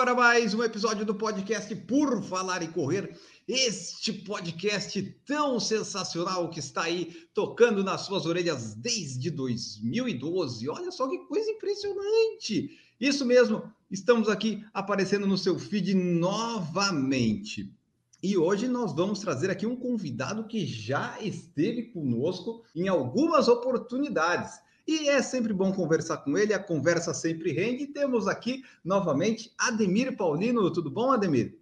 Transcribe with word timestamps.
Agora 0.00 0.14
mais 0.14 0.54
um 0.54 0.62
episódio 0.62 1.04
do 1.04 1.14
podcast 1.14 1.76
Por 1.76 2.22
Falar 2.22 2.62
em 2.62 2.72
Correr. 2.72 3.14
Este 3.46 4.14
podcast 4.14 5.02
tão 5.26 5.60
sensacional 5.60 6.48
que 6.48 6.58
está 6.58 6.84
aí 6.84 7.14
tocando 7.34 7.84
nas 7.84 8.00
suas 8.00 8.24
orelhas 8.24 8.72
desde 8.72 9.30
2012. 9.30 10.70
Olha 10.70 10.90
só 10.90 11.06
que 11.06 11.18
coisa 11.26 11.50
impressionante! 11.50 12.70
Isso 12.98 13.26
mesmo, 13.26 13.62
estamos 13.90 14.30
aqui 14.30 14.64
aparecendo 14.72 15.26
no 15.26 15.36
seu 15.36 15.58
feed 15.58 15.92
novamente. 15.92 17.70
E 18.22 18.38
hoje 18.38 18.68
nós 18.68 18.94
vamos 18.94 19.20
trazer 19.20 19.50
aqui 19.50 19.66
um 19.66 19.76
convidado 19.76 20.46
que 20.46 20.64
já 20.64 21.20
esteve 21.20 21.82
conosco 21.92 22.62
em 22.74 22.88
algumas 22.88 23.48
oportunidades. 23.48 24.60
E 24.90 25.08
é 25.08 25.22
sempre 25.22 25.52
bom 25.52 25.72
conversar 25.72 26.16
com 26.16 26.36
ele, 26.36 26.52
a 26.52 26.58
conversa 26.58 27.14
sempre 27.14 27.52
rende. 27.52 27.84
E 27.84 27.86
temos 27.86 28.26
aqui 28.26 28.64
novamente 28.84 29.52
Ademir 29.56 30.16
Paulino. 30.16 30.68
Tudo 30.72 30.90
bom, 30.90 31.12
Ademir? 31.12 31.56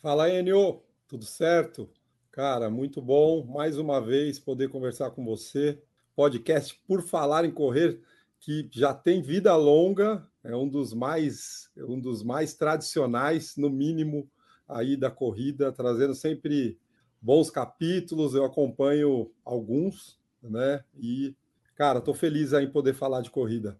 Fala, 0.00 0.30
Enio. 0.30 0.80
Tudo 1.08 1.24
certo? 1.24 1.90
Cara, 2.30 2.70
muito 2.70 3.02
bom 3.02 3.44
mais 3.44 3.78
uma 3.78 4.00
vez 4.00 4.38
poder 4.38 4.68
conversar 4.68 5.10
com 5.10 5.24
você. 5.24 5.82
Podcast 6.14 6.80
Por 6.86 7.02
Falar 7.02 7.44
em 7.44 7.50
Correr, 7.50 8.00
que 8.38 8.68
já 8.70 8.94
tem 8.94 9.22
vida 9.22 9.56
longa, 9.56 10.24
é 10.44 10.54
um 10.54 10.68
dos 10.68 10.94
mais, 10.94 11.68
um 11.76 11.98
dos 11.98 12.22
mais 12.22 12.54
tradicionais, 12.54 13.56
no 13.56 13.68
mínimo, 13.68 14.30
aí 14.68 14.96
da 14.96 15.10
corrida, 15.10 15.72
trazendo 15.72 16.14
sempre 16.14 16.78
bons 17.20 17.50
capítulos. 17.50 18.36
Eu 18.36 18.44
acompanho 18.44 19.32
alguns, 19.44 20.16
né? 20.40 20.84
E, 20.96 21.34
cara, 21.78 22.00
estou 22.00 22.12
feliz 22.12 22.52
em 22.52 22.68
poder 22.68 22.92
falar 22.92 23.22
de 23.22 23.30
corrida. 23.30 23.78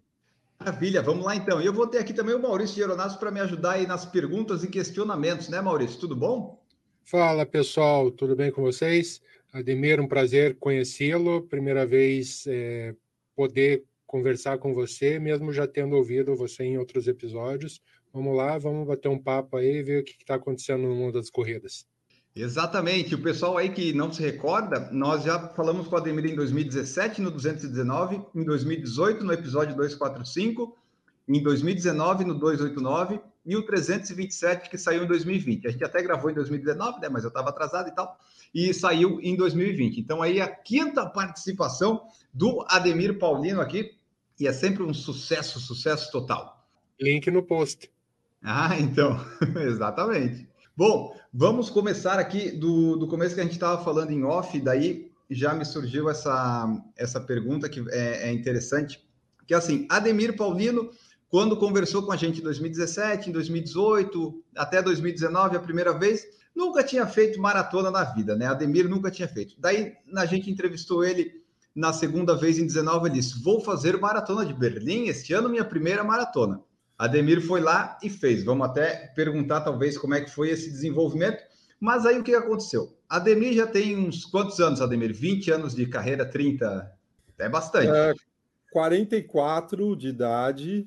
Maravilha, 0.57 1.01
vamos 1.01 1.25
lá 1.25 1.35
então. 1.35 1.61
E 1.61 1.65
eu 1.65 1.73
vou 1.73 1.85
ter 1.85 1.97
aqui 1.97 2.13
também 2.13 2.33
o 2.33 2.41
Maurício 2.41 2.77
Geronasso 2.77 3.19
para 3.19 3.29
me 3.29 3.41
ajudar 3.41 3.73
aí 3.73 3.85
nas 3.85 4.05
perguntas 4.05 4.63
e 4.63 4.69
questionamentos, 4.69 5.49
né, 5.49 5.59
Maurício? 5.59 5.99
Tudo 5.99 6.15
bom? 6.15 6.63
Fala 7.03 7.45
pessoal, 7.45 8.09
tudo 8.09 8.35
bem 8.35 8.51
com 8.51 8.61
vocês? 8.61 9.21
Ademir, 9.51 9.99
um 9.99 10.07
prazer 10.07 10.57
conhecê-lo. 10.57 11.41
Primeira 11.43 11.85
vez 11.85 12.45
é, 12.47 12.95
poder 13.35 13.83
conversar 14.05 14.57
com 14.57 14.73
você, 14.73 15.19
mesmo 15.19 15.51
já 15.51 15.67
tendo 15.67 15.95
ouvido 15.95 16.35
você 16.35 16.63
em 16.63 16.77
outros 16.77 17.07
episódios. 17.07 17.81
Vamos 18.13 18.35
lá, 18.35 18.57
vamos 18.57 18.87
bater 18.87 19.09
um 19.09 19.19
papo 19.19 19.57
aí 19.57 19.77
e 19.77 19.83
ver 19.83 20.01
o 20.01 20.03
que 20.03 20.15
está 20.19 20.35
acontecendo 20.35 20.83
no 20.83 20.95
mundo 20.95 21.13
das 21.13 21.29
corridas. 21.29 21.85
Exatamente. 22.35 23.15
O 23.15 23.21
pessoal 23.21 23.57
aí 23.57 23.69
que 23.69 23.91
não 23.93 24.11
se 24.11 24.21
recorda, 24.21 24.89
nós 24.91 25.23
já 25.23 25.39
falamos 25.49 25.87
com 25.87 25.95
o 25.95 25.97
Ademir 25.97 26.25
em 26.25 26.35
2017, 26.35 27.21
no 27.21 27.31
219, 27.31 28.21
em 28.35 28.43
2018, 28.43 29.23
no 29.23 29.33
episódio 29.33 29.75
245, 29.75 30.77
em 31.27 31.41
2019, 31.41 32.25
no 32.25 32.35
289 32.35 33.19
e 33.45 33.55
o 33.55 33.65
327 33.65 34.69
que 34.69 34.77
saiu 34.77 35.03
em 35.03 35.07
2020. 35.07 35.67
A 35.67 35.71
gente 35.71 35.83
até 35.83 36.01
gravou 36.01 36.29
em 36.29 36.33
2019, 36.33 36.99
né, 36.99 37.09
mas 37.09 37.23
eu 37.23 37.29
estava 37.29 37.49
atrasado 37.49 37.89
e 37.89 37.95
tal, 37.95 38.17
e 38.53 38.73
saiu 38.73 39.19
em 39.21 39.35
2020. 39.35 39.99
Então 39.99 40.21
aí 40.21 40.39
a 40.39 40.47
quinta 40.47 41.05
participação 41.05 42.03
do 42.33 42.63
Ademir 42.69 43.17
Paulino 43.17 43.61
aqui, 43.61 43.95
e 44.39 44.47
é 44.47 44.53
sempre 44.53 44.83
um 44.83 44.93
sucesso, 44.93 45.59
sucesso 45.59 46.11
total. 46.11 46.65
Link 46.99 47.29
no 47.31 47.43
post. 47.43 47.91
Ah, 48.41 48.79
então, 48.79 49.19
exatamente. 49.67 50.47
Bom, 50.79 51.13
vamos 51.33 51.69
começar 51.69 52.19
aqui 52.19 52.51
do, 52.51 52.95
do 52.95 53.05
começo 53.05 53.35
que 53.35 53.41
a 53.41 53.43
gente 53.43 53.51
estava 53.51 53.83
falando 53.83 54.11
em 54.11 54.23
off, 54.23 54.57
daí 54.61 55.11
já 55.29 55.53
me 55.53 55.65
surgiu 55.65 56.09
essa, 56.09 56.73
essa 56.95 57.19
pergunta 57.19 57.67
que 57.67 57.83
é, 57.89 58.29
é 58.29 58.31
interessante, 58.31 59.05
que 59.45 59.53
é 59.53 59.57
assim, 59.57 59.85
Ademir 59.89 60.37
Paulino 60.37 60.89
quando 61.27 61.57
conversou 61.57 62.03
com 62.03 62.13
a 62.13 62.15
gente 62.15 62.39
em 62.39 62.43
2017, 62.43 63.29
em 63.29 63.33
2018, 63.33 64.41
até 64.55 64.81
2019, 64.81 65.57
a 65.57 65.59
primeira 65.59 65.91
vez, 65.91 66.25
nunca 66.55 66.81
tinha 66.81 67.05
feito 67.05 67.41
maratona 67.41 67.91
na 67.91 68.05
vida, 68.05 68.37
né? 68.37 68.45
Ademir 68.45 68.87
nunca 68.87 69.11
tinha 69.11 69.27
feito. 69.27 69.55
Daí 69.57 69.95
a 70.15 70.25
gente 70.25 70.49
entrevistou 70.49 71.03
ele 71.03 71.43
na 71.75 71.91
segunda 71.91 72.37
vez 72.37 72.57
em 72.57 72.65
19, 72.65 73.09
ele 73.09 73.15
disse: 73.15 73.43
Vou 73.43 73.59
fazer 73.59 73.99
maratona 73.99 74.45
de 74.45 74.53
Berlim 74.53 75.07
este 75.07 75.33
ano, 75.33 75.49
minha 75.49 75.65
primeira 75.65 76.05
maratona. 76.05 76.61
Ademir 76.99 77.41
foi 77.41 77.61
lá 77.61 77.97
e 78.03 78.09
fez. 78.09 78.43
Vamos 78.43 78.67
até 78.67 79.07
perguntar, 79.15 79.61
talvez, 79.61 79.97
como 79.97 80.15
é 80.15 80.21
que 80.21 80.29
foi 80.29 80.49
esse 80.49 80.69
desenvolvimento. 80.69 81.41
Mas 81.79 82.05
aí 82.05 82.19
o 82.19 82.23
que 82.23 82.35
aconteceu? 82.35 82.93
Ademir 83.07 83.53
já 83.53 83.65
tem 83.65 83.95
uns 83.95 84.25
quantos 84.25 84.59
anos, 84.59 84.81
Ademir? 84.81 85.13
20 85.13 85.49
anos 85.49 85.73
de 85.73 85.85
carreira, 85.85 86.25
30? 86.25 86.91
É 87.37 87.47
bastante. 87.47 87.87
É, 87.87 88.13
44 88.69 89.95
de 89.95 90.09
idade 90.09 90.85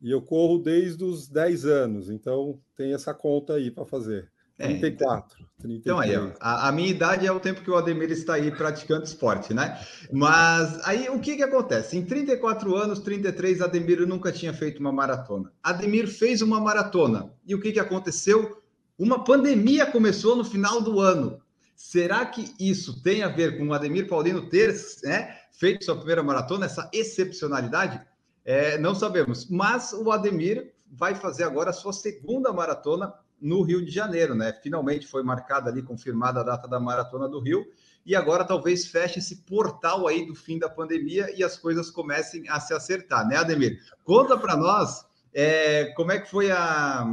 e 0.00 0.10
eu 0.10 0.22
corro 0.22 0.58
desde 0.58 1.04
os 1.04 1.28
10 1.28 1.66
anos, 1.66 2.08
então 2.08 2.58
tem 2.74 2.94
essa 2.94 3.12
conta 3.12 3.54
aí 3.54 3.70
para 3.70 3.84
fazer. 3.84 4.31
34. 4.62 5.38
É, 5.38 5.42
então, 5.64 5.70
então 5.70 5.98
aí, 5.98 6.14
a, 6.40 6.68
a, 6.68 6.72
minha 6.72 6.88
idade 6.88 7.26
é 7.26 7.32
o 7.32 7.40
tempo 7.40 7.62
que 7.62 7.70
o 7.70 7.76
Ademir 7.76 8.10
está 8.10 8.34
aí 8.34 8.50
praticando 8.50 9.04
esporte, 9.04 9.54
né? 9.54 9.78
Mas 10.12 10.80
aí 10.86 11.08
o 11.08 11.20
que, 11.20 11.36
que 11.36 11.42
acontece? 11.42 11.96
Em 11.96 12.04
34 12.04 12.74
anos, 12.74 12.98
33, 13.00 13.60
Ademir 13.60 14.06
nunca 14.06 14.32
tinha 14.32 14.52
feito 14.52 14.80
uma 14.80 14.92
maratona. 14.92 15.52
Ademir 15.62 16.08
fez 16.08 16.42
uma 16.42 16.60
maratona. 16.60 17.32
E 17.46 17.54
o 17.54 17.60
que, 17.60 17.72
que 17.72 17.80
aconteceu? 17.80 18.62
Uma 18.98 19.24
pandemia 19.24 19.86
começou 19.86 20.36
no 20.36 20.44
final 20.44 20.80
do 20.80 21.00
ano. 21.00 21.40
Será 21.74 22.24
que 22.26 22.54
isso 22.60 23.02
tem 23.02 23.22
a 23.22 23.28
ver 23.28 23.58
com 23.58 23.68
o 23.68 23.74
Ademir 23.74 24.08
Paulino 24.08 24.48
ter 24.48 24.74
né, 25.02 25.36
feito 25.50 25.84
sua 25.84 25.96
primeira 25.96 26.22
maratona, 26.22 26.66
essa 26.66 26.88
excepcionalidade? 26.92 28.00
É, 28.44 28.76
não 28.78 28.94
sabemos, 28.94 29.48
mas 29.48 29.92
o 29.92 30.10
Ademir 30.10 30.72
vai 30.90 31.14
fazer 31.14 31.44
agora 31.44 31.70
a 31.70 31.72
sua 31.72 31.92
segunda 31.92 32.52
maratona 32.52 33.12
no 33.42 33.62
Rio 33.62 33.84
de 33.84 33.90
Janeiro, 33.90 34.34
né? 34.34 34.56
Finalmente 34.62 35.06
foi 35.06 35.22
marcada 35.22 35.68
ali, 35.68 35.82
confirmada 35.82 36.40
a 36.40 36.44
data 36.44 36.68
da 36.68 36.78
maratona 36.78 37.28
do 37.28 37.40
Rio, 37.40 37.66
e 38.06 38.14
agora 38.16 38.44
talvez 38.44 38.86
feche 38.86 39.18
esse 39.18 39.36
portal 39.42 40.06
aí 40.06 40.26
do 40.26 40.34
fim 40.34 40.58
da 40.58 40.68
pandemia 40.68 41.32
e 41.36 41.42
as 41.42 41.56
coisas 41.56 41.90
comecem 41.90 42.48
a 42.48 42.58
se 42.60 42.72
acertar, 42.72 43.26
né, 43.26 43.36
Ademir? 43.36 43.80
Conta 44.04 44.36
para 44.36 44.56
nós 44.56 45.04
é, 45.34 45.92
como 45.96 46.12
é 46.12 46.20
que 46.20 46.30
foi 46.30 46.50
a, 46.50 47.04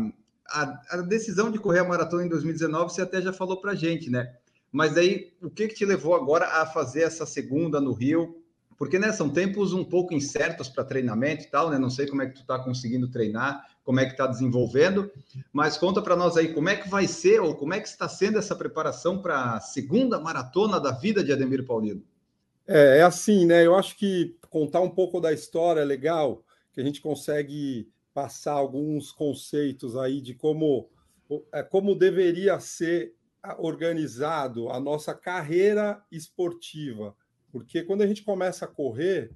a, 0.47 0.81
a, 0.91 0.97
decisão 0.97 1.51
de 1.51 1.59
correr 1.59 1.79
a 1.79 1.87
maratona 1.87 2.25
em 2.25 2.29
2019, 2.29 2.93
você 2.93 3.01
até 3.01 3.21
já 3.21 3.33
falou 3.33 3.59
para 3.59 3.75
gente, 3.75 4.09
né? 4.09 4.33
Mas 4.71 4.97
aí, 4.97 5.33
o 5.41 5.49
que, 5.49 5.67
que 5.67 5.73
te 5.73 5.85
levou 5.85 6.15
agora 6.15 6.61
a 6.61 6.65
fazer 6.65 7.01
essa 7.01 7.25
segunda 7.25 7.81
no 7.81 7.91
Rio? 7.91 8.39
porque 8.79 8.97
né, 8.97 9.11
são 9.11 9.29
tempos 9.29 9.73
um 9.73 9.83
pouco 9.83 10.13
incertos 10.13 10.69
para 10.69 10.85
treinamento 10.85 11.43
e 11.43 11.47
tal, 11.47 11.69
né? 11.69 11.77
Não 11.77 11.89
sei 11.89 12.07
como 12.07 12.21
é 12.21 12.27
que 12.27 12.35
tu 12.35 12.41
está 12.41 12.57
conseguindo 12.57 13.09
treinar, 13.09 13.67
como 13.89 13.99
é 13.99 14.05
que 14.05 14.11
está 14.11 14.27
desenvolvendo, 14.27 15.11
mas 15.51 15.75
conta 15.75 15.99
para 15.99 16.15
nós 16.15 16.37
aí 16.37 16.53
como 16.53 16.69
é 16.69 16.75
que 16.75 16.87
vai 16.87 17.07
ser 17.07 17.41
ou 17.41 17.55
como 17.55 17.73
é 17.73 17.79
que 17.79 17.87
está 17.87 18.07
sendo 18.07 18.37
essa 18.37 18.55
preparação 18.55 19.19
para 19.19 19.55
a 19.55 19.59
segunda 19.59 20.19
maratona 20.19 20.79
da 20.79 20.91
vida 20.91 21.23
de 21.23 21.33
Ademir 21.33 21.65
Paulino. 21.65 22.03
É, 22.67 22.99
é 22.99 23.01
assim, 23.01 23.47
né? 23.47 23.65
Eu 23.65 23.75
acho 23.75 23.97
que 23.97 24.37
contar 24.51 24.81
um 24.81 24.91
pouco 24.91 25.19
da 25.19 25.33
história 25.33 25.81
é 25.81 25.83
legal, 25.83 26.43
que 26.71 26.79
a 26.79 26.83
gente 26.83 27.01
consegue 27.01 27.89
passar 28.13 28.53
alguns 28.53 29.11
conceitos 29.11 29.97
aí 29.97 30.21
de 30.21 30.35
como, 30.35 30.87
é, 31.51 31.63
como 31.63 31.95
deveria 31.95 32.59
ser 32.59 33.15
organizado 33.57 34.69
a 34.69 34.79
nossa 34.79 35.15
carreira 35.15 35.99
esportiva 36.11 37.15
porque 37.51 37.83
quando 37.83 38.01
a 38.01 38.07
gente 38.07 38.23
começa 38.23 38.65
a 38.65 38.67
correr, 38.67 39.31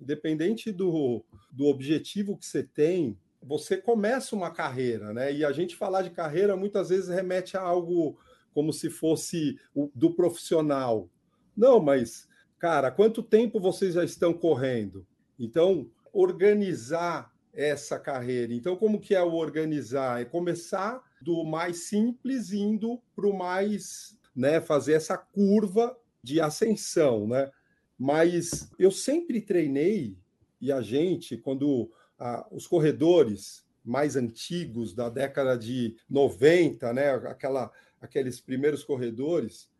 independente 0.00 0.72
do, 0.72 1.24
do 1.52 1.66
objetivo 1.66 2.36
que 2.36 2.46
você 2.46 2.62
tem, 2.62 3.18
você 3.42 3.76
começa 3.76 4.34
uma 4.34 4.50
carreira, 4.50 5.12
né? 5.12 5.32
E 5.32 5.44
a 5.44 5.52
gente 5.52 5.76
falar 5.76 6.02
de 6.02 6.10
carreira 6.10 6.56
muitas 6.56 6.88
vezes 6.88 7.08
remete 7.08 7.56
a 7.56 7.60
algo 7.60 8.18
como 8.52 8.72
se 8.72 8.90
fosse 8.90 9.58
o, 9.74 9.90
do 9.94 10.14
profissional. 10.14 11.08
Não, 11.56 11.80
mas, 11.80 12.28
cara, 12.58 12.90
quanto 12.90 13.22
tempo 13.22 13.60
vocês 13.60 13.94
já 13.94 14.04
estão 14.04 14.32
correndo? 14.32 15.06
Então, 15.38 15.90
organizar 16.12 17.32
essa 17.52 17.98
carreira. 17.98 18.52
Então, 18.52 18.76
como 18.76 19.00
que 19.00 19.14
é 19.14 19.22
o 19.22 19.34
organizar? 19.34 20.20
É 20.20 20.24
começar 20.24 21.02
do 21.20 21.44
mais 21.44 21.84
simples 21.84 22.52
indo 22.52 23.00
para 23.14 23.26
o 23.26 23.36
mais, 23.36 24.16
né, 24.34 24.60
fazer 24.60 24.92
essa 24.92 25.16
curva 25.16 25.96
de 26.22 26.40
ascensão, 26.40 27.26
né? 27.26 27.50
Mas 27.98 28.70
eu 28.78 28.90
sempre 28.90 29.40
treinei, 29.40 30.16
e 30.60 30.70
a 30.70 30.80
gente, 30.80 31.36
quando 31.36 31.90
ah, 32.18 32.46
os 32.50 32.66
corredores 32.66 33.64
mais 33.84 34.16
antigos 34.16 34.94
da 34.94 35.08
década 35.08 35.56
de 35.56 35.96
90, 36.10 36.92
né, 36.92 37.10
aquela, 37.14 37.70
aqueles 38.00 38.40
primeiros 38.40 38.84
corredores, 38.84 39.70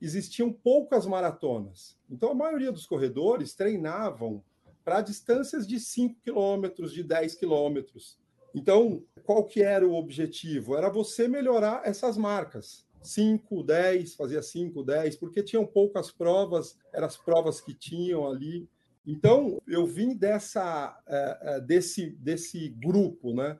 existiam 0.00 0.52
poucas 0.52 1.06
maratonas. 1.06 1.96
Então 2.10 2.30
a 2.30 2.34
maioria 2.34 2.72
dos 2.72 2.86
corredores 2.86 3.54
treinavam 3.54 4.42
para 4.84 5.00
distâncias 5.00 5.66
de 5.66 5.78
5 5.78 6.20
quilômetros, 6.22 6.92
de 6.92 7.02
10 7.02 7.34
quilômetros. 7.34 8.18
Então, 8.54 9.02
qual 9.24 9.44
que 9.44 9.62
era 9.62 9.86
o 9.86 9.94
objetivo? 9.94 10.76
Era 10.76 10.88
você 10.88 11.28
melhorar 11.28 11.82
essas 11.84 12.16
marcas. 12.16 12.86
5, 13.02 13.62
10, 13.62 14.14
fazia 14.14 14.42
5, 14.42 14.82
10, 14.82 15.16
porque 15.16 15.42
tinham 15.42 15.66
poucas 15.66 16.10
provas, 16.10 16.76
eram 16.92 17.06
as 17.06 17.16
provas 17.16 17.60
que 17.60 17.74
tinham 17.74 18.26
ali. 18.26 18.68
Então, 19.10 19.58
eu 19.66 19.86
vim 19.86 20.14
dessa, 20.14 20.94
uh, 21.08 21.62
desse, 21.62 22.10
desse 22.10 22.68
grupo, 22.68 23.32
né? 23.32 23.58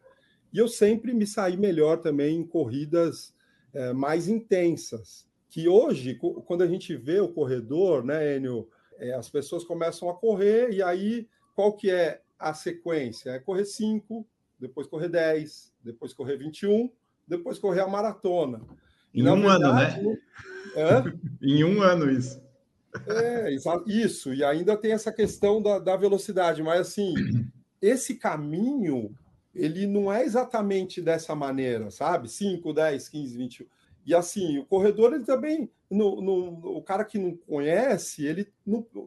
E 0.52 0.58
eu 0.58 0.68
sempre 0.68 1.14
me 1.14 1.26
saí 1.26 1.56
melhor 1.56 2.02
também 2.02 2.36
em 2.36 2.46
corridas 2.46 3.34
uh, 3.74 3.94
mais 3.94 4.28
intensas. 4.28 5.26
Que 5.48 5.66
hoje, 5.66 6.16
quando 6.44 6.60
a 6.60 6.66
gente 6.66 6.94
vê 6.94 7.18
o 7.18 7.32
corredor, 7.32 8.04
né, 8.04 8.36
Enio, 8.36 8.68
é, 8.98 9.14
as 9.14 9.30
pessoas 9.30 9.64
começam 9.64 10.10
a 10.10 10.14
correr 10.14 10.70
e 10.70 10.82
aí 10.82 11.26
qual 11.54 11.72
que 11.72 11.90
é 11.90 12.20
a 12.38 12.52
sequência? 12.52 13.30
É 13.30 13.38
correr 13.38 13.64
5, 13.64 14.28
depois 14.60 14.86
correr 14.86 15.08
10, 15.08 15.72
depois 15.82 16.12
correr 16.12 16.36
21, 16.36 16.92
depois 17.26 17.58
correr 17.58 17.80
a 17.80 17.88
maratona. 17.88 18.60
Em 19.14 19.26
um 19.26 19.40
verdade, 19.40 20.00
ano, 20.00 20.10
né? 20.10 20.18
É? 20.76 21.02
em 21.40 21.64
um 21.64 21.80
ano 21.80 22.10
isso. 22.10 22.46
É, 23.06 23.50
isso. 23.86 24.32
E 24.34 24.42
ainda 24.44 24.76
tem 24.76 24.92
essa 24.92 25.12
questão 25.12 25.62
da, 25.62 25.78
da 25.78 25.96
velocidade, 25.96 26.62
mas 26.62 26.80
assim, 26.80 27.14
esse 27.80 28.14
caminho 28.14 29.14
ele 29.54 29.86
não 29.86 30.12
é 30.12 30.24
exatamente 30.24 31.02
dessa 31.02 31.34
maneira, 31.34 31.90
sabe? 31.90 32.28
5, 32.28 32.72
10, 32.72 33.08
15, 33.08 33.36
21. 33.36 33.66
E 34.06 34.14
assim, 34.14 34.58
o 34.58 34.64
corredor, 34.64 35.12
ele 35.12 35.24
também, 35.24 35.70
no, 35.90 36.20
no, 36.22 36.76
o 36.76 36.82
cara 36.82 37.04
que 37.04 37.18
não 37.18 37.36
conhece, 37.36 38.24
ele 38.24 38.50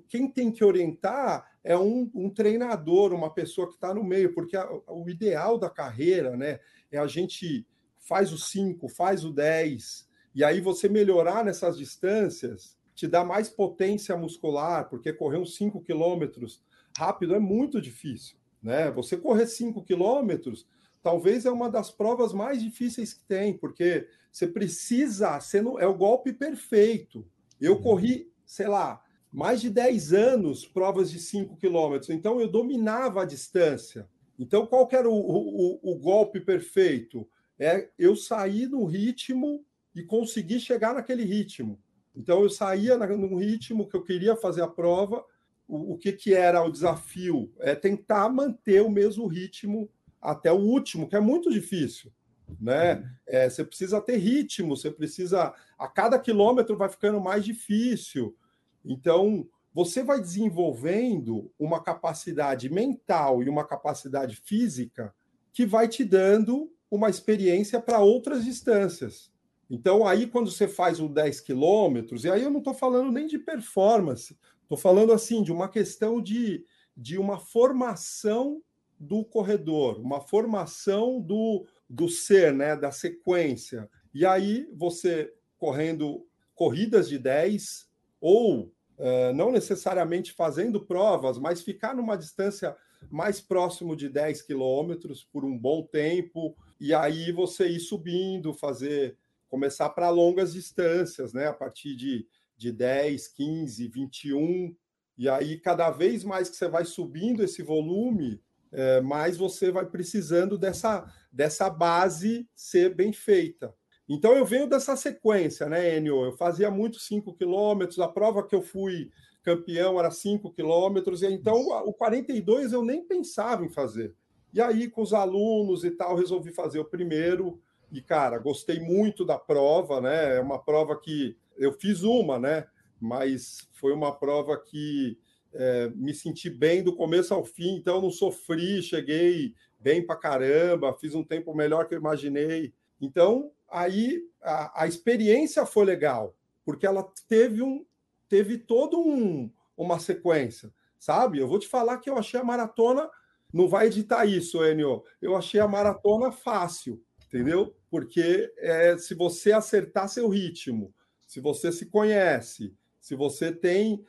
quem 0.07 0.29
tem 0.29 0.51
que 0.51 0.63
orientar 0.63 1.49
é 1.63 1.77
um, 1.77 2.09
um 2.13 2.29
treinador, 2.29 3.13
uma 3.13 3.33
pessoa 3.33 3.67
que 3.67 3.75
está 3.75 3.93
no 3.93 4.03
meio, 4.03 4.33
porque 4.33 4.55
a, 4.55 4.69
o 4.87 5.09
ideal 5.09 5.57
da 5.57 5.69
carreira 5.69 6.35
né, 6.35 6.59
é 6.91 6.97
a 6.97 7.07
gente 7.07 7.65
faz 7.97 8.31
o 8.31 8.37
5, 8.37 8.87
faz 8.89 9.23
o 9.23 9.31
10, 9.31 10.07
e 10.35 10.43
aí 10.43 10.59
você 10.59 10.89
melhorar 10.89 11.45
nessas 11.45 11.77
distâncias 11.77 12.77
te 12.95 13.07
dá 13.07 13.23
mais 13.23 13.49
potência 13.49 14.15
muscular, 14.15 14.89
porque 14.89 15.13
correr 15.13 15.37
uns 15.37 15.55
5 15.55 15.81
quilômetros 15.81 16.61
rápido 16.97 17.35
é 17.35 17.39
muito 17.39 17.81
difícil. 17.81 18.35
Né? 18.61 18.91
Você 18.91 19.17
correr 19.17 19.47
5 19.47 19.83
quilômetros 19.83 20.67
talvez 21.01 21.45
é 21.45 21.51
uma 21.51 21.69
das 21.69 21.91
provas 21.91 22.33
mais 22.33 22.61
difíceis 22.61 23.13
que 23.13 23.23
tem, 23.23 23.57
porque 23.57 24.07
você 24.31 24.47
precisa, 24.47 25.39
ser 25.39 25.63
no, 25.63 25.79
é 25.79 25.87
o 25.87 25.95
golpe 25.97 26.31
perfeito. 26.31 27.25
Eu 27.59 27.75
uhum. 27.75 27.81
corri, 27.81 28.31
sei 28.45 28.67
lá, 28.67 29.03
mais 29.31 29.61
de 29.61 29.69
10 29.69 30.13
anos 30.13 30.65
provas 30.65 31.09
de 31.09 31.19
5 31.19 31.57
quilômetros, 31.57 32.09
então 32.09 32.39
eu 32.39 32.47
dominava 32.47 33.21
a 33.21 33.25
distância. 33.25 34.07
Então, 34.37 34.65
qual 34.65 34.87
era 34.91 35.09
o, 35.09 35.13
o, 35.13 35.79
o, 35.91 35.95
golpe 35.99 36.39
perfeito? 36.39 37.27
É 37.59 37.89
eu 37.97 38.15
sair 38.15 38.67
no 38.67 38.85
ritmo 38.85 39.63
e 39.93 40.03
conseguir 40.03 40.59
chegar 40.59 40.95
naquele 40.95 41.23
ritmo. 41.23 41.79
Então, 42.15 42.43
eu 42.43 42.49
saía 42.49 42.97
no 42.97 43.37
ritmo 43.37 43.87
que 43.87 43.95
eu 43.95 44.03
queria 44.03 44.35
fazer 44.35 44.61
a 44.61 44.67
prova. 44.67 45.23
O, 45.67 45.93
o 45.93 45.97
que, 45.97 46.11
que 46.11 46.33
era 46.33 46.63
o 46.63 46.71
desafio? 46.71 47.51
É 47.59 47.73
tentar 47.73 48.29
manter 48.29 48.81
o 48.81 48.89
mesmo 48.89 49.27
ritmo 49.27 49.89
até 50.21 50.51
o 50.51 50.57
último, 50.57 51.07
que 51.07 51.15
é 51.15 51.19
muito 51.19 51.49
difícil. 51.49 52.11
Né? 52.59 53.09
É, 53.25 53.49
você 53.49 53.63
precisa 53.63 54.01
ter 54.01 54.17
ritmo, 54.17 54.75
você 54.75 54.91
precisa. 54.91 55.53
A 55.79 55.87
cada 55.87 56.19
quilômetro 56.19 56.77
vai 56.77 56.89
ficando 56.89 57.19
mais 57.21 57.45
difícil. 57.45 58.35
Então, 58.83 59.47
você 59.73 60.03
vai 60.03 60.19
desenvolvendo 60.19 61.49
uma 61.57 61.81
capacidade 61.81 62.69
mental 62.69 63.41
e 63.41 63.49
uma 63.49 63.65
capacidade 63.65 64.35
física 64.35 65.13
que 65.53 65.65
vai 65.65 65.87
te 65.87 66.03
dando 66.03 66.71
uma 66.89 67.09
experiência 67.09 67.79
para 67.79 67.99
outras 67.99 68.43
distâncias. 68.43 69.31
Então, 69.73 70.05
aí, 70.05 70.27
quando 70.27 70.51
você 70.51 70.67
faz 70.67 70.99
o 70.99 71.07
10 71.07 71.39
quilômetros, 71.39 72.25
e 72.25 72.29
aí 72.29 72.43
eu 72.43 72.51
não 72.51 72.57
estou 72.57 72.73
falando 72.73 73.09
nem 73.09 73.25
de 73.25 73.39
performance, 73.39 74.37
estou 74.63 74.77
falando 74.77 75.13
assim 75.13 75.41
de 75.41 75.49
uma 75.49 75.69
questão 75.69 76.21
de, 76.21 76.65
de 76.95 77.17
uma 77.17 77.39
formação 77.39 78.61
do 78.99 79.23
corredor, 79.23 79.97
uma 80.01 80.19
formação 80.19 81.21
do, 81.21 81.65
do 81.89 82.09
ser, 82.09 82.53
né, 82.53 82.75
da 82.75 82.91
sequência. 82.91 83.89
E 84.13 84.25
aí 84.25 84.67
você 84.75 85.33
correndo 85.57 86.27
corridas 86.53 87.07
de 87.07 87.17
10 87.17 87.89
ou 88.19 88.73
uh, 88.97 89.33
não 89.33 89.53
necessariamente 89.53 90.33
fazendo 90.33 90.85
provas, 90.85 91.39
mas 91.39 91.61
ficar 91.61 91.95
numa 91.95 92.17
distância 92.17 92.75
mais 93.09 93.39
próximo 93.39 93.95
de 93.95 94.09
10 94.09 94.41
quilômetros 94.41 95.23
por 95.23 95.45
um 95.45 95.57
bom 95.57 95.81
tempo, 95.81 96.57
e 96.77 96.93
aí 96.93 97.31
você 97.31 97.69
ir 97.69 97.79
subindo, 97.79 98.53
fazer, 98.53 99.17
começar 99.51 99.89
para 99.89 100.09
longas 100.09 100.53
distâncias, 100.53 101.33
né? 101.33 101.47
A 101.47 101.53
partir 101.53 101.93
de, 101.95 102.25
de 102.57 102.71
10, 102.71 103.27
15, 103.27 103.87
21, 103.89 104.73
e 105.17 105.27
aí 105.27 105.59
cada 105.59 105.91
vez 105.91 106.23
mais 106.23 106.49
que 106.49 106.55
você 106.55 106.69
vai 106.69 106.85
subindo 106.85 107.43
esse 107.43 107.61
volume, 107.61 108.41
é, 108.71 109.01
mais 109.01 109.35
você 109.35 109.69
vai 109.69 109.85
precisando 109.85 110.57
dessa, 110.57 111.05
dessa 111.29 111.69
base 111.69 112.49
ser 112.55 112.95
bem 112.95 113.11
feita. 113.11 113.75
Então 114.07 114.33
eu 114.33 114.45
venho 114.45 114.67
dessa 114.67 114.95
sequência, 114.95 115.67
né, 115.67 115.97
Enio? 115.97 116.23
Eu 116.23 116.31
fazia 116.37 116.71
muito 116.71 116.97
5 116.97 117.33
quilômetros, 117.33 117.99
a 117.99 118.07
prova 118.07 118.47
que 118.47 118.55
eu 118.55 118.61
fui 118.61 119.11
campeão 119.43 119.99
era 119.99 120.09
5 120.09 120.51
quilômetros, 120.53 121.21
e 121.23 121.27
então 121.27 121.59
o 121.85 121.93
42 121.93 122.71
eu 122.71 122.85
nem 122.85 123.05
pensava 123.05 123.65
em 123.65 123.69
fazer. 123.69 124.15
E 124.53 124.61
aí, 124.61 124.89
com 124.89 125.01
os 125.01 125.13
alunos 125.13 125.83
e 125.83 125.91
tal, 125.91 126.15
resolvi 126.15 126.51
fazer 126.51 126.79
o 126.79 126.85
primeiro. 126.85 127.61
E, 127.91 128.01
cara, 128.01 128.37
gostei 128.37 128.79
muito 128.79 129.25
da 129.25 129.37
prova, 129.37 129.99
né? 129.99 130.37
É 130.37 130.39
uma 130.39 130.57
prova 130.57 130.97
que 130.99 131.37
eu 131.57 131.73
fiz 131.73 132.03
uma, 132.03 132.39
né? 132.39 132.65
Mas 132.99 133.67
foi 133.73 133.93
uma 133.93 134.15
prova 134.15 134.57
que 134.57 135.17
é, 135.53 135.89
me 135.89 136.13
senti 136.13 136.49
bem 136.49 136.81
do 136.83 136.95
começo 136.95 137.33
ao 137.33 137.43
fim, 137.43 137.75
então 137.75 138.01
não 138.01 138.09
sofri, 138.09 138.81
cheguei 138.81 139.53
bem 139.79 140.05
para 140.05 140.15
caramba, 140.15 140.93
fiz 140.93 141.15
um 141.15 141.23
tempo 141.23 141.53
melhor 141.53 141.87
que 141.87 141.95
eu 141.95 141.99
imaginei. 141.99 142.73
Então, 143.01 143.51
aí 143.69 144.23
a, 144.41 144.83
a 144.83 144.87
experiência 144.87 145.65
foi 145.65 145.85
legal, 145.85 146.35
porque 146.63 146.85
ela 146.85 147.11
teve 147.27 147.61
um 147.61 147.85
teve 148.29 148.57
todo 148.57 148.97
um 148.99 149.51
uma 149.75 149.99
sequência, 149.99 150.71
sabe? 150.97 151.39
Eu 151.39 151.47
vou 151.47 151.59
te 151.59 151.67
falar 151.67 151.97
que 151.97 152.09
eu 152.09 152.17
achei 152.17 152.39
a 152.39 152.43
maratona, 152.43 153.09
não 153.51 153.67
vai 153.67 153.87
editar 153.87 154.25
isso, 154.25 154.63
Enio. 154.63 155.03
Eu 155.21 155.35
achei 155.35 155.59
a 155.59 155.67
maratona 155.67 156.31
fácil, 156.31 157.03
entendeu? 157.31 157.73
Porque 157.89 158.51
é, 158.57 158.97
se 158.97 159.15
você 159.15 159.53
acertar 159.53 160.09
seu 160.09 160.27
ritmo, 160.27 160.93
se 161.25 161.39
você 161.39 161.71
se 161.71 161.85
conhece, 161.85 162.73
se 162.99 163.15
você 163.15 163.51
tem 163.51 164.03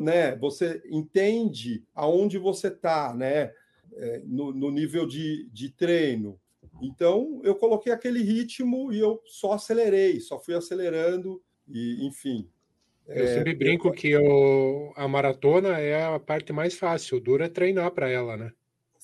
né, 0.00 0.34
você 0.36 0.82
entende 0.86 1.84
aonde 1.94 2.38
você 2.38 2.68
está, 2.68 3.12
né, 3.14 3.52
é, 3.96 4.22
no, 4.24 4.52
no, 4.52 4.70
nível 4.70 5.06
de, 5.06 5.48
de 5.52 5.70
treino. 5.70 6.40
Então, 6.80 7.40
eu 7.44 7.54
coloquei 7.54 7.92
aquele 7.92 8.22
ritmo 8.22 8.92
e 8.92 8.98
eu 8.98 9.20
só 9.26 9.52
acelerei, 9.52 10.20
só 10.20 10.38
fui 10.38 10.54
acelerando, 10.54 11.42
e 11.66 12.06
enfim. 12.06 12.48
Eu 13.06 13.24
é, 13.24 13.34
sempre 13.34 13.54
brinco 13.54 13.90
que 13.92 14.14
a 14.96 15.08
maratona 15.08 15.78
é 15.78 16.04
a 16.04 16.18
parte 16.20 16.52
mais 16.52 16.74
fácil, 16.74 17.20
dura 17.20 17.46
é 17.46 17.48
treinar 17.48 17.90
para 17.90 18.08
ela, 18.08 18.36
né? 18.36 18.52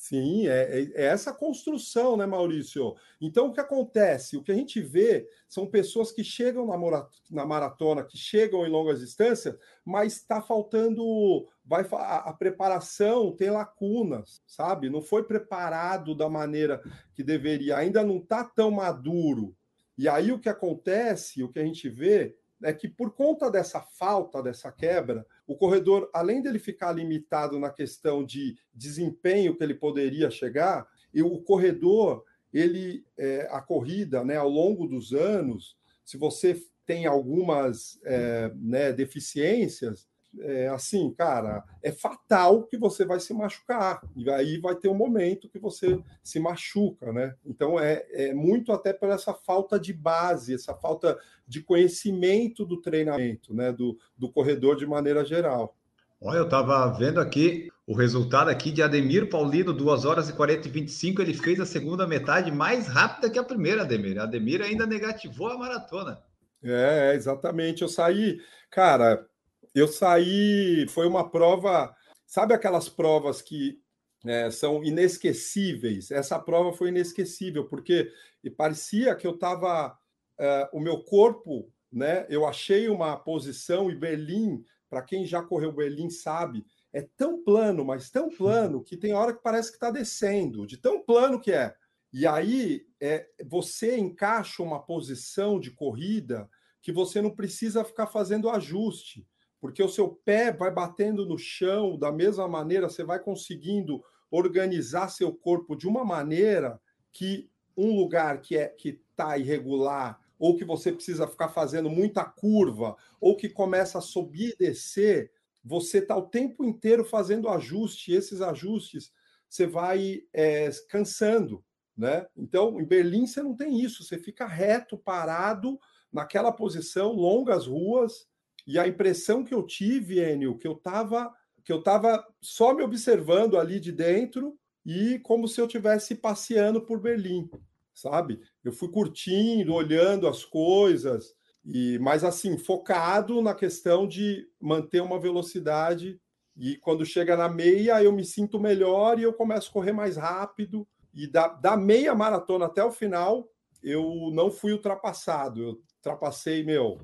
Sim, 0.07 0.47
é, 0.47 0.81
é, 0.81 0.83
é, 0.83 1.05
essa 1.07 1.33
construção, 1.33 2.15
né, 2.15 2.27
Maurício? 2.27 2.95
Então, 3.19 3.47
o 3.47 3.53
que 3.55 3.61
acontece? 3.61 4.37
O 4.37 4.43
que 4.43 4.53
a 4.53 4.55
gente 4.55 4.79
vê 4.79 5.27
são 5.49 5.67
pessoas 5.67 6.13
que 6.13 6.23
chegam 6.23 6.67
na, 6.67 7.09
na 7.31 7.47
maratona, 7.47 8.05
que 8.05 8.19
chegam 8.19 8.67
em 8.67 8.69
longas 8.69 9.01
distâncias, 9.01 9.57
mas 9.83 10.17
está 10.17 10.43
faltando. 10.43 11.49
Vai, 11.65 11.89
a, 11.91 12.17
a, 12.17 12.33
preparação 12.35 13.33
tem 13.33 13.49
lacunas, 13.49 14.43
sabe? 14.47 14.91
Não 14.91 15.01
foi 15.01 15.23
preparado 15.23 16.15
da 16.15 16.29
maneira 16.29 16.83
que 17.15 17.23
deveria, 17.23 17.79
ainda 17.79 18.05
não 18.05 18.19
está 18.19 18.45
tão 18.45 18.71
maduro. 18.71 19.57
E 19.97 20.07
aí 20.07 20.31
o 20.31 20.39
que 20.39 20.51
acontece, 20.51 21.43
o 21.43 21.49
que 21.49 21.59
a 21.59 21.65
gente 21.65 21.89
vê, 21.89 22.37
é 22.63 22.75
que 22.75 22.89
por 22.89 23.13
conta 23.13 23.51
dessa 23.51 23.81
falta, 23.81 24.43
dessa 24.43 24.71
quebra, 24.71 25.27
o 25.47 25.57
corredor, 25.57 26.11
além 26.13 26.41
dele 26.41 26.59
ficar 26.59 26.93
limitado 26.93 27.59
na 27.59 27.71
questão 27.71 28.25
de 28.25 28.57
desempenho 28.73 29.57
que 29.57 29.63
ele 29.63 29.75
poderia 29.75 30.31
chegar, 30.31 30.87
e 31.13 31.23
o 31.23 31.39
corredor, 31.41 32.25
ele, 32.53 33.05
é, 33.17 33.47
a 33.51 33.61
corrida, 33.61 34.25
né, 34.25 34.37
ao 34.37 34.49
longo 34.49 34.87
dos 34.87 35.13
anos, 35.13 35.77
se 36.05 36.17
você 36.17 36.61
tem 36.87 37.07
algumas 37.07 37.99
é, 38.05 38.53
né, 38.57 38.93
deficiências, 38.93 40.09
é, 40.41 40.69
assim, 40.69 41.13
cara, 41.13 41.65
é 41.83 41.93
fatal 41.93 42.65
que 42.65 42.77
você 42.77 43.05
vai 43.05 43.21
se 43.21 43.33
machucar. 43.33 44.01
E 44.17 44.31
aí 44.31 44.59
vai 44.59 44.75
ter 44.75 44.89
um 44.89 44.95
momento 44.95 45.49
que 45.49 45.59
você 45.59 46.01
se 46.23 46.41
machuca, 46.41 47.13
né? 47.13 47.35
Então 47.45 47.79
é, 47.79 48.05
é 48.13 48.35
muito 48.35 48.73
até 48.73 48.93
por 48.93 49.09
essa 49.11 49.33
falta 49.35 49.79
de 49.79 49.93
base, 49.93 50.55
essa 50.55 50.75
falta 50.75 51.19
de 51.47 51.63
conhecimento 51.63 52.65
do 52.65 52.81
treinamento, 52.81 53.55
né? 53.55 53.73
Do, 53.73 53.99
do 54.17 54.31
corredor 54.31 54.77
de 54.77 54.87
maneira 54.87 55.25
geral. 55.25 55.77
Olha, 56.21 56.39
eu 56.39 56.45
estava 56.45 56.87
vendo 56.97 57.21
aqui 57.21 57.71
o 57.87 57.95
resultado 57.95 58.49
aqui 58.49 58.71
de 58.71 58.83
Ademir 58.83 59.29
Paulino, 59.29 59.75
2 59.75 60.07
horas 60.07 60.29
e 60.31 60.33
40 60.33 60.69
e 60.69 60.71
25. 60.71 61.21
Ele 61.21 61.35
fez 61.35 61.61
a 61.61 61.67
segunda 61.67 62.07
metade 62.07 62.51
mais 62.51 62.87
rápida 62.87 63.29
que 63.29 63.39
a 63.39 63.45
primeira, 63.45 63.83
Ademir. 63.83 64.19
Ademir 64.19 64.63
ainda 64.63 64.87
negativou 64.87 65.49
a 65.49 65.59
maratona. 65.59 66.19
É, 66.63 67.13
exatamente. 67.15 67.83
Eu 67.83 67.89
saí, 67.89 68.39
cara, 68.71 69.27
eu 69.75 69.89
saí. 69.89 70.87
Foi 70.89 71.07
uma 71.07 71.29
prova. 71.29 71.95
Sabe 72.27 72.55
aquelas 72.55 72.89
provas 72.89 73.43
que 73.43 73.81
é, 74.25 74.51
são 74.51 74.85
inesquecíveis? 74.85 76.11
Essa 76.11 76.39
prova 76.39 76.73
foi 76.73 76.89
inesquecível, 76.89 77.69
porque 77.69 78.11
parecia 78.57 79.15
que 79.15 79.27
eu 79.27 79.35
estava. 79.35 79.99
É, 80.39 80.69
o 80.73 80.81
meu 80.81 81.03
corpo, 81.05 81.73
né? 81.93 82.27
Eu 82.29 82.45
achei 82.45 82.89
uma 82.89 83.17
posição 83.17 83.91
e 83.91 83.95
Berlim 83.95 84.65
para 84.95 85.03
quem 85.03 85.27
já 85.27 85.43
correu 85.43 85.73
Berlim 85.73 86.09
sabe, 86.09 86.65
é 86.93 87.03
tão 87.03 87.43
plano, 87.43 87.85
mas 87.85 88.11
tão 88.11 88.29
plano, 88.29 88.81
que 88.81 88.97
tem 88.97 89.13
hora 89.13 89.35
que 89.35 89.43
parece 89.43 89.71
que 89.71 89.77
está 89.77 89.91
descendo, 89.91 90.65
de 90.65 90.77
tão 90.77 91.03
plano 91.03 91.41
que 91.41 91.51
é. 91.51 91.75
E 92.13 92.25
aí 92.25 92.87
é, 93.01 93.29
você 93.45 93.97
encaixa 93.97 94.63
uma 94.63 94.81
posição 94.81 95.59
de 95.59 95.73
corrida 95.73 96.49
que 96.81 96.93
você 96.93 97.21
não 97.21 97.35
precisa 97.35 97.85
ficar 97.85 98.07
fazendo 98.07 98.49
ajuste, 98.49 99.27
porque 99.65 99.83
o 99.83 99.89
seu 99.89 100.11
pé 100.11 100.53
vai 100.53 100.71
batendo 100.71 101.25
no 101.25 101.39
chão 101.39 101.99
da 101.99 102.13
mesma 102.13 102.47
maneira, 102.47 102.87
você 102.87 103.03
vai 103.03 103.19
conseguindo 103.19 104.05
organizar 104.31 105.09
seu 105.09 105.33
corpo 105.33 105.75
de 105.75 105.89
uma 105.89 106.05
maneira 106.05 106.79
que 107.11 107.49
um 107.75 107.97
lugar 107.97 108.43
que 108.43 108.59
é 108.59 108.69
que 108.69 109.01
está 109.11 109.39
irregular 109.39 110.21
ou 110.39 110.55
que 110.55 110.67
você 110.67 110.93
precisa 110.93 111.27
ficar 111.27 111.49
fazendo 111.49 111.89
muita 111.89 112.27
curva, 112.27 112.95
ou 113.19 113.35
que 113.35 113.49
começa 113.49 113.97
a 113.97 114.03
subir 114.03 114.51
e 114.51 114.57
descer, 114.67 115.33
você 115.65 115.97
está 115.97 116.15
o 116.15 116.29
tempo 116.29 116.63
inteiro 116.63 117.03
fazendo 117.03 117.49
ajuste, 117.49 118.13
esses 118.13 118.43
ajustes 118.43 119.15
você 119.49 119.67
vai 119.67 120.25
é, 120.35 120.69
cansando, 120.91 121.65
né? 121.97 122.27
Então, 122.37 122.79
em 122.79 122.85
Berlim 122.85 123.27
você 123.27 123.43
não 123.43 123.57
tem 123.57 123.81
isso, 123.81 124.05
você 124.05 124.19
fica 124.19 124.47
reto, 124.47 124.99
parado, 124.99 125.81
naquela 126.13 126.53
posição, 126.53 127.13
longas 127.13 127.67
ruas, 127.67 128.27
e 128.67 128.79
a 128.79 128.87
impressão 128.89 129.45
que 129.45 129.55
eu 129.55 129.63
tive, 129.63 130.21
Enio, 130.21 130.57
que 130.57 130.67
eu 130.67 130.73
estava 130.73 131.33
que 131.65 131.73
eu 131.73 131.79
estava 131.79 132.23
só 132.43 132.75
me 132.75 132.83
observando 132.83 133.59
ali 133.59 133.81
de 133.81 133.91
dentro 133.91 134.55
e 134.85 135.19
como 135.21 135.49
se 135.49 135.59
eu 135.59 135.65
estivesse 135.65 136.15
passeando 136.15 136.83
por 136.83 137.01
Berlim 137.01 137.49
sabe? 137.95 138.41
Eu 138.63 138.73
fui 138.73 138.89
curtindo, 138.89 139.73
olhando 139.73 140.27
as 140.27 140.45
coisas, 140.45 141.35
e 141.65 141.99
mas 142.01 142.25
assim, 142.25 142.59
focado 142.59 143.41
na 143.41 143.55
questão 143.55 144.07
de 144.07 144.47
manter 144.61 145.01
uma 145.01 145.19
velocidade. 145.19 146.21
E 146.57 146.77
quando 146.77 147.07
chega 147.07 147.37
na 147.37 147.49
meia, 147.49 148.03
eu 148.03 148.13
me 148.13 148.25
sinto 148.25 148.61
melhor 148.61 149.19
e 149.19 149.23
eu 149.23 149.33
começo 149.33 149.71
a 149.71 149.73
correr 149.73 149.93
mais 149.93 150.17
rápido. 150.17 150.87
E 151.15 151.27
da, 151.27 151.49
da 151.49 151.77
meia 151.77 152.15
maratona 152.15 152.67
até 152.67 152.85
o 152.85 152.93
final, 152.93 153.49
eu 153.83 154.31
não 154.33 154.51
fui 154.51 154.73
ultrapassado. 154.73 155.63
Eu 155.63 155.83
ultrapassei, 155.97 156.63
meu, 156.63 157.01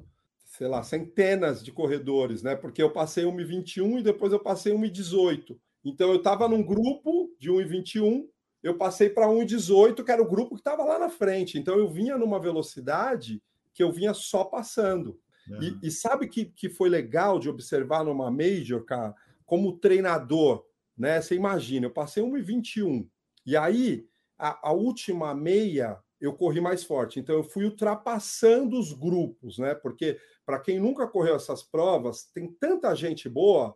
sei 0.61 0.69
lá, 0.69 0.83
centenas 0.83 1.65
de 1.65 1.73
corredores, 1.73 2.43
né? 2.43 2.55
Porque 2.55 2.83
eu 2.83 2.91
passei 2.91 3.25
1,21 3.25 4.01
e 4.01 4.03
depois 4.03 4.31
eu 4.31 4.39
passei 4.39 4.75
1,18. 4.75 5.57
Então 5.83 6.11
eu 6.11 6.17
estava 6.17 6.47
num 6.47 6.63
grupo 6.63 7.35
de 7.41 7.51
1,21 7.51 8.27
eu 8.63 8.77
passei 8.77 9.09
para 9.09 9.27
1,18, 9.27 10.05
que 10.05 10.13
era 10.13 10.21
o 10.21 10.29
grupo 10.29 10.55
que 10.55 10.61
estava 10.61 10.85
lá 10.85 10.99
na 10.99 11.09
frente. 11.09 11.59
Então 11.59 11.79
eu 11.79 11.89
vinha 11.89 12.19
numa 12.19 12.39
velocidade 12.39 13.43
que 13.73 13.83
eu 13.83 13.91
vinha 13.91 14.13
só 14.13 14.45
passando. 14.45 15.19
E, 15.63 15.87
e, 15.87 15.91
sabe 15.91 16.29
que, 16.29 16.45
que 16.45 16.69
foi 16.69 16.91
legal 16.91 17.39
de 17.39 17.49
observar 17.49 18.05
numa 18.05 18.31
Major, 18.31 18.85
cara, 18.85 19.15
como 19.47 19.79
treinador, 19.79 20.63
né? 20.95 21.23
Você 21.23 21.37
imagina, 21.37 21.87
eu 21.87 21.91
passei 21.91 22.23
1,21. 22.23 23.09
E 23.47 23.57
aí, 23.57 24.07
a, 24.39 24.69
a 24.69 24.73
última 24.75 25.35
meia, 25.35 25.99
eu 26.21 26.35
corri 26.35 26.61
mais 26.61 26.85
forte. 26.85 27.19
Então 27.19 27.35
eu 27.35 27.43
fui 27.43 27.65
ultrapassando 27.65 28.79
os 28.79 28.93
grupos, 28.93 29.59
né? 29.59 29.75
Porque 29.75 30.19
para 30.45 30.61
quem 30.61 30.79
nunca 30.79 31.07
correu 31.07 31.37
essas 31.37 31.63
provas, 31.63 32.25
tem 32.35 32.53
tanta 32.53 32.95
gente 32.95 33.29
boa, 33.29 33.75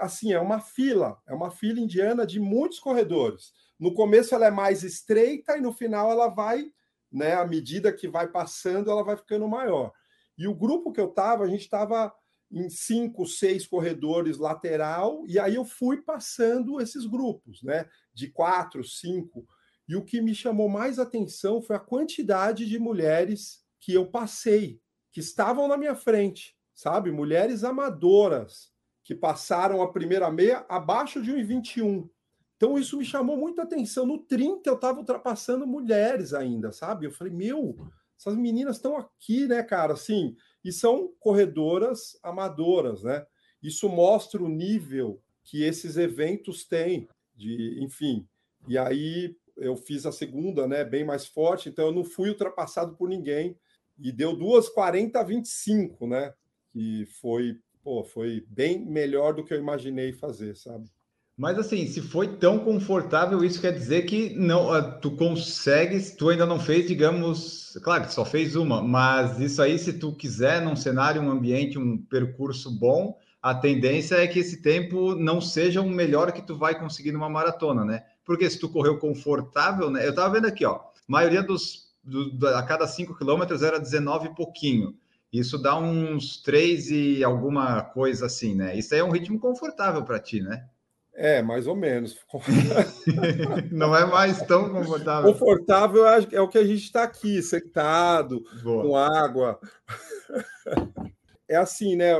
assim, 0.00 0.32
é 0.32 0.40
uma 0.40 0.60
fila, 0.60 1.18
é 1.26 1.34
uma 1.34 1.50
fila 1.50 1.80
indiana 1.80 2.26
de 2.26 2.40
muitos 2.40 2.78
corredores. 2.78 3.52
No 3.78 3.92
começo 3.92 4.34
ela 4.34 4.46
é 4.46 4.50
mais 4.50 4.82
estreita 4.82 5.56
e 5.56 5.60
no 5.60 5.72
final 5.72 6.10
ela 6.10 6.28
vai, 6.28 6.70
né, 7.10 7.34
à 7.34 7.46
medida 7.46 7.92
que 7.92 8.08
vai 8.08 8.28
passando, 8.28 8.90
ela 8.90 9.04
vai 9.04 9.16
ficando 9.16 9.48
maior. 9.48 9.92
E 10.38 10.46
o 10.48 10.54
grupo 10.54 10.92
que 10.92 11.00
eu 11.00 11.08
estava, 11.08 11.44
a 11.44 11.48
gente 11.48 11.62
estava 11.62 12.12
em 12.50 12.68
cinco, 12.68 13.26
seis 13.26 13.66
corredores 13.66 14.38
lateral, 14.38 15.24
e 15.26 15.38
aí 15.38 15.56
eu 15.56 15.64
fui 15.64 16.02
passando 16.02 16.80
esses 16.80 17.04
grupos, 17.04 17.62
né, 17.62 17.88
de 18.12 18.28
quatro, 18.28 18.84
cinco. 18.84 19.46
E 19.88 19.96
o 19.96 20.04
que 20.04 20.20
me 20.20 20.34
chamou 20.34 20.68
mais 20.68 20.98
atenção 20.98 21.60
foi 21.60 21.76
a 21.76 21.80
quantidade 21.80 22.66
de 22.66 22.78
mulheres 22.78 23.62
que 23.80 23.92
eu 23.92 24.06
passei, 24.06 24.80
que 25.12 25.20
estavam 25.20 25.68
na 25.68 25.76
minha 25.76 25.94
frente, 25.94 26.56
sabe? 26.74 27.10
Mulheres 27.10 27.64
amadoras, 27.64 28.72
que 29.02 29.14
passaram 29.14 29.82
a 29.82 29.92
primeira 29.92 30.30
meia 30.30 30.64
abaixo 30.68 31.22
de 31.22 31.30
1,21. 31.32 32.08
Então 32.56 32.78
isso 32.78 32.96
me 32.96 33.04
chamou 33.04 33.36
muita 33.36 33.62
atenção. 33.62 34.06
No 34.06 34.18
30 34.18 34.68
eu 34.68 34.74
estava 34.74 34.98
ultrapassando 34.98 35.66
mulheres 35.66 36.32
ainda, 36.32 36.72
sabe? 36.72 37.04
Eu 37.04 37.10
falei, 37.10 37.32
meu, 37.32 37.76
essas 38.18 38.34
meninas 38.36 38.76
estão 38.76 38.96
aqui, 38.96 39.46
né, 39.46 39.62
cara? 39.62 39.92
Assim, 39.92 40.34
e 40.64 40.72
são 40.72 41.12
corredoras 41.20 42.18
amadoras, 42.22 43.02
né? 43.02 43.26
Isso 43.62 43.88
mostra 43.88 44.42
o 44.42 44.48
nível 44.48 45.20
que 45.42 45.62
esses 45.62 45.98
eventos 45.98 46.64
têm, 46.64 47.06
de, 47.34 47.78
enfim. 47.82 48.26
E 48.66 48.78
aí 48.78 49.36
eu 49.56 49.76
fiz 49.76 50.06
a 50.06 50.12
segunda, 50.12 50.66
né, 50.66 50.84
bem 50.84 51.04
mais 51.04 51.26
forte, 51.26 51.68
então 51.68 51.86
eu 51.86 51.92
não 51.92 52.04
fui 52.04 52.28
ultrapassado 52.28 52.94
por 52.96 53.08
ninguém 53.08 53.56
e 53.98 54.10
deu 54.10 54.36
duas 54.36 54.68
40 54.68 55.20
a 55.20 55.22
25, 55.22 56.06
né? 56.06 56.34
Que 56.72 57.06
foi, 57.20 57.58
pô, 57.82 58.04
foi 58.04 58.44
bem 58.48 58.84
melhor 58.84 59.34
do 59.34 59.44
que 59.44 59.54
eu 59.54 59.58
imaginei 59.58 60.12
fazer, 60.12 60.56
sabe? 60.56 60.90
Mas 61.36 61.58
assim, 61.58 61.86
se 61.86 62.00
foi 62.00 62.36
tão 62.36 62.60
confortável, 62.60 63.44
isso 63.44 63.60
quer 63.60 63.72
dizer 63.72 64.02
que 64.02 64.34
não, 64.34 64.72
ah, 64.72 64.82
tu 64.82 65.16
consegues, 65.16 66.14
tu 66.14 66.28
ainda 66.28 66.46
não 66.46 66.60
fez, 66.60 66.86
digamos, 66.86 67.76
claro 67.82 68.04
que 68.04 68.14
só 68.14 68.24
fez 68.24 68.54
uma, 68.54 68.80
mas 68.80 69.40
isso 69.40 69.60
aí, 69.60 69.76
se 69.76 69.98
tu 69.98 70.14
quiser 70.14 70.62
num 70.62 70.76
cenário, 70.76 71.20
um 71.20 71.30
ambiente, 71.30 71.76
um 71.76 71.98
percurso 71.98 72.70
bom, 72.78 73.18
a 73.42 73.52
tendência 73.52 74.14
é 74.14 74.28
que 74.28 74.38
esse 74.38 74.62
tempo 74.62 75.16
não 75.16 75.40
seja 75.40 75.82
o 75.82 75.90
melhor 75.90 76.32
que 76.32 76.40
tu 76.40 76.56
vai 76.56 76.78
conseguir 76.78 77.10
numa 77.10 77.28
maratona, 77.28 77.84
né? 77.84 78.04
Porque 78.24 78.48
se 78.48 78.58
tu 78.58 78.68
correu 78.68 78.98
confortável, 78.98 79.90
né? 79.90 80.06
Eu 80.06 80.14
tava 80.14 80.34
vendo 80.34 80.46
aqui, 80.46 80.64
ó, 80.64 80.80
maioria 81.06 81.42
dos, 81.42 81.92
do, 82.02 82.46
a 82.48 82.62
cada 82.62 82.86
5 82.86 83.16
quilômetros 83.16 83.62
era 83.62 83.78
19 83.78 84.28
e 84.28 84.34
pouquinho. 84.34 84.94
Isso 85.32 85.58
dá 85.58 85.76
uns 85.76 86.40
3 86.42 86.90
e 86.90 87.24
alguma 87.24 87.82
coisa 87.82 88.26
assim, 88.26 88.54
né? 88.54 88.76
Isso 88.76 88.94
aí 88.94 89.00
é 89.00 89.04
um 89.04 89.10
ritmo 89.10 89.38
confortável 89.38 90.04
para 90.04 90.20
ti, 90.20 90.40
né? 90.40 90.64
É, 91.12 91.42
mais 91.42 91.66
ou 91.66 91.76
menos. 91.76 92.16
Não 93.70 93.96
é 93.96 94.04
mais 94.04 94.42
tão 94.42 94.70
confortável. 94.70 95.32
Confortável 95.32 96.06
é 96.06 96.40
o 96.40 96.48
que 96.48 96.58
a 96.58 96.64
gente 96.64 96.82
está 96.82 97.04
aqui, 97.04 97.40
sentado, 97.42 98.44
Boa. 98.62 98.82
com 98.82 98.96
água. 98.96 99.58
É 101.46 101.56
assim, 101.56 101.94
né? 101.94 102.14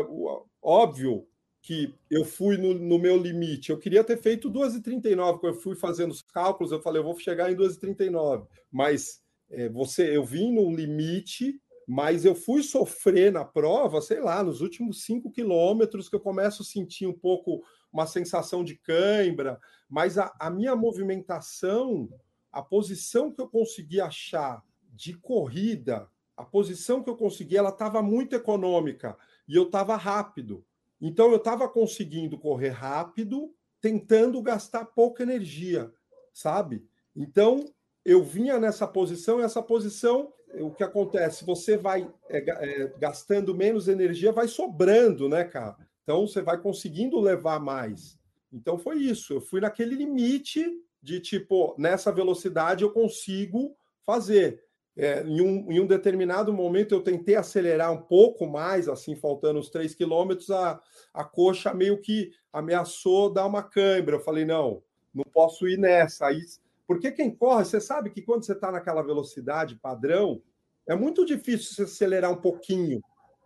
Óbvio 0.62 1.26
que 1.64 1.94
eu 2.10 2.26
fui 2.26 2.58
no, 2.58 2.74
no 2.74 2.98
meu 2.98 3.16
limite. 3.16 3.70
Eu 3.70 3.78
queria 3.78 4.04
ter 4.04 4.18
feito 4.18 4.52
2h39. 4.52 5.40
Quando 5.40 5.54
eu 5.54 5.60
fui 5.60 5.74
fazendo 5.74 6.10
os 6.10 6.20
cálculos, 6.20 6.70
eu 6.70 6.82
falei, 6.82 7.00
eu 7.00 7.04
vou 7.04 7.18
chegar 7.18 7.50
em 7.50 7.56
2h39. 7.56 8.46
Mas 8.70 9.22
é, 9.48 9.66
você, 9.70 10.14
eu 10.14 10.22
vim 10.22 10.52
no 10.52 10.70
limite, 10.70 11.58
mas 11.88 12.26
eu 12.26 12.34
fui 12.34 12.62
sofrer 12.62 13.32
na 13.32 13.46
prova, 13.46 14.02
sei 14.02 14.20
lá, 14.20 14.42
nos 14.42 14.60
últimos 14.60 15.04
5 15.04 15.30
quilômetros, 15.30 16.06
que 16.06 16.14
eu 16.14 16.20
começo 16.20 16.60
a 16.60 16.66
sentir 16.66 17.06
um 17.06 17.14
pouco 17.14 17.64
uma 17.90 18.06
sensação 18.06 18.62
de 18.62 18.76
cãibra, 18.76 19.58
mas 19.88 20.18
a, 20.18 20.34
a 20.38 20.50
minha 20.50 20.76
movimentação, 20.76 22.10
a 22.52 22.60
posição 22.60 23.32
que 23.32 23.40
eu 23.40 23.48
consegui 23.48 24.02
achar 24.02 24.62
de 24.92 25.14
corrida, 25.14 26.10
a 26.36 26.44
posição 26.44 27.02
que 27.02 27.08
eu 27.08 27.16
consegui, 27.16 27.56
ela 27.56 27.70
estava 27.70 28.02
muito 28.02 28.36
econômica 28.36 29.16
e 29.48 29.56
eu 29.56 29.62
estava 29.62 29.96
rápido. 29.96 30.62
Então 31.06 31.30
eu 31.30 31.36
estava 31.36 31.68
conseguindo 31.68 32.38
correr 32.38 32.70
rápido, 32.70 33.54
tentando 33.78 34.40
gastar 34.40 34.86
pouca 34.86 35.22
energia, 35.22 35.92
sabe? 36.32 36.82
Então 37.14 37.62
eu 38.02 38.22
vinha 38.22 38.58
nessa 38.58 38.88
posição, 38.88 39.38
e 39.38 39.42
essa 39.42 39.62
posição, 39.62 40.32
o 40.54 40.70
que 40.70 40.82
acontece? 40.82 41.44
Você 41.44 41.76
vai 41.76 42.10
é, 42.30 42.38
é, 42.38 42.92
gastando 42.98 43.54
menos 43.54 43.86
energia, 43.86 44.32
vai 44.32 44.48
sobrando, 44.48 45.28
né, 45.28 45.44
cara? 45.44 45.76
Então 46.02 46.26
você 46.26 46.40
vai 46.40 46.58
conseguindo 46.58 47.20
levar 47.20 47.60
mais. 47.60 48.18
Então 48.50 48.78
foi 48.78 48.96
isso. 48.96 49.34
Eu 49.34 49.42
fui 49.42 49.60
naquele 49.60 49.94
limite 49.94 50.66
de 51.02 51.20
tipo, 51.20 51.74
nessa 51.76 52.10
velocidade 52.10 52.82
eu 52.82 52.90
consigo 52.90 53.76
fazer. 54.06 54.63
É, 54.96 55.22
em, 55.24 55.40
um, 55.40 55.72
em 55.72 55.80
um 55.80 55.86
determinado 55.86 56.52
momento 56.52 56.94
eu 56.94 57.02
tentei 57.02 57.34
acelerar 57.34 57.92
um 57.92 58.00
pouco 58.00 58.46
mais, 58.46 58.88
assim, 58.88 59.16
faltando 59.16 59.58
uns 59.58 59.68
3 59.68 59.94
quilômetros, 59.94 60.50
a, 60.50 60.80
a 61.12 61.24
coxa 61.24 61.74
meio 61.74 62.00
que 62.00 62.30
ameaçou 62.52 63.32
dar 63.32 63.46
uma 63.46 63.62
câimbra. 63.62 64.16
Eu 64.16 64.20
falei, 64.20 64.44
não, 64.44 64.82
não 65.12 65.24
posso 65.24 65.66
ir 65.66 65.78
nessa. 65.78 66.26
Aí, 66.26 66.40
porque 66.86 67.10
quem 67.10 67.34
corre, 67.34 67.64
você 67.64 67.80
sabe 67.80 68.10
que 68.10 68.22
quando 68.22 68.44
você 68.44 68.52
está 68.52 68.70
naquela 68.70 69.02
velocidade 69.02 69.74
padrão, 69.76 70.40
é 70.86 70.94
muito 70.94 71.24
difícil 71.24 71.74
você 71.74 71.82
acelerar 71.82 72.30
um 72.30 72.40
pouquinho, 72.40 73.02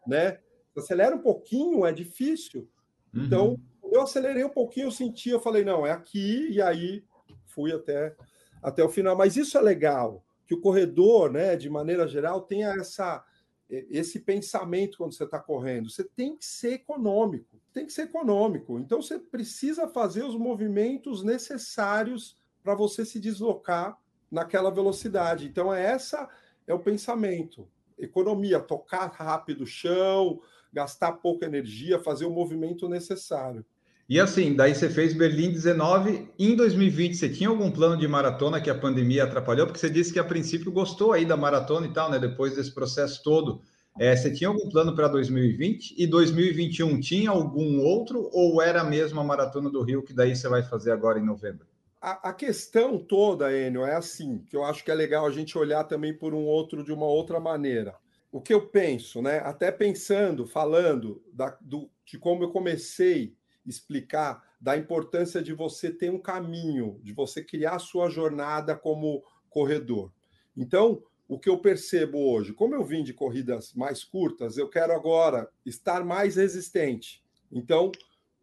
né? 0.06 0.38
Se 0.74 0.80
acelera 0.80 1.16
um 1.16 1.20
pouquinho, 1.20 1.86
é 1.86 1.92
difícil. 1.92 2.68
Uhum. 3.14 3.24
Então, 3.24 3.60
eu 3.90 4.02
acelerei 4.02 4.44
um 4.44 4.50
pouquinho, 4.50 4.88
eu 4.88 4.92
senti, 4.92 5.30
eu 5.30 5.40
falei, 5.40 5.64
não, 5.64 5.86
é 5.86 5.92
aqui, 5.92 6.48
e 6.50 6.60
aí 6.60 7.04
fui 7.46 7.72
até, 7.72 8.14
até 8.62 8.84
o 8.84 8.88
final. 8.88 9.16
Mas 9.16 9.36
isso 9.36 9.56
é 9.56 9.60
legal, 9.60 10.22
que 10.48 10.54
o 10.54 10.60
corredor, 10.60 11.30
né, 11.30 11.54
de 11.54 11.68
maneira 11.68 12.08
geral, 12.08 12.40
tenha 12.40 12.70
essa, 12.70 13.22
esse 13.68 14.18
pensamento 14.18 14.96
quando 14.96 15.12
você 15.12 15.24
está 15.24 15.38
correndo. 15.38 15.90
Você 15.90 16.02
tem 16.02 16.34
que 16.34 16.46
ser 16.46 16.72
econômico, 16.72 17.60
tem 17.70 17.84
que 17.84 17.92
ser 17.92 18.04
econômico. 18.04 18.78
Então 18.78 19.02
você 19.02 19.18
precisa 19.18 19.86
fazer 19.86 20.24
os 20.24 20.34
movimentos 20.34 21.22
necessários 21.22 22.34
para 22.64 22.74
você 22.74 23.04
se 23.04 23.20
deslocar 23.20 24.00
naquela 24.30 24.70
velocidade. 24.70 25.46
Então 25.46 25.72
é 25.72 25.84
essa 25.84 26.26
é 26.66 26.72
o 26.72 26.80
pensamento. 26.80 27.68
Economia, 27.98 28.58
tocar 28.58 29.06
rápido 29.08 29.64
o 29.64 29.66
chão, 29.66 30.40
gastar 30.72 31.12
pouca 31.12 31.44
energia, 31.44 31.98
fazer 31.98 32.24
o 32.24 32.30
movimento 32.30 32.88
necessário. 32.88 33.66
E 34.08 34.18
assim, 34.18 34.54
daí 34.54 34.74
você 34.74 34.88
fez 34.88 35.12
Berlim 35.12 35.50
19. 35.50 36.30
Em 36.38 36.56
2020, 36.56 37.14
você 37.14 37.28
tinha 37.28 37.50
algum 37.50 37.70
plano 37.70 37.94
de 37.94 38.08
maratona 38.08 38.58
que 38.58 38.70
a 38.70 38.74
pandemia 38.74 39.24
atrapalhou? 39.24 39.66
Porque 39.66 39.78
você 39.78 39.90
disse 39.90 40.10
que 40.10 40.18
a 40.18 40.24
princípio 40.24 40.72
gostou 40.72 41.12
aí 41.12 41.26
da 41.26 41.36
maratona 41.36 41.86
e 41.86 41.92
tal, 41.92 42.10
né? 42.10 42.18
Depois 42.18 42.56
desse 42.56 42.72
processo 42.72 43.22
todo. 43.22 43.60
É, 44.00 44.16
você 44.16 44.32
tinha 44.32 44.48
algum 44.48 44.66
plano 44.70 44.96
para 44.96 45.08
2020? 45.08 45.94
E 45.98 46.06
2021 46.06 46.98
tinha 47.00 47.28
algum 47.28 47.80
outro? 47.80 48.30
Ou 48.32 48.62
era 48.62 48.82
mesmo 48.82 49.20
a 49.20 49.24
maratona 49.24 49.68
do 49.68 49.82
Rio 49.82 50.02
que 50.02 50.14
daí 50.14 50.34
você 50.34 50.48
vai 50.48 50.62
fazer 50.62 50.90
agora 50.90 51.18
em 51.18 51.26
novembro? 51.26 51.66
A, 52.00 52.30
a 52.30 52.32
questão 52.32 52.96
toda, 52.96 53.54
Enio, 53.54 53.84
é 53.84 53.94
assim, 53.94 54.38
que 54.48 54.56
eu 54.56 54.64
acho 54.64 54.82
que 54.82 54.90
é 54.90 54.94
legal 54.94 55.26
a 55.26 55.30
gente 55.30 55.58
olhar 55.58 55.84
também 55.84 56.16
por 56.16 56.32
um 56.32 56.46
outro 56.46 56.82
de 56.82 56.92
uma 56.92 57.06
outra 57.06 57.38
maneira. 57.38 57.94
O 58.32 58.40
que 58.40 58.54
eu 58.54 58.68
penso, 58.68 59.20
né? 59.20 59.40
Até 59.40 59.70
pensando, 59.70 60.46
falando 60.46 61.22
da, 61.30 61.58
do, 61.60 61.90
de 62.06 62.16
como 62.18 62.44
eu 62.44 62.50
comecei 62.50 63.36
explicar 63.66 64.42
da 64.60 64.76
importância 64.76 65.42
de 65.42 65.52
você 65.52 65.90
ter 65.90 66.10
um 66.10 66.18
caminho, 66.18 67.00
de 67.02 67.12
você 67.12 67.42
criar 67.42 67.76
a 67.76 67.80
sua 67.80 68.08
jornada 68.08 68.76
como 68.76 69.22
corredor. 69.48 70.12
Então, 70.56 71.02
o 71.28 71.38
que 71.38 71.48
eu 71.48 71.58
percebo 71.58 72.18
hoje, 72.18 72.52
como 72.52 72.74
eu 72.74 72.84
vim 72.84 73.04
de 73.04 73.12
corridas 73.12 73.74
mais 73.74 74.02
curtas, 74.02 74.56
eu 74.56 74.68
quero 74.68 74.92
agora 74.92 75.48
estar 75.64 76.04
mais 76.04 76.36
resistente. 76.36 77.22
Então, 77.52 77.92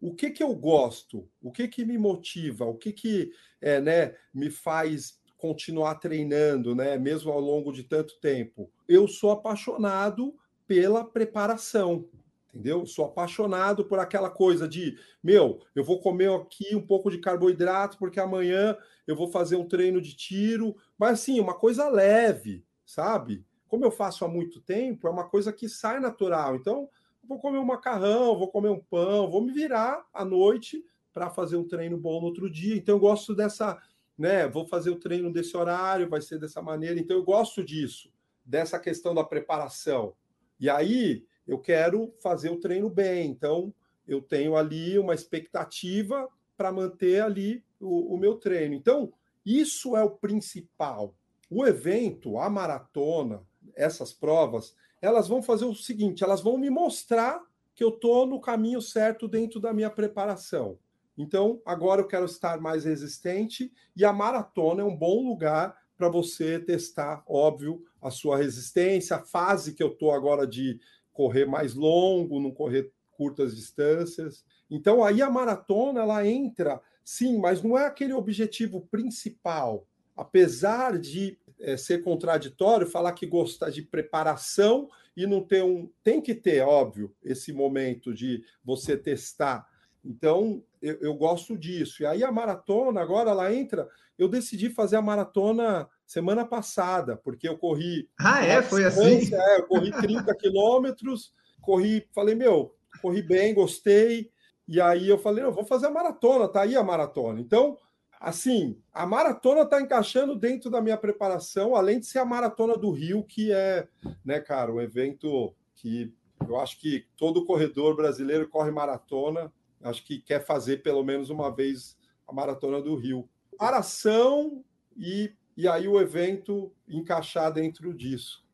o 0.00 0.14
que 0.14 0.30
que 0.30 0.42
eu 0.42 0.54
gosto? 0.54 1.28
O 1.42 1.50
que 1.50 1.66
que 1.68 1.84
me 1.84 1.98
motiva? 1.98 2.64
O 2.64 2.76
que 2.76 2.92
que 2.92 3.32
é, 3.60 3.80
né, 3.80 4.14
me 4.32 4.50
faz 4.50 5.18
continuar 5.36 5.96
treinando, 5.96 6.74
né, 6.74 6.96
mesmo 6.96 7.30
ao 7.32 7.40
longo 7.40 7.72
de 7.72 7.82
tanto 7.82 8.18
tempo? 8.20 8.70
Eu 8.88 9.08
sou 9.08 9.30
apaixonado 9.30 10.34
pela 10.66 11.04
preparação 11.04 12.08
entendeu? 12.56 12.86
Sou 12.86 13.04
apaixonado 13.04 13.84
por 13.84 13.98
aquela 13.98 14.30
coisa 14.30 14.66
de, 14.66 14.98
meu, 15.22 15.60
eu 15.74 15.84
vou 15.84 16.00
comer 16.00 16.30
aqui 16.32 16.74
um 16.74 16.84
pouco 16.84 17.10
de 17.10 17.18
carboidrato 17.18 17.98
porque 17.98 18.18
amanhã 18.18 18.76
eu 19.06 19.14
vou 19.14 19.28
fazer 19.28 19.56
um 19.56 19.68
treino 19.68 20.00
de 20.00 20.16
tiro, 20.16 20.74
mas 20.98 21.20
assim, 21.20 21.38
uma 21.38 21.54
coisa 21.54 21.88
leve, 21.88 22.64
sabe? 22.84 23.44
Como 23.68 23.84
eu 23.84 23.90
faço 23.90 24.24
há 24.24 24.28
muito 24.28 24.60
tempo, 24.60 25.06
é 25.06 25.10
uma 25.10 25.28
coisa 25.28 25.52
que 25.52 25.68
sai 25.68 26.00
natural. 26.00 26.56
Então, 26.56 26.88
vou 27.22 27.38
comer 27.38 27.58
um 27.58 27.64
macarrão, 27.64 28.38
vou 28.38 28.48
comer 28.48 28.70
um 28.70 28.80
pão, 28.80 29.30
vou 29.30 29.42
me 29.42 29.52
virar 29.52 30.06
à 30.14 30.24
noite 30.24 30.84
para 31.12 31.28
fazer 31.30 31.56
um 31.56 31.66
treino 31.66 31.98
bom 31.98 32.20
no 32.20 32.26
outro 32.26 32.48
dia. 32.48 32.76
Então, 32.76 32.96
eu 32.96 33.00
gosto 33.00 33.34
dessa, 33.34 33.80
né? 34.16 34.48
Vou 34.48 34.66
fazer 34.66 34.90
o 34.90 34.96
treino 34.96 35.32
desse 35.32 35.56
horário, 35.56 36.08
vai 36.08 36.20
ser 36.20 36.38
dessa 36.38 36.62
maneira. 36.62 36.98
Então, 36.98 37.16
eu 37.16 37.24
gosto 37.24 37.62
disso, 37.62 38.10
dessa 38.44 38.78
questão 38.78 39.14
da 39.14 39.24
preparação. 39.24 40.14
E 40.58 40.70
aí, 40.70 41.26
eu 41.46 41.58
quero 41.58 42.12
fazer 42.20 42.50
o 42.50 42.58
treino 42.58 42.90
bem. 42.90 43.30
Então, 43.30 43.72
eu 44.06 44.20
tenho 44.20 44.56
ali 44.56 44.98
uma 44.98 45.14
expectativa 45.14 46.28
para 46.56 46.72
manter 46.72 47.22
ali 47.22 47.62
o, 47.80 48.14
o, 48.14 48.18
meu 48.18 48.36
treino. 48.36 48.74
Então, 48.74 49.12
isso 49.44 49.96
é 49.96 50.02
o 50.02 50.10
principal. 50.10 51.14
O 51.50 51.66
evento, 51.66 52.38
a 52.38 52.48
maratona, 52.48 53.42
essas 53.74 54.12
provas, 54.12 54.74
elas 55.00 55.28
vão 55.28 55.42
fazer 55.42 55.64
o 55.64 55.74
seguinte: 55.74 56.24
elas 56.24 56.40
vão 56.40 56.56
me 56.56 56.70
mostrar 56.70 57.42
que 57.74 57.84
eu 57.84 57.90
estou 57.90 58.26
no 58.26 58.40
caminho 58.40 58.80
certo 58.80 59.28
dentro 59.28 59.60
da 59.60 59.72
minha 59.72 59.90
preparação. 59.90 60.78
Então, 61.16 61.60
agora 61.64 62.00
eu 62.00 62.06
quero 62.06 62.24
estar 62.24 62.60
mais 62.60 62.84
resistente 62.84 63.72
e 63.94 64.04
a 64.04 64.12
maratona 64.12 64.82
é 64.82 64.84
um 64.84 64.96
bom 64.96 65.26
lugar 65.26 65.76
para 65.96 66.08
você 66.08 66.58
testar, 66.58 67.22
óbvio, 67.26 67.82
a 68.02 68.10
sua 68.10 68.36
resistência, 68.36 69.16
a 69.16 69.24
fase 69.24 69.74
que 69.74 69.82
eu 69.82 69.88
estou 69.88 70.12
agora 70.12 70.46
de 70.46 70.78
correr 71.16 71.46
mais 71.46 71.74
longo, 71.74 72.38
não 72.38 72.50
correr 72.50 72.92
curtas 73.12 73.56
distâncias. 73.56 74.44
Então 74.70 75.02
aí 75.02 75.22
a 75.22 75.30
maratona 75.30 76.00
ela 76.00 76.26
entra, 76.26 76.80
sim, 77.02 77.38
mas 77.38 77.62
não 77.62 77.76
é 77.76 77.86
aquele 77.86 78.12
objetivo 78.12 78.86
principal. 78.90 79.88
Apesar 80.14 80.98
de 80.98 81.38
é, 81.58 81.76
ser 81.76 82.02
contraditório 82.02 82.86
falar 82.86 83.12
que 83.12 83.26
gosta 83.26 83.70
de 83.70 83.82
preparação 83.82 84.88
e 85.16 85.26
não 85.26 85.42
ter 85.42 85.64
um, 85.64 85.90
tem 86.04 86.20
que 86.20 86.34
ter, 86.34 86.60
óbvio, 86.60 87.14
esse 87.24 87.52
momento 87.52 88.12
de 88.12 88.44
você 88.62 88.96
testar. 88.96 89.66
Então 90.06 90.62
eu, 90.80 90.94
eu 91.00 91.14
gosto 91.14 91.58
disso. 91.58 92.02
E 92.02 92.06
aí 92.06 92.22
a 92.22 92.30
maratona 92.30 93.00
agora 93.00 93.30
ela 93.30 93.52
entra. 93.52 93.88
Eu 94.18 94.28
decidi 94.28 94.70
fazer 94.70 94.96
a 94.96 95.02
maratona 95.02 95.88
semana 96.06 96.44
passada, 96.44 97.16
porque 97.16 97.48
eu 97.48 97.58
corri. 97.58 98.08
Ah, 98.18 98.44
é? 98.44 98.62
Foi 98.62 98.84
assim? 98.84 99.34
É, 99.34 99.58
eu 99.58 99.66
corri 99.66 99.90
30 99.90 100.34
quilômetros, 100.38 101.34
corri, 101.60 102.06
falei, 102.14 102.34
meu, 102.34 102.74
corri 103.02 103.22
bem, 103.22 103.52
gostei. 103.52 104.30
E 104.68 104.80
aí 104.80 105.08
eu 105.08 105.18
falei, 105.18 105.44
eu 105.44 105.52
vou 105.52 105.64
fazer 105.64 105.86
a 105.86 105.90
maratona, 105.90 106.48
tá 106.48 106.62
aí 106.62 106.76
a 106.76 106.82
maratona. 106.82 107.40
Então, 107.40 107.76
assim, 108.20 108.80
a 108.92 109.06
maratona 109.06 109.62
está 109.62 109.80
encaixando 109.80 110.34
dentro 110.34 110.70
da 110.70 110.80
minha 110.80 110.96
preparação, 110.96 111.76
além 111.76 112.00
de 112.00 112.06
ser 112.06 112.18
a 112.18 112.24
maratona 112.24 112.76
do 112.76 112.90
Rio, 112.90 113.22
que 113.22 113.52
é, 113.52 113.86
né, 114.24 114.40
cara, 114.40 114.72
um 114.72 114.80
evento 114.80 115.54
que 115.74 116.12
eu 116.48 116.58
acho 116.58 116.80
que 116.80 117.06
todo 117.16 117.44
corredor 117.44 117.96
brasileiro 117.96 118.48
corre 118.48 118.70
maratona, 118.70 119.52
acho 119.82 120.04
que 120.04 120.20
quer 120.20 120.44
fazer 120.44 120.82
pelo 120.82 121.04
menos 121.04 121.30
uma 121.30 121.54
vez 121.54 121.96
a 122.26 122.32
maratona 122.32 122.80
do 122.80 122.94
Rio. 122.94 123.28
Preparação 123.50 124.64
e 124.96 125.32
e 125.56 125.66
aí 125.66 125.88
o 125.88 125.98
evento 125.98 126.70
encaixar 126.86 127.50
dentro 127.50 127.94
disso. 127.94 128.44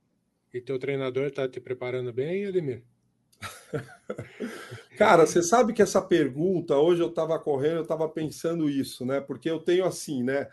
E 0.55 0.61
teu 0.61 0.79
treinador 0.79 1.27
está 1.27 1.49
te 1.49 1.61
preparando 1.61 2.13
bem, 2.13 2.47
Ademir? 2.47 2.85
Cara, 4.97 5.27
você 5.27 5.43
sabe 5.43 5.73
que 5.73 5.83
essa 5.83 6.01
pergunta, 6.01 6.77
hoje 6.77 7.03
eu 7.03 7.09
estava 7.09 7.37
correndo, 7.41 7.77
eu 7.77 7.83
estava 7.83 8.09
pensando 8.09 8.71
isso, 8.71 9.05
né? 9.05 9.21
Porque 9.21 9.51
eu 9.51 9.59
tenho 9.59 9.85
assim, 9.85 10.23
né? 10.23 10.49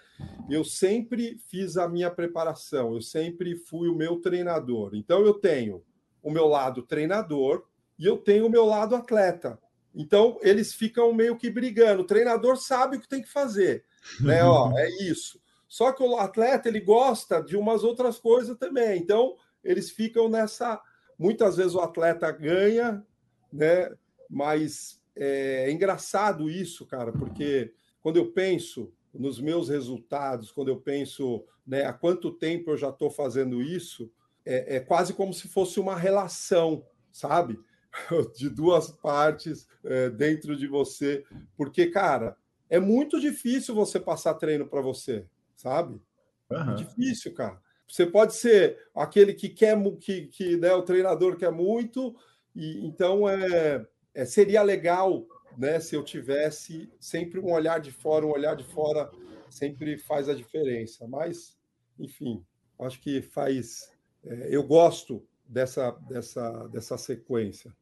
Eu 0.50 0.64
sempre 0.64 1.38
fiz 1.38 1.78
a 1.78 1.88
minha 1.88 2.10
preparação, 2.10 2.96
eu 2.96 3.02
sempre 3.02 3.56
fui 3.56 3.88
o 3.88 3.96
meu 3.96 4.20
treinador. 4.20 4.96
Então 4.96 5.24
eu 5.24 5.36
tenho 5.36 5.84
o 6.24 6.32
meu 6.32 6.48
lado 6.48 6.82
treinador 6.82 7.64
e 8.00 8.06
eu 8.08 8.18
tenho 8.18 8.48
o 8.48 8.50
meu 8.50 8.66
lado 8.66 8.96
atleta. 8.96 9.60
Então 10.00 10.40
eles 10.42 10.74
ficam 10.74 11.14
meio 11.14 11.36
que 11.36 11.50
brigando. 11.50 12.04
O 12.04 12.08
treinador 12.08 12.56
sabe 12.56 12.96
o 12.96 13.02
que 13.02 13.08
tem 13.08 13.22
que 13.22 13.30
fazer, 13.30 13.84
né? 14.22 14.42
Ó, 14.46 14.72
é 14.80 14.90
isso. 15.04 15.42
Só 15.68 15.92
que 15.92 16.02
o 16.02 16.16
atleta 16.18 16.70
ele 16.70 16.80
gosta 16.80 17.44
de 17.44 17.58
umas 17.58 17.84
outras 17.84 18.18
coisas 18.18 18.58
também. 18.58 18.98
Então, 18.98 19.36
eles 19.62 19.92
ficam 19.92 20.30
nessa. 20.30 20.82
Muitas 21.18 21.58
vezes 21.58 21.76
o 21.76 21.82
atleta 21.82 22.32
ganha, 22.32 23.06
né? 23.52 23.94
Mas 24.30 25.02
é, 25.18 25.66
é 25.68 25.72
engraçado 25.72 26.50
isso, 26.50 26.86
cara, 26.86 27.12
porque 27.12 27.74
quando 28.02 28.16
eu 28.16 28.32
penso 28.32 28.94
nos 29.14 29.38
meus 29.42 29.68
resultados, 29.68 30.50
quando 30.50 30.70
eu 30.70 30.78
penso 30.78 31.44
né, 31.68 31.84
há 31.84 31.92
quanto 31.92 32.32
tempo 32.32 32.72
eu 32.72 32.78
já 32.78 32.90
estou 32.90 33.10
fazendo 33.10 33.62
isso, 33.62 34.10
é, 34.46 34.78
é, 34.78 34.80
quase 34.80 35.14
como 35.14 35.34
se 35.34 35.50
fosse 35.50 35.78
uma 35.78 35.98
relação, 35.98 36.86
sabe? 37.12 37.60
De 38.38 38.50
duas 38.50 38.92
partes 38.92 39.68
é, 39.84 40.10
dentro 40.10 40.56
de 40.56 40.68
você. 40.68 41.24
Porque, 41.58 41.88
cara, 41.88 42.36
é 42.70 42.80
muito 42.80 43.20
difícil 43.20 43.74
você 43.74 44.00
passar 44.00 44.36
treino 44.36 44.68
para 44.68 44.82
você 44.82 45.26
sabe? 45.56 46.02
Uhum. 46.50 46.72
É 46.72 46.76
difícil, 46.76 47.34
cara. 47.34 47.62
Você 47.88 48.06
pode 48.06 48.34
ser 48.36 48.78
aquele 48.96 49.34
que 49.34 49.50
quer 49.50 49.76
que, 50.00 50.28
que 50.28 50.56
né, 50.56 50.72
o 50.74 50.84
treinador 50.84 51.36
quer 51.36 51.52
muito, 51.52 52.16
e 52.56 52.86
então 52.86 53.28
é, 53.28 53.86
é, 54.14 54.26
seria 54.26 54.62
legal 54.62 55.26
né, 55.58 55.80
se 55.80 55.96
eu 55.96 56.04
tivesse 56.04 56.90
sempre 57.00 57.40
um 57.40 57.52
olhar 57.52 57.80
de 57.80 57.92
fora, 57.92 58.26
um 58.26 58.32
olhar 58.32 58.56
de 58.56 58.64
fora 58.64 59.10
sempre 59.50 59.98
faz 59.98 60.30
a 60.30 60.36
diferença. 60.36 61.08
Mas, 61.08 61.58
enfim, 61.98 62.46
Acho 62.80 63.02
que 63.02 63.22
faz. 63.22 63.92
É, 64.24 64.48
eu 64.50 64.64
gosto 64.64 65.22
dessa, 65.46 65.92
dessa, 66.08 66.68
dessa 66.70 66.98
sequência. 66.98 67.76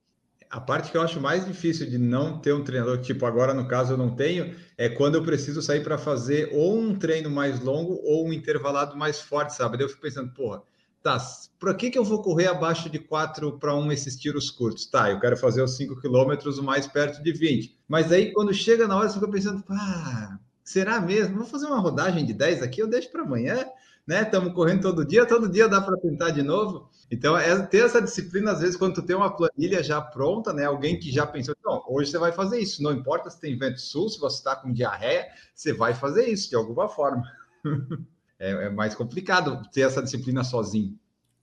A 0.50 0.62
parte 0.62 0.92
que 0.92 0.98
eu 0.98 1.02
acho 1.02 1.20
mais 1.20 1.46
difícil 1.46 1.90
de 1.90 1.98
não 1.98 2.40
ter 2.40 2.54
um 2.54 2.64
treinador, 2.64 3.02
tipo 3.02 3.26
agora 3.26 3.54
no 3.54 3.68
caso 3.68 3.94
eu 3.94 3.98
não 3.98 4.16
tenho, 4.16 4.56
é 4.78 4.88
quando 4.88 5.16
eu 5.16 5.24
preciso 5.24 5.62
sair 5.62 5.84
para 5.84 5.98
fazer 5.98 6.50
ou 6.54 6.78
um 6.78 6.96
treino 6.98 7.30
mais 7.30 7.60
longo 7.60 8.00
ou 8.04 8.28
um 8.28 8.34
intervalado 8.34 8.96
mais 8.96 9.20
forte, 9.20 9.54
sabe? 9.54 9.82
Eu 9.84 9.90
fico 9.90 10.02
pensando, 10.02 10.32
porra, 10.34 10.64
tá, 11.04 11.18
para 11.60 11.74
que, 11.74 11.90
que 11.90 11.98
eu 11.98 12.04
vou 12.04 12.22
correr 12.22 12.48
abaixo 12.48 12.90
de 12.90 12.98
4 12.98 13.60
para 13.60 13.76
1 13.76 13.92
esses 13.92 14.16
tiros 14.16 14.50
curtos? 14.50 14.86
Tá, 14.86 15.12
eu 15.12 15.20
quero 15.20 15.36
fazer 15.36 15.62
os 15.62 15.76
5 15.76 16.00
quilômetros 16.00 16.60
mais 16.60 16.88
perto 16.88 17.22
de 17.22 17.34
20. 17.34 17.78
Mas 17.88 18.12
aí 18.12 18.32
quando 18.32 18.54
chega 18.54 18.88
na 18.88 18.98
hora, 18.98 19.10
você 19.10 19.16
fica 19.16 19.32
pensando, 19.32 19.64
ah, 19.70 20.38
será 20.64 21.02
mesmo? 21.02 21.38
Vou 21.38 21.48
fazer 21.48 21.66
uma 21.66 21.80
rodagem 21.80 22.26
de 22.26 22.34
10 22.34 22.62
aqui, 22.62 22.82
eu 22.82 22.88
deixo 22.88 23.12
para 23.12 23.24
amanhã, 23.24 23.66
né? 24.08 24.22
Estamos 24.22 24.54
correndo 24.54 24.82
todo 24.82 25.06
dia, 25.06 25.26
todo 25.26 25.50
dia 25.50 25.68
dá 25.68 25.82
para 25.82 25.98
tentar 25.98 26.30
de 26.30 26.42
novo. 26.42 26.90
Então, 27.12 27.38
é 27.38 27.62
ter 27.68 27.86
essa 27.86 28.02
disciplina, 28.02 28.52
às 28.52 28.62
vezes, 28.62 28.78
quando 28.78 28.96
tu 28.96 29.02
tem 29.02 29.16
uma 29.16 29.36
planilha 29.36 29.84
já 29.84 30.02
pronta, 30.02 30.54
né? 30.54 30.66
Alguém 30.66 30.98
que 30.98 31.12
já 31.12 31.28
pensou, 31.28 31.56
não, 31.64 31.84
hoje 31.88 32.12
você 32.12 32.18
vai 32.18 32.32
fazer 32.32 32.60
isso. 32.60 32.82
Não 32.82 32.94
importa 32.94 33.30
se 33.30 33.40
tem 33.40 33.58
vento 33.58 33.82
sul, 33.82 34.10
se 34.10 34.20
você 34.20 34.38
está 34.38 34.56
com 34.56 34.72
diarreia, 34.72 35.28
você 35.54 35.74
vai 35.74 35.94
fazer 35.94 36.28
isso 36.28 36.50
de 36.50 36.56
alguma 36.56 36.88
forma. 36.88 37.24
é, 38.40 38.52
é, 38.52 38.70
mais 38.70 38.96
complicado 38.96 39.62
ter 39.72 39.82
essa 39.82 40.02
disciplina 40.02 40.44
sozinho. 40.44 40.98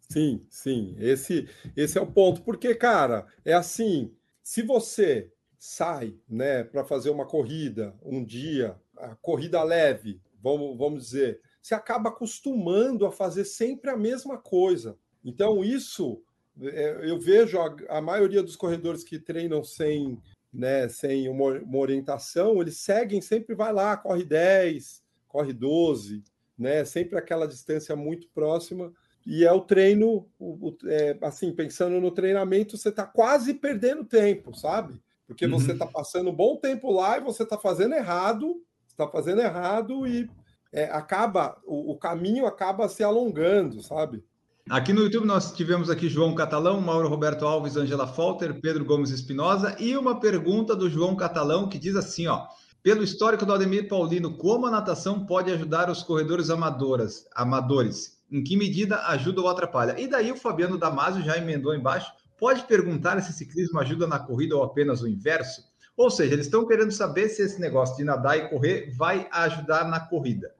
Sim, 0.09 0.44
sim. 0.48 0.94
Esse, 0.98 1.48
esse 1.77 1.98
é 1.98 2.00
o 2.00 2.07
ponto. 2.07 2.42
Porque, 2.42 2.74
cara, 2.74 3.27
é 3.44 3.53
assim: 3.53 4.11
se 4.42 4.62
você 4.62 5.31
sai, 5.59 6.14
né, 6.29 6.64
para 6.64 6.85
fazer 6.85 7.11
uma 7.11 7.27
corrida 7.27 7.94
um 8.03 8.22
dia, 8.24 8.77
a 8.98 9.14
corrida 9.16 9.62
leve, 9.62 10.20
vamos, 10.42 10.77
vamos 10.77 11.05
dizer, 11.05 11.40
você 11.64 11.74
acaba 11.74 12.11
acostumando 12.11 13.07
a 13.07 13.11
fazer 13.11 13.46
sempre 13.46 13.90
a 13.90 13.96
mesma 13.96 14.37
coisa. 14.37 14.98
Então, 15.24 15.64
isso 15.64 16.22
é, 16.61 17.00
eu 17.11 17.18
vejo 17.18 17.59
a, 17.59 17.74
a 17.88 18.03
maioria 18.03 18.42
dos 18.42 18.55
corredores 18.55 19.03
que 19.03 19.18
treinam 19.18 19.64
sem, 19.64 20.20
né, 20.53 20.87
sem 20.90 21.27
uma, 21.27 21.53
uma, 21.61 21.79
orientação, 21.79 22.61
eles 22.61 22.77
seguem, 22.77 23.22
sempre 23.22 23.55
vai 23.55 23.72
lá, 23.72 23.96
corre 23.96 24.27
10, 24.27 25.03
corre 25.27 25.55
12, 25.55 26.22
né, 26.59 26.85
sempre 26.85 27.18
aquela 27.18 27.48
distância 27.48 27.96
muito 27.96 28.29
próxima. 28.35 28.92
E 29.27 29.42
é 29.42 29.50
o 29.50 29.62
treino, 29.62 30.29
o, 30.38 30.68
o, 30.68 30.77
é, 30.85 31.16
assim, 31.22 31.50
pensando 31.50 31.98
no 31.98 32.11
treinamento, 32.11 32.77
você 32.77 32.90
está 32.90 33.07
quase 33.07 33.55
perdendo 33.55 34.05
tempo, 34.05 34.55
sabe? 34.55 35.00
Porque 35.27 35.46
uhum. 35.46 35.53
você 35.53 35.72
está 35.72 35.87
passando 35.87 36.29
um 36.29 36.37
bom 36.37 36.59
tempo 36.59 36.92
lá 36.92 37.16
e 37.16 37.22
você 37.22 37.42
está 37.42 37.57
fazendo 37.57 37.94
errado, 37.94 38.62
está 38.87 39.09
fazendo 39.09 39.40
errado 39.40 40.07
e 40.07 40.29
é, 40.74 40.90
acaba, 40.90 41.56
o, 41.64 41.92
o 41.92 41.96
caminho 41.96 42.46
acaba 42.46 42.88
se 42.88 43.02
alongando, 43.04 43.80
sabe? 43.80 44.24
Aqui 44.68 44.92
no 44.92 45.02
YouTube 45.02 45.26
nós 45.26 45.52
tivemos 45.52 45.88
aqui 45.88 46.08
João 46.08 46.34
Catalão, 46.34 46.80
Mauro 46.80 47.08
Roberto 47.08 47.46
Alves, 47.46 47.76
Angela 47.76 48.06
Falter, 48.06 48.60
Pedro 48.60 48.84
Gomes 48.84 49.10
Espinosa 49.10 49.76
e 49.78 49.96
uma 49.96 50.18
pergunta 50.18 50.74
do 50.74 50.90
João 50.90 51.14
Catalão 51.14 51.68
que 51.68 51.78
diz 51.78 51.94
assim, 51.94 52.26
ó: 52.26 52.46
pelo 52.82 53.04
histórico 53.04 53.46
do 53.46 53.52
Ademir 53.52 53.88
Paulino, 53.88 54.37
como 54.37 54.66
a 54.66 54.70
natação 54.70 55.24
pode 55.24 55.50
ajudar 55.52 55.88
os 55.88 56.02
corredores 56.02 56.50
amadoras, 56.50 57.24
amadores? 57.37 58.18
Em 58.32 58.42
que 58.42 58.56
medida 58.56 59.06
ajuda 59.06 59.42
ou 59.42 59.48
atrapalha? 59.48 60.00
E 60.00 60.08
daí 60.08 60.32
o 60.32 60.37
Fabiano 60.37 60.76
Damasio 60.76 61.22
já 61.22 61.37
emendou 61.37 61.74
embaixo. 61.74 62.10
Pode 62.37 62.64
perguntar 62.64 63.20
se 63.22 63.32
ciclismo 63.32 63.78
ajuda 63.78 64.06
na 64.08 64.18
corrida 64.18 64.56
ou 64.56 64.64
apenas 64.64 65.02
o 65.02 65.08
inverso? 65.08 65.62
Ou 65.96 66.10
seja, 66.10 66.32
eles 66.32 66.46
estão 66.46 66.66
querendo 66.66 66.90
saber 66.90 67.28
se 67.28 67.42
esse 67.42 67.60
negócio 67.60 67.96
de 67.96 68.02
nadar 68.02 68.37
e 68.37 68.48
correr 68.48 68.92
vai 68.96 69.28
ajudar 69.30 69.88
na 69.88 70.00
corrida. 70.00 70.52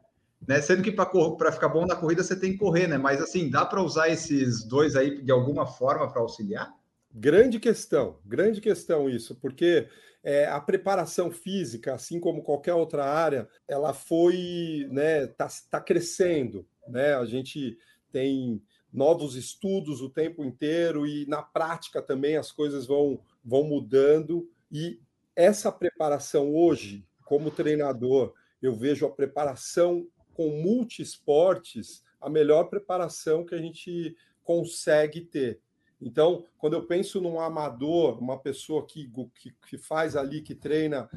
Né? 0.47 0.61
Sendo 0.61 0.83
que 0.83 0.93
para 0.93 1.53
ficar 1.53 1.69
bom 1.69 1.87
na 1.87 1.97
corrida 1.97 2.23
você 2.23 2.39
tem 2.39 2.53
que 2.53 2.59
correr, 2.59 2.87
né? 2.87 2.99
Mas 2.99 3.21
assim, 3.21 3.51
dá 3.51 3.65
para 3.65 3.83
usar 3.83 4.09
esses 4.09 4.65
dois 4.65 4.97
aí 4.97 5.23
de 5.23 5.33
alguma 5.33 5.67
forma 5.67 6.11
para 6.11 6.21
auxiliar? 6.21 6.75
Grande 7.13 7.61
questão, 7.61 8.19
grande 8.25 8.61
questão 8.61 9.09
isso, 9.09 9.37
porque 9.37 9.89
é, 10.23 10.47
a 10.47 10.61
preparação 10.61 11.31
física, 11.31 11.95
assim 11.95 12.19
como 12.19 12.43
qualquer 12.43 12.75
outra 12.75 13.05
área, 13.05 13.49
ela 13.69 13.93
foi, 13.93 14.89
né, 14.91 15.27
tá, 15.29 15.49
tá 15.71 15.81
crescendo, 15.81 16.67
né? 16.89 17.15
A 17.15 17.25
gente 17.25 17.79
tem 18.11 18.61
novos 18.93 19.37
estudos 19.37 20.01
o 20.01 20.09
tempo 20.09 20.45
inteiro 20.45 21.07
e 21.07 21.27
na 21.27 21.43
prática 21.43 22.01
também 22.01 22.37
as 22.37 22.51
coisas 22.51 22.87
vão, 22.87 23.21
vão 23.45 23.65
mudando 23.65 24.49
e 24.71 25.01
essa 25.37 25.71
preparação 25.71 26.55
hoje, 26.55 27.07
como 27.25 27.51
treinador, 27.51 28.33
eu 28.63 28.75
vejo 28.75 29.05
a 29.05 29.11
preparação 29.11 30.07
com 30.35 30.51
multiesportes 30.51 32.03
a 32.21 32.29
melhor 32.29 32.65
preparação 32.65 33.45
que 33.45 33.55
a 33.55 33.59
gente 33.59 34.15
consegue 34.43 35.23
ter. 35.23 35.61
Então, 36.01 36.45
quando 36.59 36.75
eu 36.75 36.87
penso 36.87 37.21
num 37.21 37.41
amador, 37.41 38.19
uma 38.19 38.39
pessoa 38.39 38.85
que, 38.87 39.11
que, 39.35 39.55
que 39.69 39.79
faz 39.79 40.17
ali, 40.17 40.43
que 40.43 40.55
treina 40.55 41.09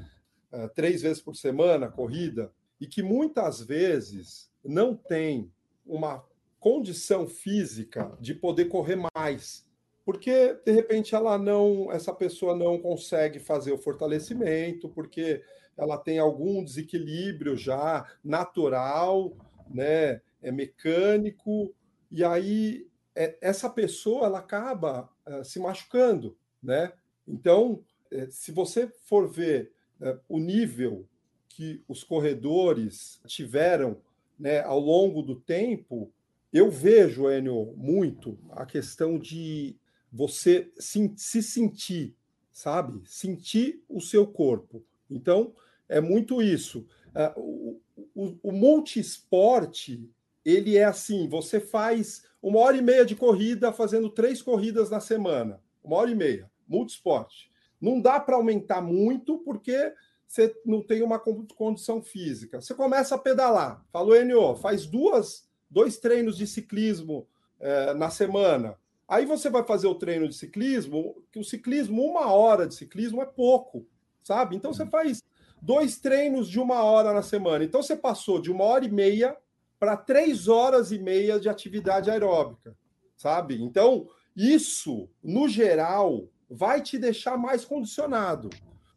uh, 0.51 0.69
três 0.73 1.01
vezes 1.01 1.21
por 1.21 1.35
semana 1.35 1.89
corrida, 1.89 2.51
e 2.79 2.87
que 2.87 3.01
muitas 3.01 3.61
vezes 3.61 4.51
não 4.63 4.95
tem 4.95 5.51
uma 5.85 6.23
condição 6.59 7.27
física 7.27 8.15
de 8.19 8.33
poder 8.33 8.65
correr 8.65 8.97
mais, 9.15 9.65
porque 10.05 10.57
de 10.65 10.71
repente 10.71 11.15
ela 11.15 11.37
não, 11.37 11.91
essa 11.91 12.13
pessoa 12.13 12.55
não 12.55 12.77
consegue 12.77 13.39
fazer 13.39 13.71
o 13.71 13.77
fortalecimento, 13.77 14.87
porque 14.89 15.43
ela 15.77 15.97
tem 15.97 16.19
algum 16.19 16.63
desequilíbrio 16.63 17.55
já 17.55 18.05
natural, 18.23 19.33
né, 19.69 20.21
é 20.41 20.51
mecânico, 20.51 21.73
e 22.11 22.23
aí 22.23 22.87
é, 23.15 23.37
essa 23.41 23.69
pessoa 23.69 24.25
ela 24.27 24.39
acaba 24.39 25.09
é, 25.25 25.43
se 25.43 25.59
machucando, 25.59 26.37
né? 26.61 26.93
Então, 27.27 27.83
é, 28.11 28.27
se 28.29 28.51
você 28.51 28.87
for 29.05 29.27
ver 29.27 29.71
é, 29.99 30.17
o 30.29 30.39
nível 30.39 31.07
que 31.49 31.83
os 31.87 32.03
corredores 32.03 33.19
tiveram 33.25 33.97
né, 34.39 34.61
ao 34.61 34.79
longo 34.79 35.21
do 35.23 35.35
tempo, 35.35 36.11
eu 36.53 36.69
vejo, 36.69 37.29
Enio, 37.29 37.73
muito 37.75 38.37
a 38.51 38.65
questão 38.65 39.17
de 39.17 39.75
você 40.11 40.71
se, 40.77 41.11
se 41.17 41.41
sentir, 41.41 42.15
sabe? 42.51 43.01
Sentir 43.05 43.83
o 43.89 43.99
seu 43.99 44.25
corpo. 44.25 44.83
Então, 45.09 45.53
é 45.89 46.01
muito 46.01 46.41
isso. 46.41 46.85
É, 47.15 47.33
o, 47.35 47.79
o, 48.15 48.37
o 48.43 48.51
multiesporte, 48.51 50.09
ele 50.43 50.77
é 50.77 50.83
assim: 50.83 51.27
você 51.27 51.59
faz 51.59 52.23
uma 52.41 52.59
hora 52.59 52.77
e 52.77 52.81
meia 52.81 53.05
de 53.05 53.15
corrida 53.15 53.71
fazendo 53.71 54.09
três 54.09 54.41
corridas 54.41 54.89
na 54.89 54.99
semana. 54.99 55.61
Uma 55.83 55.97
hora 55.97 56.11
e 56.11 56.15
meia, 56.15 56.49
multiesporte. 56.67 57.51
Não 57.79 58.01
dá 58.01 58.19
para 58.19 58.35
aumentar 58.35 58.81
muito, 58.81 59.37
porque 59.39 59.93
você 60.27 60.53
não 60.65 60.81
tem 60.81 61.01
uma 61.01 61.19
condição 61.19 62.01
física. 62.01 62.59
Você 62.59 62.73
começa 62.73 63.15
a 63.15 63.19
pedalar. 63.19 63.85
Falou, 63.91 64.15
Enio, 64.15 64.55
faz 64.55 64.85
duas, 64.85 65.47
dois 65.69 65.97
treinos 65.97 66.37
de 66.37 66.45
ciclismo 66.45 67.27
é, 67.59 67.93
na 67.93 68.09
semana. 68.09 68.77
Aí 69.07 69.25
você 69.25 69.49
vai 69.49 69.63
fazer 69.63 69.87
o 69.87 69.95
treino 69.95 70.27
de 70.27 70.35
ciclismo, 70.35 71.23
que 71.31 71.39
o 71.39 71.43
ciclismo, 71.43 72.03
uma 72.03 72.31
hora 72.31 72.67
de 72.67 72.75
ciclismo 72.75 73.21
é 73.21 73.25
pouco, 73.25 73.87
sabe? 74.21 74.55
Então 74.55 74.73
você 74.73 74.85
faz 74.85 75.23
dois 75.61 75.97
treinos 75.97 76.49
de 76.49 76.59
uma 76.59 76.83
hora 76.83 77.13
na 77.13 77.21
semana. 77.21 77.63
Então 77.63 77.81
você 77.81 77.95
passou 77.95 78.39
de 78.39 78.51
uma 78.51 78.63
hora 78.63 78.85
e 78.85 78.91
meia 78.91 79.35
para 79.79 79.95
três 79.95 80.47
horas 80.47 80.91
e 80.91 80.97
meia 80.97 81.39
de 81.39 81.49
atividade 81.49 82.09
aeróbica, 82.09 82.75
sabe? 83.15 83.61
Então, 83.61 84.07
isso, 84.35 85.09
no 85.23 85.47
geral, 85.47 86.27
vai 86.49 86.81
te 86.81 86.97
deixar 86.97 87.37
mais 87.37 87.63
condicionado. 87.63 88.49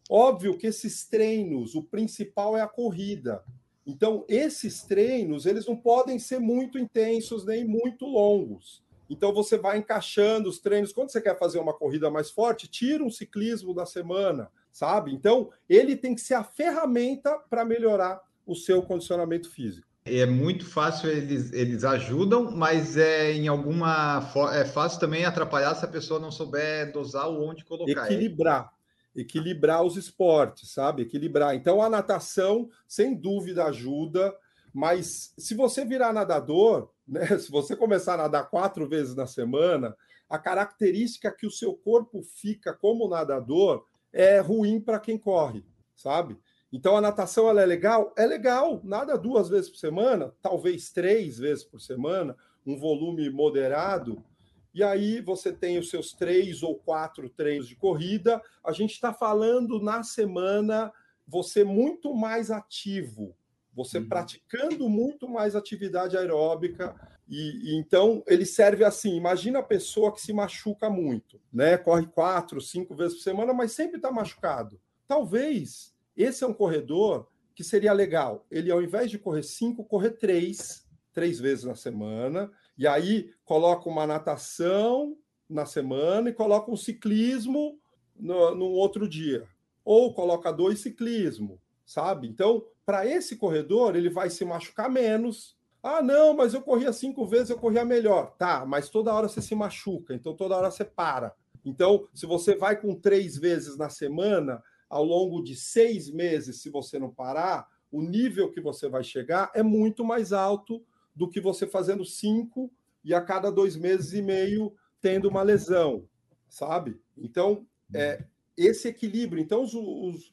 Óbvio 0.09 0.57
que 0.57 0.67
esses 0.67 1.07
treinos, 1.07 1.75
o 1.75 1.83
principal 1.83 2.57
é 2.57 2.63
a 2.63 2.69
corrida. 2.69 3.45
Então, 3.87 4.25
esses 4.29 4.83
treinos, 4.83 5.47
eles 5.47 5.67
não 5.67 5.77
podem 5.77 6.19
ser 6.19 6.39
muito 6.39 6.79
intensos 6.79 7.45
nem 7.45 7.65
muito 7.65 8.07
longos. 8.07 8.83
Então, 9.09 9.33
você 9.33 9.59
vai 9.59 9.79
encaixando 9.79 10.49
os 10.49 10.61
treinos. 10.61 10.93
Quando 10.93 11.11
você 11.11 11.21
quer 11.21 11.39
fazer 11.39 11.59
uma 11.59 11.75
corrida 11.75 12.11
mais 12.11 12.31
forte, 12.31 12.69
tira 12.69 13.05
um 13.05 13.11
ciclismo 13.11 13.75
da 13.75 13.85
semana 13.85 14.51
sabe? 14.73 15.13
Então, 15.13 15.51
ele 15.69 15.97
tem 15.97 16.15
que 16.15 16.21
ser 16.21 16.35
a 16.35 16.45
ferramenta 16.45 17.37
para 17.49 17.65
melhorar 17.65 18.21
o 18.47 18.55
seu 18.55 18.83
condicionamento 18.83 19.51
físico. 19.51 19.87
É 20.05 20.25
muito 20.25 20.65
fácil, 20.65 21.11
eles, 21.11 21.53
eles 21.53 21.85
ajudam, 21.85 22.51
mas 22.51 22.97
é 22.97 23.33
em 23.33 23.49
alguma 23.49 24.27
é 24.53 24.65
fácil 24.65 24.99
também 24.99 25.25
atrapalhar 25.25 25.75
se 25.75 25.85
a 25.85 25.89
pessoa 25.89 26.19
não 26.19 26.31
souber 26.31 26.91
dosar 26.91 27.29
ou 27.29 27.47
onde 27.47 27.65
colocar. 27.65 28.07
Equilibrar. 28.07 28.73
Equilibrar 29.15 29.85
os 29.85 29.97
esportes, 29.97 30.73
sabe? 30.73 31.03
Equilibrar. 31.03 31.55
Então, 31.55 31.83
a 31.83 31.89
natação, 31.91 32.71
sem 32.89 33.15
dúvida, 33.15 33.67
ajuda, 33.67 34.35
mas 34.73 35.35
se 35.37 35.55
você 35.55 35.85
virar 35.85 36.13
nadador, 36.13 36.91
né? 37.07 37.39
Se 37.39 37.51
você 37.51 37.77
começar 37.77 38.15
a 38.15 38.19
nadar 38.19 38.49
quatro 38.49 38.89
vezes 38.89 39.15
na 39.15 39.27
semana, 39.27 39.95
a 40.29 40.39
característica 40.39 41.31
que 41.31 41.47
o 41.47 41.51
seu 41.51 41.75
corpo 41.75 42.23
fica 42.23 42.73
como 42.73 43.09
nadador 43.09 43.85
é 44.13 44.41
ruim 44.41 44.81
para 44.81 45.01
quem 45.01 45.19
corre, 45.19 45.65
sabe? 45.95 46.39
Então 46.73 46.97
a 46.97 47.01
natação 47.01 47.49
ela 47.49 47.63
é 47.63 47.67
legal? 47.67 48.15
É 48.17 48.27
legal, 48.27 48.81
nada 48.85 49.17
duas 49.17 49.49
vezes 49.49 49.69
por 49.69 49.79
semana, 49.79 50.33
talvez 50.41 50.91
três 50.91 51.39
vezes 51.39 51.65
por 51.65 51.81
semana, 51.81 52.37
um 52.65 52.79
volume 52.79 53.29
moderado, 53.29 54.25
e 54.73 54.85
aí 54.85 55.21
você 55.21 55.53
tem 55.53 55.79
os 55.79 55.91
seus 55.91 56.13
três 56.13 56.63
ou 56.63 56.77
quatro 56.77 57.29
treinos 57.29 57.67
de 57.67 57.75
corrida. 57.75 58.41
A 58.65 58.73
gente 58.73 58.93
está 58.93 59.13
falando 59.13 59.81
na 59.81 60.03
semana 60.05 60.93
você 61.27 61.65
muito 61.65 62.15
mais 62.15 62.51
ativo, 62.51 63.35
você 63.75 63.99
uhum. 63.99 64.09
praticando 64.09 64.89
muito 64.89 65.29
mais 65.29 65.55
atividade 65.55 66.17
aeróbica. 66.17 66.95
E, 67.29 67.71
e, 67.71 67.77
então 67.77 68.23
ele 68.27 68.45
serve 68.45 68.85
assim: 68.85 69.17
imagina 69.17 69.61
a 69.61 69.65
pessoa 69.65 70.13
que 70.13 70.21
se 70.21 70.33
machuca 70.33 70.91
muito, 70.91 71.41
né? 71.53 71.77
Corre 71.77 72.07
quatro, 72.07 72.61
cinco 72.61 72.95
vezes 72.95 73.19
por 73.19 73.23
semana, 73.23 73.53
mas 73.53 73.73
sempre 73.73 73.97
está 73.97 74.11
machucado. 74.11 74.81
Talvez 75.07 75.95
esse 76.17 76.45
é 76.45 76.47
um 76.47 76.55
corredor 76.55 77.29
que 77.55 77.65
seria 77.65 77.93
legal. 77.93 78.47
Ele, 78.51 78.71
ao 78.71 78.83
invés 78.83 79.11
de 79.11 79.19
correr 79.19 79.43
cinco, 79.43 79.85
correr 79.85 80.13
três, 80.13 80.87
três 81.13 81.39
vezes 81.39 81.65
na 81.65 81.75
semana 81.75 82.51
e 82.77 82.87
aí 82.87 83.31
coloca 83.45 83.89
uma 83.89 84.07
natação 84.07 85.17
na 85.49 85.67
semana 85.67 86.31
e 86.31 86.33
coloca 86.33 86.71
um 86.71 86.77
ciclismo 86.77 87.79
no, 88.17 88.55
no 88.55 88.67
outro 88.67 89.09
dia. 89.09 89.47
Ou 89.85 90.15
coloca 90.15 90.53
dois 90.53 90.81
ciclismo, 90.81 91.61
sabe? 91.85 92.29
Então, 92.29 92.65
para 92.91 93.07
esse 93.07 93.37
corredor, 93.37 93.95
ele 93.95 94.11
vai 94.11 94.29
se 94.29 94.45
machucar 94.45 94.91
menos. 94.91 95.57
Ah, 95.81 96.03
não, 96.03 96.35
mas 96.35 96.55
eu 96.55 96.61
corria 96.61 96.93
cinco 96.93 97.25
vezes, 97.25 97.51
eu 97.51 97.57
corria 97.57 97.85
melhor. 97.85 98.35
Tá, 98.37 98.67
mas 98.67 98.89
toda 98.89 99.15
hora 99.15 99.29
você 99.29 99.41
se 99.41 99.55
machuca, 99.55 100.13
então 100.13 100.35
toda 100.35 100.57
hora 100.57 100.73
você 100.73 100.85
para. 100.85 101.33
Então, 101.65 102.09
se 102.13 102.27
você 102.27 102.57
vai 102.57 102.81
com 102.81 102.97
três 102.97 103.37
vezes 103.37 103.77
na 103.77 103.89
semana, 103.89 104.61
ao 104.89 105.05
longo 105.05 105.41
de 105.41 105.55
seis 105.55 106.11
meses, 106.11 106.61
se 106.61 106.69
você 106.69 106.99
não 106.99 107.09
parar, 107.09 107.69
o 107.93 108.03
nível 108.03 108.51
que 108.51 108.61
você 108.61 108.89
vai 108.89 109.05
chegar 109.05 109.53
é 109.55 109.63
muito 109.63 110.05
mais 110.05 110.33
alto 110.33 110.85
do 111.15 111.31
que 111.31 111.41
você 111.41 111.69
fazendo 111.69 112.05
cinco 112.05 112.73
e 113.05 113.15
a 113.15 113.21
cada 113.21 113.53
dois 113.53 113.77
meses 113.77 114.15
e 114.15 114.21
meio 114.21 114.75
tendo 115.01 115.29
uma 115.29 115.43
lesão, 115.43 116.09
sabe? 116.49 117.01
Então, 117.17 117.65
é, 117.95 118.25
esse 118.57 118.89
equilíbrio. 118.89 119.41
Então, 119.41 119.63
os, 119.63 119.75
os, 119.75 120.33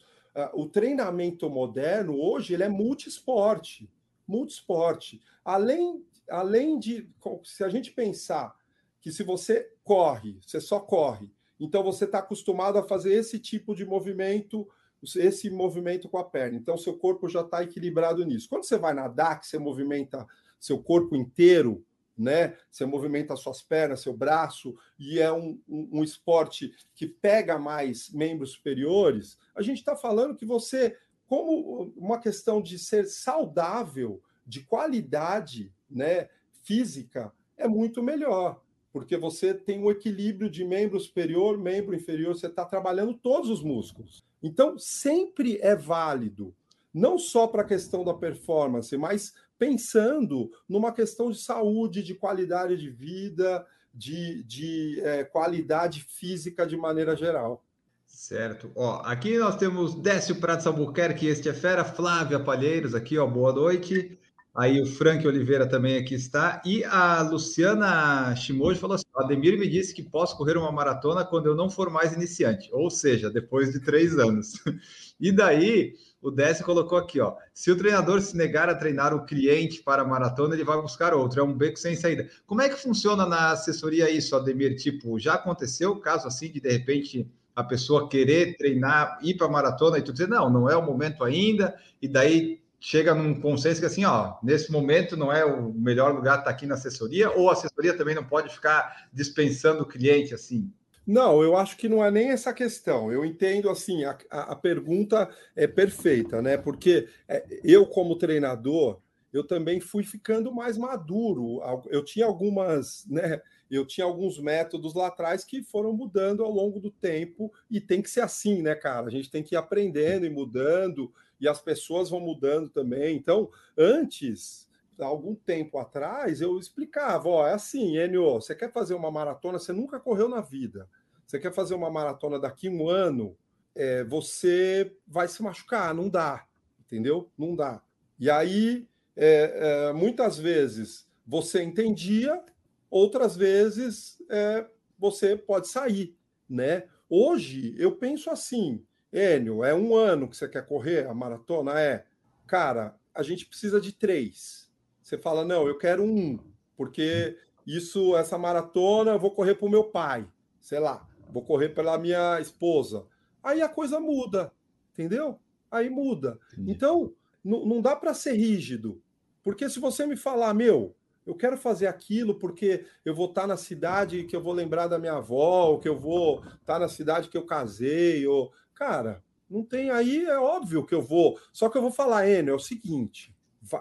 o 0.53 0.67
treinamento 0.67 1.49
moderno 1.49 2.19
hoje 2.19 2.53
ele 2.53 2.63
é 2.63 2.69
multiesporte. 2.69 3.89
Multiesporte. 4.27 5.21
Além, 5.43 6.03
além 6.29 6.77
de. 6.77 7.09
Se 7.43 7.63
a 7.63 7.69
gente 7.69 7.91
pensar 7.91 8.55
que 9.01 9.11
se 9.11 9.23
você 9.23 9.71
corre, 9.83 10.39
você 10.45 10.59
só 10.59 10.79
corre, 10.79 11.31
então 11.59 11.83
você 11.83 12.05
está 12.05 12.19
acostumado 12.19 12.77
a 12.77 12.87
fazer 12.87 13.13
esse 13.13 13.39
tipo 13.39 13.73
de 13.73 13.85
movimento 13.85 14.67
esse 15.15 15.49
movimento 15.49 16.09
com 16.09 16.17
a 16.17 16.23
perna. 16.23 16.57
Então, 16.57 16.77
seu 16.77 16.97
corpo 16.97 17.29
já 17.29 17.41
está 17.41 17.61
equilibrado 17.63 18.25
nisso. 18.25 18.49
Quando 18.49 18.63
você 18.63 18.77
vai 18.77 18.93
nadar, 18.93 19.39
que 19.39 19.47
você 19.47 19.59
movimenta 19.59 20.25
seu 20.59 20.81
corpo 20.81 21.15
inteiro, 21.15 21.85
né? 22.17 22.57
Você 22.71 22.85
movimenta 22.85 23.35
suas 23.35 23.61
pernas, 23.61 24.01
seu 24.01 24.13
braço, 24.13 24.75
e 24.97 25.19
é 25.19 25.31
um, 25.31 25.59
um, 25.69 25.99
um 25.99 26.03
esporte 26.03 26.73
que 26.95 27.05
pega 27.05 27.59
mais 27.59 28.09
membros 28.09 28.51
superiores. 28.51 29.37
A 29.55 29.61
gente 29.61 29.77
está 29.77 29.95
falando 29.95 30.35
que 30.35 30.45
você, 30.45 30.97
como 31.27 31.93
uma 31.95 32.19
questão 32.19 32.61
de 32.61 32.79
ser 32.79 33.05
saudável, 33.05 34.21
de 34.45 34.61
qualidade 34.61 35.71
né, 35.89 36.29
física, 36.63 37.31
é 37.57 37.67
muito 37.67 38.01
melhor, 38.01 38.61
porque 38.91 39.17
você 39.17 39.53
tem 39.53 39.79
um 39.79 39.91
equilíbrio 39.91 40.49
de 40.49 40.63
membro 40.63 40.99
superior, 40.99 41.57
membro 41.57 41.95
inferior, 41.95 42.35
você 42.35 42.47
está 42.47 42.65
trabalhando 42.65 43.13
todos 43.13 43.49
os 43.49 43.61
músculos. 43.61 44.23
Então, 44.41 44.77
sempre 44.77 45.59
é 45.61 45.75
válido, 45.75 46.55
não 46.93 47.17
só 47.17 47.47
para 47.47 47.61
a 47.61 47.67
questão 47.67 48.03
da 48.03 48.13
performance, 48.13 48.95
mas 48.97 49.33
pensando 49.57 50.51
numa 50.67 50.91
questão 50.91 51.31
de 51.31 51.39
saúde, 51.39 52.03
de 52.03 52.13
qualidade 52.13 52.77
de 52.77 52.89
vida, 52.89 53.65
de, 53.93 54.43
de 54.43 55.01
é, 55.01 55.23
qualidade 55.23 56.03
física 56.03 56.65
de 56.65 56.77
maneira 56.77 57.15
geral. 57.15 57.63
Certo. 58.05 58.71
Ó, 58.75 59.01
aqui 59.03 59.37
nós 59.37 59.57
temos 59.57 59.93
Décio 59.93 60.39
Pratos 60.39 60.65
Albuquerque, 60.65 61.27
este 61.27 61.49
é 61.49 61.53
fera, 61.53 61.83
Flávia 61.83 62.39
Palheiros 62.39 62.95
aqui, 62.95 63.17
ó, 63.17 63.27
boa 63.27 63.53
noite. 63.53 64.17
Aí 64.57 64.81
o 64.81 64.87
Frank 64.87 65.25
Oliveira 65.27 65.67
também 65.67 65.97
aqui 65.97 66.15
está. 66.15 66.59
E 66.65 66.83
a 66.85 67.21
Luciana 67.21 68.35
Shimoji 68.35 68.79
falou 68.79 68.95
assim: 68.95 69.05
Ademir 69.15 69.55
me 69.59 69.67
disse 69.69 69.93
que 69.93 70.01
posso 70.01 70.35
correr 70.35 70.57
uma 70.57 70.71
maratona 70.71 71.23
quando 71.23 71.45
eu 71.45 71.55
não 71.55 71.69
for 71.69 71.91
mais 71.91 72.13
iniciante, 72.13 72.67
ou 72.73 72.89
seja, 72.89 73.29
depois 73.29 73.71
de 73.71 73.79
três 73.79 74.17
anos. 74.17 74.53
E 75.19 75.31
daí 75.31 75.95
o 76.21 76.29
Décio 76.29 76.63
colocou 76.63 76.95
aqui, 76.95 77.19
ó. 77.19 77.33
Se 77.51 77.71
o 77.71 77.75
treinador 77.75 78.21
se 78.21 78.37
negar 78.37 78.69
a 78.69 78.75
treinar 78.75 79.15
o 79.15 79.25
cliente 79.25 79.81
para 79.81 80.03
a 80.03 80.05
maratona, 80.05 80.53
ele 80.53 80.63
vai 80.63 80.79
buscar 80.79 81.11
outro. 81.11 81.39
É 81.39 81.43
um 81.43 81.57
beco 81.57 81.79
sem 81.79 81.95
saída. 81.95 82.29
Como 82.45 82.61
é 82.61 82.69
que 82.69 82.75
funciona 82.75 83.25
na 83.25 83.49
assessoria 83.49 84.11
isso, 84.11 84.35
Ademir? 84.35 84.75
Tipo, 84.75 85.17
já 85.17 85.33
aconteceu 85.33 85.95
caso 85.95 86.27
assim 86.27 86.51
de 86.51 86.59
de 86.59 86.69
repente 86.69 87.27
a 87.55 87.63
pessoa 87.63 88.07
querer 88.07 88.55
treinar, 88.57 89.17
ir 89.23 89.37
para 89.37 89.47
a 89.47 89.51
maratona 89.51 89.97
e 89.97 90.03
tu 90.03 90.11
dizer, 90.11 90.27
não, 90.27 90.51
não 90.51 90.69
é 90.69 90.77
o 90.77 90.85
momento 90.85 91.23
ainda, 91.23 91.75
e 91.99 92.07
daí 92.07 92.61
chega 92.79 93.13
num 93.13 93.39
consenso 93.39 93.79
que 93.79 93.85
assim, 93.85 94.05
ó, 94.05 94.35
nesse 94.43 94.71
momento 94.71 95.17
não 95.17 95.31
é 95.31 95.43
o 95.43 95.73
melhor 95.73 96.13
lugar 96.13 96.39
estar 96.39 96.45
tá 96.45 96.49
aqui 96.51 96.65
na 96.65 96.75
assessoria, 96.75 97.31
ou 97.31 97.49
a 97.49 97.53
assessoria 97.53 97.95
também 97.95 98.15
não 98.15 98.23
pode 98.23 98.53
ficar 98.53 99.07
dispensando 99.11 99.83
o 99.83 99.87
cliente 99.87 100.33
assim? 100.33 100.71
Não, 101.05 101.41
eu 101.41 101.55
acho 101.55 101.77
que 101.77 101.87
não 101.87 102.03
é 102.03 102.11
nem 102.11 102.31
essa 102.31 102.53
questão. 102.53 103.09
Eu 103.09 103.23
entendo 103.23 103.69
assim, 103.69 104.03
a, 104.03 104.17
a, 104.29 104.55
pergunta 104.55 105.29
é 105.55 105.65
perfeita, 105.65 106.41
né? 106.41 106.57
Porque 106.57 107.07
é, 107.29 107.45
eu, 107.63 107.85
como 107.85 108.17
treinador, 108.17 108.99
eu 109.31 109.47
também 109.47 109.79
fui 109.79 110.03
ficando 110.03 110.53
mais 110.53 110.77
maduro. 110.77 111.61
Eu 111.89 112.03
tinha 112.03 112.25
algumas, 112.25 113.05
né? 113.07 113.41
Eu 113.71 113.85
tinha 113.85 114.05
alguns 114.05 114.37
métodos 114.37 114.93
lá 114.93 115.07
atrás 115.07 115.45
que 115.45 115.63
foram 115.63 115.93
mudando 115.93 116.43
ao 116.43 116.51
longo 116.51 116.79
do 116.79 116.91
tempo, 116.91 117.53
e 117.71 117.79
tem 117.79 118.01
que 118.01 118.09
ser 118.09 118.21
assim, 118.21 118.61
né, 118.61 118.75
cara? 118.75 119.07
A 119.07 119.09
gente 119.09 119.31
tem 119.31 119.43
que 119.43 119.55
ir 119.55 119.57
aprendendo 119.57 120.25
e 120.25 120.29
mudando, 120.29 121.13
e 121.39 121.47
as 121.47 121.61
pessoas 121.61 122.09
vão 122.09 122.19
mudando 122.19 122.69
também. 122.69 123.15
Então, 123.15 123.49
antes, 123.77 124.67
algum 124.99 125.35
tempo 125.35 125.77
atrás, 125.77 126.41
eu 126.41 126.57
explicava: 126.57 127.29
ó, 127.29 127.47
é 127.47 127.53
assim, 127.53 127.97
Enio, 127.97 128.33
você 128.33 128.55
quer 128.55 128.71
fazer 128.71 128.93
uma 128.93 129.11
maratona, 129.11 129.59
você 129.59 129.71
nunca 129.71 129.99
correu 129.99 130.27
na 130.27 130.41
vida. 130.41 130.89
Você 131.25 131.39
quer 131.39 131.53
fazer 131.53 131.75
uma 131.75 131.89
maratona 131.89 132.39
daqui 132.39 132.69
um 132.69 132.87
ano, 132.87 133.37
é, 133.75 134.03
você 134.05 134.95
vai 135.05 135.27
se 135.27 135.43
machucar, 135.43 135.93
não 135.93 136.09
dá, 136.09 136.45
entendeu? 136.79 137.29
Não 137.37 137.55
dá. 137.55 137.81
E 138.17 138.29
aí, 138.29 138.87
é, 139.15 139.89
é, 139.89 139.93
muitas 139.93 140.37
vezes 140.37 141.07
você 141.25 141.61
entendia, 141.61 142.41
outras 142.89 143.35
vezes 143.35 144.17
é, 144.29 144.65
você 144.97 145.35
pode 145.35 145.67
sair, 145.67 146.15
né? 146.49 146.87
Hoje 147.09 147.75
eu 147.77 147.95
penso 147.97 148.29
assim, 148.29 148.85
Enio, 149.11 149.63
é 149.63 149.73
um 149.73 149.95
ano 149.95 150.27
que 150.27 150.35
você 150.35 150.47
quer 150.47 150.65
correr 150.65 151.07
a 151.07 151.13
maratona? 151.13 151.79
É, 151.79 152.05
cara, 152.45 152.95
a 153.13 153.23
gente 153.23 153.45
precisa 153.45 153.79
de 153.79 153.91
três. 153.91 154.69
Você 155.01 155.17
fala, 155.17 155.45
não, 155.45 155.67
eu 155.67 155.77
quero 155.77 156.03
um, 156.03 156.39
porque 156.75 157.37
isso, 157.65 158.15
essa 158.17 158.37
maratona, 158.37 159.11
eu 159.11 159.19
vou 159.19 159.31
correr 159.31 159.55
para 159.55 159.65
o 159.65 159.71
meu 159.71 159.85
pai, 159.85 160.27
sei 160.59 160.79
lá 160.79 161.07
vou 161.29 161.43
correr 161.43 161.69
pela 161.69 161.97
minha 161.97 162.39
esposa. 162.39 163.05
Aí 163.43 163.61
a 163.61 163.69
coisa 163.69 163.99
muda, 163.99 164.51
entendeu? 164.91 165.39
Aí 165.69 165.89
muda. 165.89 166.39
Entendi. 166.53 166.71
Então, 166.71 167.13
não 167.43 167.81
dá 167.81 167.95
para 167.95 168.13
ser 168.13 168.33
rígido. 168.33 169.01
Porque 169.43 169.69
se 169.69 169.79
você 169.79 170.05
me 170.05 170.17
falar, 170.17 170.53
meu, 170.53 170.95
eu 171.25 171.35
quero 171.35 171.57
fazer 171.57 171.87
aquilo 171.87 172.35
porque 172.35 172.85
eu 173.05 173.13
vou 173.13 173.27
estar 173.27 173.41
tá 173.41 173.47
na 173.47 173.57
cidade 173.57 174.23
que 174.23 174.35
eu 174.35 174.41
vou 174.41 174.53
lembrar 174.53 174.87
da 174.87 174.99
minha 174.99 175.13
avó, 175.13 175.71
ou 175.71 175.79
que 175.79 175.87
eu 175.87 175.97
vou 175.97 176.39
estar 176.39 176.59
tá 176.65 176.79
na 176.79 176.87
cidade 176.87 177.29
que 177.29 177.37
eu 177.37 177.45
casei, 177.45 178.25
ou. 178.27 178.51
Cara, 178.77 179.23
não 179.49 179.63
tem 179.63 179.89
aí, 179.89 180.25
é 180.25 180.37
óbvio 180.37 180.85
que 180.85 180.93
eu 180.93 181.01
vou. 181.01 181.39
Só 181.51 181.67
que 181.67 181.77
eu 181.77 181.81
vou 181.81 181.91
falar, 181.91 182.29
Enio, 182.29 182.51
é 182.51 182.55
o 182.55 182.59
seguinte: 182.59 183.35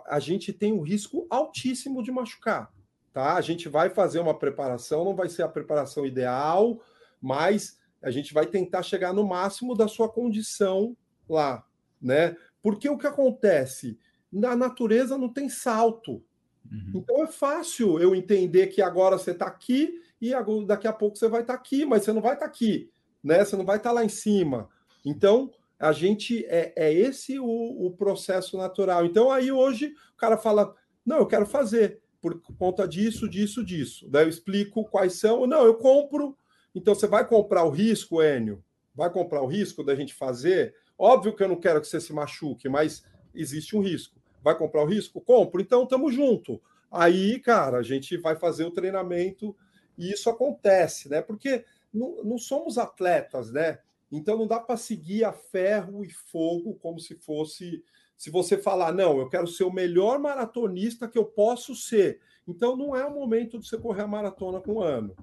a 0.07 0.19
gente 0.19 0.53
tem 0.53 0.73
um 0.73 0.81
risco 0.81 1.27
altíssimo 1.29 2.03
de 2.03 2.11
machucar. 2.11 2.73
Tá? 3.13 3.35
A 3.35 3.41
gente 3.41 3.69
vai 3.69 3.91
fazer 3.91 4.21
uma 4.21 4.39
preparação, 4.39 5.05
não 5.05 5.15
vai 5.15 5.29
ser 5.29 5.43
a 5.43 5.49
preparação 5.49 6.07
ideal, 6.07 6.81
mas 7.21 7.79
a 8.03 8.11
gente 8.11 8.33
vai 8.33 8.47
tentar 8.47 8.83
chegar 8.83 9.13
no 9.13 9.27
máximo 9.27 9.75
da 9.75 9.89
sua 9.89 10.09
condição 10.09 10.97
lá, 11.29 11.65
né? 12.01 12.37
Porque 12.63 12.89
o 12.89 12.99
que 12.99 13.07
acontece? 13.07 13.99
Na 14.33 14.55
natureza 14.55 15.19
não 15.19 15.33
tem 15.33 15.49
salto. 15.49 16.23
Uhum. 16.71 16.93
Então 16.95 17.23
é 17.23 17.27
fácil 17.27 17.99
eu 17.99 18.15
entender 18.15 18.69
que 18.69 18.83
agora 18.83 19.19
você 19.19 19.31
está 19.31 19.47
aqui 19.47 20.01
e 20.21 20.33
daqui 20.67 20.87
a 20.87 20.93
pouco 20.93 21.17
você 21.17 21.29
vai 21.29 21.41
estar 21.43 21.55
tá 21.55 21.59
aqui, 21.59 21.85
mas 21.85 22.05
você 22.05 22.13
não 22.13 22.21
vai 22.21 22.35
estar 22.35 22.47
tá 22.47 22.51
aqui, 22.51 22.91
né? 23.23 23.45
Você 23.45 23.57
não 23.57 23.65
vai 23.65 23.79
estar 23.79 23.91
tá 23.91 23.95
lá 23.95 24.05
em 24.05 24.09
cima. 24.09 24.69
Então 25.07 25.51
a 25.79 25.93
gente 25.93 26.45
é, 26.47 26.73
é 26.77 26.93
esse 26.93 27.39
o, 27.39 27.87
o, 27.87 27.91
processo 27.93 28.59
natural. 28.59 29.07
Então 29.07 29.31
aí 29.31 29.51
hoje 29.51 29.95
o 30.15 30.17
cara 30.19 30.37
fala: 30.37 30.75
não, 31.05 31.17
eu 31.19 31.27
quero 31.27 31.47
fazer 31.47 32.01
por 32.21 32.43
conta 32.59 32.87
disso, 32.87 33.29
disso, 33.29 33.65
disso. 33.65 34.07
Daí 34.11 34.25
eu 34.25 34.29
explico 34.29 34.85
quais 34.85 35.19
são. 35.19 35.47
Não, 35.47 35.65
eu 35.65 35.77
compro 35.77 36.37
então, 36.77 36.95
você 36.95 37.07
vai 37.07 37.27
comprar 37.27 37.65
o 37.65 37.71
risco, 37.71 38.23
Enio? 38.23 38.63
Vai 38.95 39.11
comprar 39.11 39.41
o 39.41 39.47
risco 39.47 39.83
da 39.83 39.95
gente 39.95 40.13
fazer? 40.13 40.75
Óbvio 40.99 41.35
que 41.35 41.43
eu 41.43 41.49
não 41.49 41.57
quero 41.57 41.81
que 41.81 41.87
você 41.87 41.99
se 41.99 42.13
machuque, 42.13 42.69
mas 42.69 43.03
existe 43.35 43.75
um 43.75 43.81
risco. 43.81 44.21
Vai 44.43 44.55
comprar 44.59 44.83
o 44.83 44.87
risco? 44.87 45.19
Compro. 45.19 45.63
Então, 45.63 45.85
estamos 45.85 46.15
junto. 46.15 46.61
Aí, 46.93 47.41
cara, 47.41 47.79
a 47.79 47.83
gente 47.83 48.19
vai 48.19 48.37
fazer 48.37 48.65
o 48.65 48.71
treinamento 48.71 49.57
e 49.97 50.13
isso 50.13 50.29
acontece, 50.29 51.09
né? 51.09 51.23
Porque 51.23 51.65
não, 51.93 52.23
não 52.23 52.37
somos 52.37 52.77
atletas, 52.77 53.51
né? 53.51 53.79
Então 54.11 54.39
não 54.39 54.47
dá 54.47 54.61
para 54.61 54.77
seguir 54.77 55.25
a 55.25 55.33
ferro 55.33 56.05
e 56.05 56.11
fogo 56.11 56.75
como 56.75 57.01
se 57.01 57.15
fosse. 57.15 57.83
Se 58.17 58.31
você 58.31 58.57
falar, 58.57 58.93
não, 58.93 59.19
eu 59.19 59.29
quero 59.29 59.47
ser 59.47 59.65
o 59.65 59.73
melhor 59.73 60.19
maratonista 60.19 61.09
que 61.09 61.19
eu 61.19 61.25
posso 61.25 61.75
ser. 61.75 62.21
Então 62.47 62.77
não 62.77 62.95
é 62.95 63.05
o 63.05 63.15
momento 63.15 63.59
de 63.59 63.67
você 63.67 63.77
correr 63.77 64.03
a 64.03 64.07
maratona 64.07 64.61
com 64.61 64.75
um 64.75 64.81
ano. 64.81 65.15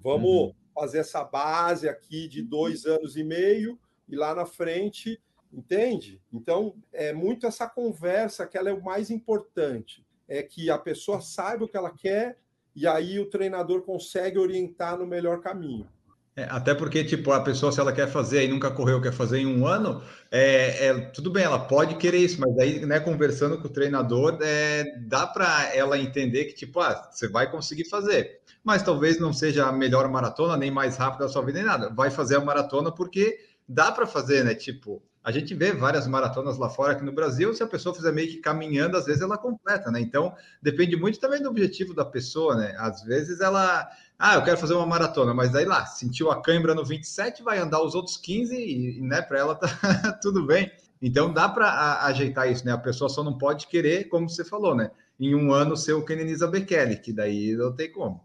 Vamos 0.00 0.30
uhum. 0.30 0.54
fazer 0.74 0.98
essa 0.98 1.24
base 1.24 1.88
aqui 1.88 2.28
de 2.28 2.42
dois 2.42 2.84
anos 2.84 3.16
e 3.16 3.22
meio 3.22 3.78
e 4.08 4.16
lá 4.16 4.34
na 4.34 4.44
frente, 4.44 5.20
entende? 5.52 6.20
Então 6.32 6.74
é 6.92 7.12
muito 7.12 7.46
essa 7.46 7.68
conversa 7.68 8.46
que 8.46 8.58
ela 8.58 8.68
é 8.68 8.72
o 8.72 8.82
mais 8.82 9.10
importante. 9.10 10.04
É 10.26 10.42
que 10.42 10.70
a 10.70 10.78
pessoa 10.78 11.20
saiba 11.20 11.64
o 11.64 11.68
que 11.68 11.76
ela 11.76 11.90
quer 11.90 12.38
e 12.74 12.86
aí 12.86 13.20
o 13.20 13.30
treinador 13.30 13.82
consegue 13.82 14.38
orientar 14.38 14.98
no 14.98 15.06
melhor 15.06 15.40
caminho. 15.40 15.88
É, 16.36 16.44
até 16.50 16.74
porque, 16.74 17.04
tipo, 17.04 17.30
a 17.30 17.40
pessoa, 17.40 17.70
se 17.70 17.78
ela 17.78 17.92
quer 17.92 18.08
fazer 18.08 18.44
e 18.44 18.48
nunca 18.48 18.68
correu, 18.68 19.00
quer 19.00 19.12
fazer 19.12 19.38
em 19.38 19.46
um 19.46 19.64
ano, 19.68 20.02
é, 20.32 20.86
é 20.88 21.00
tudo 21.10 21.30
bem, 21.30 21.44
ela 21.44 21.60
pode 21.60 21.94
querer 21.94 22.18
isso, 22.18 22.40
mas 22.40 22.58
aí, 22.58 22.84
né, 22.84 22.98
conversando 22.98 23.56
com 23.56 23.68
o 23.68 23.72
treinador, 23.72 24.36
é, 24.42 24.98
dá 25.06 25.28
para 25.28 25.72
ela 25.72 25.96
entender 25.96 26.46
que, 26.46 26.54
tipo, 26.54 26.80
ah, 26.80 27.08
você 27.12 27.28
vai 27.28 27.48
conseguir 27.48 27.88
fazer, 27.88 28.40
mas 28.64 28.82
talvez 28.82 29.20
não 29.20 29.32
seja 29.32 29.66
a 29.66 29.72
melhor 29.72 30.08
maratona, 30.08 30.56
nem 30.56 30.72
mais 30.72 30.96
rápida 30.96 31.24
da 31.26 31.30
sua 31.30 31.42
vida, 31.42 31.58
nem 31.58 31.68
nada. 31.68 31.90
Vai 31.94 32.10
fazer 32.10 32.36
a 32.36 32.40
maratona 32.40 32.92
porque 32.92 33.38
dá 33.68 33.92
para 33.92 34.04
fazer, 34.06 34.44
né? 34.44 34.56
Tipo, 34.56 35.00
a 35.24 35.32
gente 35.32 35.54
vê 35.54 35.72
várias 35.72 36.06
maratonas 36.06 36.58
lá 36.58 36.68
fora 36.68 36.92
aqui 36.92 37.02
no 37.02 37.10
Brasil, 37.10 37.54
se 37.54 37.62
a 37.62 37.66
pessoa 37.66 37.94
fizer 37.94 38.12
meio 38.12 38.28
que 38.28 38.38
caminhando, 38.42 38.98
às 38.98 39.06
vezes 39.06 39.22
ela 39.22 39.38
completa, 39.38 39.90
né? 39.90 39.98
Então, 39.98 40.34
depende 40.60 40.96
muito 40.96 41.18
também 41.18 41.42
do 41.42 41.48
objetivo 41.48 41.94
da 41.94 42.04
pessoa, 42.04 42.56
né? 42.56 42.74
Às 42.78 43.02
vezes 43.02 43.40
ela, 43.40 43.88
ah, 44.18 44.36
eu 44.36 44.44
quero 44.44 44.56
fazer 44.56 44.74
uma 44.74 44.86
maratona, 44.86 45.34
mas 45.34 45.50
daí 45.50 45.64
lá, 45.64 45.84
sentiu 45.86 46.30
a 46.30 46.40
cãibra 46.40 46.74
no 46.74 46.84
27, 46.84 47.42
vai 47.42 47.58
andar 47.58 47.82
os 47.82 47.94
outros 47.94 48.16
15 48.16 48.56
e, 48.56 49.00
né, 49.00 49.20
para 49.20 49.38
ela 49.38 49.54
tá 49.54 49.68
tudo 50.22 50.46
bem. 50.46 50.70
Então, 51.02 51.32
dá 51.32 51.48
para 51.48 52.04
ajeitar 52.04 52.50
isso, 52.50 52.64
né? 52.64 52.72
A 52.72 52.78
pessoa 52.78 53.10
só 53.10 53.22
não 53.22 53.36
pode 53.36 53.66
querer, 53.66 54.08
como 54.08 54.28
você 54.28 54.42
falou, 54.42 54.74
né? 54.74 54.90
Em 55.20 55.34
um 55.34 55.52
ano 55.52 55.76
ser 55.76 55.92
o 55.92 56.04
Kenenisa 56.04 56.46
Bekele, 56.46 56.96
que 56.96 57.12
daí 57.12 57.52
não 57.52 57.74
tem 57.74 57.92
como. 57.92 58.23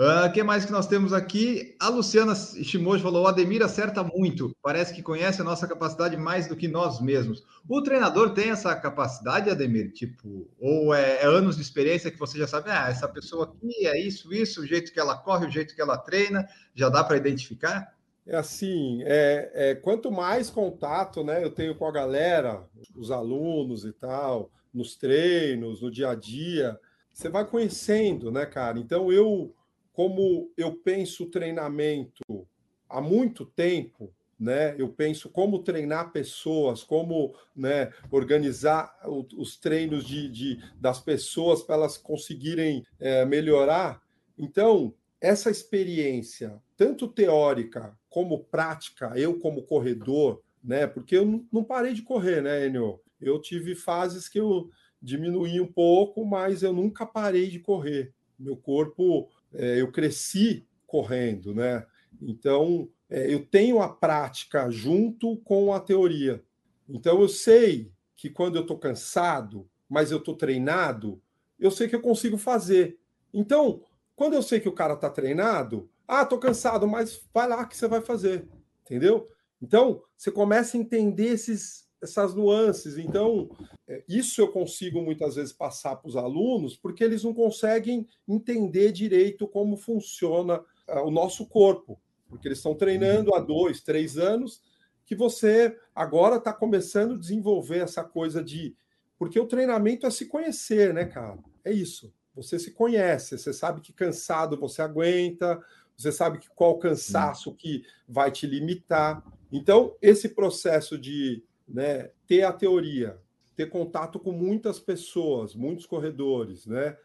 O 0.00 0.02
uh, 0.02 0.24
ah, 0.24 0.30
que 0.30 0.42
mais 0.42 0.64
que 0.64 0.72
nós 0.72 0.86
temos 0.86 1.12
aqui? 1.12 1.76
A 1.78 1.90
Luciana 1.90 2.34
Shimoji 2.34 3.02
falou: 3.02 3.24
o 3.24 3.26
Ademir 3.26 3.62
acerta 3.62 4.02
muito, 4.02 4.56
parece 4.62 4.94
que 4.94 5.02
conhece 5.02 5.42
a 5.42 5.44
nossa 5.44 5.68
capacidade 5.68 6.16
mais 6.16 6.46
do 6.46 6.56
que 6.56 6.66
nós 6.66 7.02
mesmos. 7.02 7.44
O 7.68 7.82
treinador 7.82 8.30
tem 8.30 8.48
essa 8.48 8.74
capacidade, 8.74 9.50
Ademir? 9.50 9.92
Tipo, 9.92 10.48
ou 10.58 10.94
é, 10.94 11.16
é 11.16 11.26
anos 11.26 11.56
de 11.56 11.60
experiência 11.60 12.10
que 12.10 12.18
você 12.18 12.38
já 12.38 12.46
sabe, 12.46 12.70
ah, 12.70 12.88
essa 12.88 13.06
pessoa 13.06 13.44
aqui 13.44 13.86
é 13.86 14.00
isso, 14.00 14.32
isso, 14.32 14.62
o 14.62 14.66
jeito 14.66 14.90
que 14.90 14.98
ela 14.98 15.18
corre, 15.18 15.46
o 15.46 15.50
jeito 15.50 15.74
que 15.74 15.82
ela 15.82 15.98
treina, 15.98 16.48
já 16.74 16.88
dá 16.88 17.04
para 17.04 17.18
identificar? 17.18 17.94
É 18.26 18.38
assim, 18.38 19.02
é, 19.04 19.50
é, 19.52 19.74
quanto 19.74 20.10
mais 20.10 20.48
contato 20.48 21.22
né, 21.22 21.44
eu 21.44 21.50
tenho 21.50 21.74
com 21.74 21.86
a 21.86 21.92
galera, 21.92 22.66
os 22.96 23.10
alunos 23.10 23.84
e 23.84 23.92
tal, 23.92 24.50
nos 24.72 24.96
treinos, 24.96 25.82
no 25.82 25.90
dia 25.90 26.08
a 26.08 26.14
dia, 26.14 26.80
você 27.12 27.28
vai 27.28 27.44
conhecendo, 27.44 28.32
né, 28.32 28.46
cara? 28.46 28.78
Então 28.78 29.12
eu 29.12 29.54
como 29.92 30.50
eu 30.56 30.74
penso 30.76 31.26
treinamento 31.26 32.46
há 32.88 33.00
muito 33.00 33.44
tempo, 33.44 34.12
né? 34.38 34.74
Eu 34.78 34.88
penso 34.88 35.28
como 35.28 35.62
treinar 35.62 36.12
pessoas, 36.12 36.82
como 36.82 37.34
né, 37.54 37.92
organizar 38.10 38.96
os 39.36 39.56
treinos 39.58 40.04
de, 40.04 40.28
de 40.30 40.64
das 40.80 40.98
pessoas 40.98 41.62
para 41.62 41.74
elas 41.74 41.98
conseguirem 41.98 42.84
é, 42.98 43.24
melhorar. 43.26 44.02
Então, 44.38 44.94
essa 45.20 45.50
experiência, 45.50 46.58
tanto 46.76 47.06
teórica 47.06 47.94
como 48.08 48.44
prática, 48.44 49.12
eu 49.14 49.38
como 49.38 49.62
corredor, 49.62 50.42
né? 50.64 50.86
Porque 50.86 51.16
eu 51.16 51.44
não 51.52 51.62
parei 51.62 51.92
de 51.92 52.02
correr, 52.02 52.42
né, 52.42 52.66
Enio? 52.66 52.98
Eu 53.20 53.38
tive 53.38 53.74
fases 53.74 54.26
que 54.26 54.40
eu 54.40 54.70
diminuí 55.00 55.60
um 55.60 55.70
pouco, 55.70 56.24
mas 56.24 56.62
eu 56.62 56.72
nunca 56.72 57.04
parei 57.04 57.48
de 57.48 57.58
correr. 57.58 58.14
Meu 58.38 58.56
corpo 58.56 59.28
é, 59.52 59.80
eu 59.80 59.90
cresci 59.90 60.66
correndo, 60.86 61.54
né? 61.54 61.86
Então, 62.20 62.88
é, 63.08 63.32
eu 63.32 63.44
tenho 63.44 63.80
a 63.80 63.88
prática 63.88 64.70
junto 64.70 65.36
com 65.38 65.72
a 65.72 65.80
teoria. 65.80 66.42
Então, 66.88 67.20
eu 67.20 67.28
sei 67.28 67.92
que 68.16 68.28
quando 68.28 68.56
eu 68.56 68.62
estou 68.62 68.78
cansado, 68.78 69.68
mas 69.88 70.10
eu 70.10 70.18
estou 70.18 70.34
treinado, 70.34 71.20
eu 71.58 71.70
sei 71.70 71.88
que 71.88 71.96
eu 71.96 72.02
consigo 72.02 72.36
fazer. 72.36 72.98
Então, 73.32 73.82
quando 74.14 74.34
eu 74.34 74.42
sei 74.42 74.60
que 74.60 74.68
o 74.68 74.74
cara 74.74 74.94
está 74.94 75.08
treinado, 75.08 75.88
ah, 76.06 76.22
estou 76.22 76.38
cansado, 76.38 76.86
mas 76.86 77.22
vai 77.32 77.48
lá 77.48 77.64
que 77.64 77.76
você 77.76 77.88
vai 77.88 78.00
fazer, 78.00 78.46
entendeu? 78.82 79.28
Então, 79.62 80.02
você 80.16 80.30
começa 80.30 80.76
a 80.76 80.80
entender 80.80 81.28
esses, 81.28 81.88
essas 82.02 82.34
nuances. 82.34 82.96
Então, 82.98 83.50
é, 83.86 84.02
isso 84.08 84.40
eu 84.40 84.48
consigo 84.48 85.00
muitas 85.02 85.34
vezes 85.34 85.52
passar 85.52 85.96
para 85.96 86.08
os 86.08 86.16
alunos, 86.16 86.76
porque 86.76 87.04
eles 87.04 87.22
não 87.22 87.34
conseguem 87.34 88.06
entender 88.26 88.92
direito 88.92 89.46
como 89.46 89.76
funciona 89.76 90.62
é, 90.88 90.98
o 91.00 91.10
nosso 91.10 91.46
corpo, 91.46 92.00
porque 92.28 92.48
eles 92.48 92.58
estão 92.58 92.74
treinando 92.74 93.34
há 93.34 93.40
dois, 93.40 93.80
três 93.80 94.16
anos, 94.16 94.62
que 95.04 95.14
você 95.14 95.76
agora 95.94 96.36
está 96.36 96.52
começando 96.52 97.14
a 97.14 97.18
desenvolver 97.18 97.78
essa 97.78 98.04
coisa 98.04 98.42
de. 98.42 98.76
Porque 99.18 99.38
o 99.38 99.46
treinamento 99.46 100.06
é 100.06 100.10
se 100.10 100.26
conhecer, 100.26 100.94
né, 100.94 101.04
cara? 101.04 101.38
É 101.64 101.72
isso. 101.72 102.12
Você 102.34 102.58
se 102.58 102.70
conhece, 102.70 103.36
você 103.36 103.52
sabe 103.52 103.80
que 103.80 103.92
cansado 103.92 104.56
você 104.56 104.80
aguenta, 104.80 105.60
você 105.96 106.12
sabe 106.12 106.38
que 106.38 106.48
qual 106.48 106.78
cansaço 106.78 107.54
que 107.54 107.82
vai 108.08 108.30
te 108.30 108.46
limitar. 108.46 109.22
Então, 109.52 109.96
esse 110.00 110.30
processo 110.30 110.96
de 110.96 111.42
né, 111.72 112.10
ter 112.26 112.42
a 112.42 112.52
teoria, 112.52 113.18
ter 113.56 113.68
contato 113.68 114.18
com 114.18 114.32
muitas 114.32 114.78
pessoas, 114.78 115.54
muitos 115.54 115.86
corredores, 115.86 116.66
né? 116.66 116.96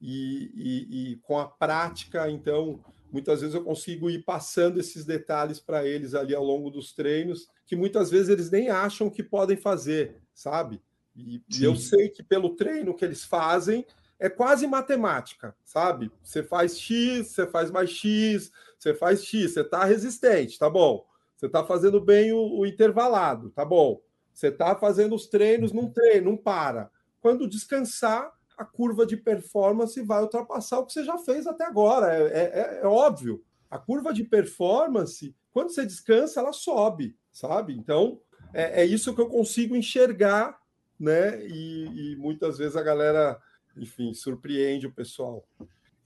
E, 0.00 0.50
e, 0.54 1.12
e, 1.12 1.16
com 1.16 1.38
a 1.38 1.46
prática, 1.46 2.30
então, 2.30 2.84
muitas 3.10 3.40
vezes 3.40 3.54
eu 3.54 3.62
consigo 3.62 4.10
ir 4.10 4.22
passando 4.22 4.78
esses 4.78 5.04
detalhes 5.04 5.60
para 5.60 5.86
eles 5.86 6.14
ali 6.14 6.34
ao 6.34 6.44
longo 6.44 6.70
dos 6.70 6.92
treinos, 6.92 7.48
que 7.64 7.74
muitas 7.74 8.10
vezes 8.10 8.28
eles 8.28 8.50
nem 8.50 8.68
acham 8.68 9.08
que 9.08 9.22
podem 9.22 9.56
fazer, 9.56 10.20
sabe? 10.34 10.82
E, 11.16 11.42
e 11.58 11.64
eu 11.64 11.76
sei 11.76 12.08
que 12.08 12.22
pelo 12.22 12.50
treino 12.56 12.94
que 12.94 13.04
eles 13.04 13.24
fazem, 13.24 13.86
é 14.18 14.28
quase 14.28 14.66
matemática, 14.66 15.54
sabe? 15.64 16.10
Você 16.22 16.42
faz 16.42 16.78
X, 16.78 17.28
você 17.28 17.46
faz 17.46 17.70
mais 17.70 17.90
X, 17.90 18.50
você 18.78 18.94
faz 18.94 19.24
X, 19.24 19.52
você 19.52 19.60
está 19.60 19.84
resistente, 19.84 20.58
tá 20.58 20.68
bom. 20.68 21.06
Você 21.36 21.46
está 21.46 21.64
fazendo 21.64 22.00
bem 22.00 22.32
o, 22.32 22.60
o 22.60 22.66
intervalado, 22.66 23.50
tá 23.50 23.64
bom. 23.64 24.00
Você 24.34 24.48
está 24.48 24.74
fazendo 24.74 25.14
os 25.14 25.28
treinos, 25.28 25.72
não 25.72 25.88
treina, 25.88 26.28
não 26.28 26.36
para. 26.36 26.90
Quando 27.20 27.48
descansar, 27.48 28.32
a 28.58 28.64
curva 28.64 29.06
de 29.06 29.16
performance 29.16 30.00
vai 30.02 30.22
ultrapassar 30.22 30.80
o 30.80 30.86
que 30.86 30.92
você 30.92 31.04
já 31.04 31.16
fez 31.18 31.46
até 31.46 31.64
agora. 31.64 32.12
É, 32.12 32.38
é, 32.38 32.80
é 32.82 32.86
óbvio. 32.86 33.42
A 33.70 33.78
curva 33.78 34.12
de 34.12 34.24
performance, 34.24 35.34
quando 35.52 35.70
você 35.70 35.86
descansa, 35.86 36.40
ela 36.40 36.52
sobe, 36.52 37.16
sabe? 37.32 37.74
Então, 37.74 38.20
é, 38.52 38.82
é 38.82 38.84
isso 38.84 39.14
que 39.14 39.20
eu 39.20 39.28
consigo 39.28 39.76
enxergar, 39.76 40.58
né? 40.98 41.44
E, 41.46 42.12
e 42.12 42.16
muitas 42.16 42.58
vezes 42.58 42.76
a 42.76 42.82
galera, 42.82 43.40
enfim, 43.76 44.12
surpreende 44.12 44.86
o 44.86 44.92
pessoal. 44.92 45.46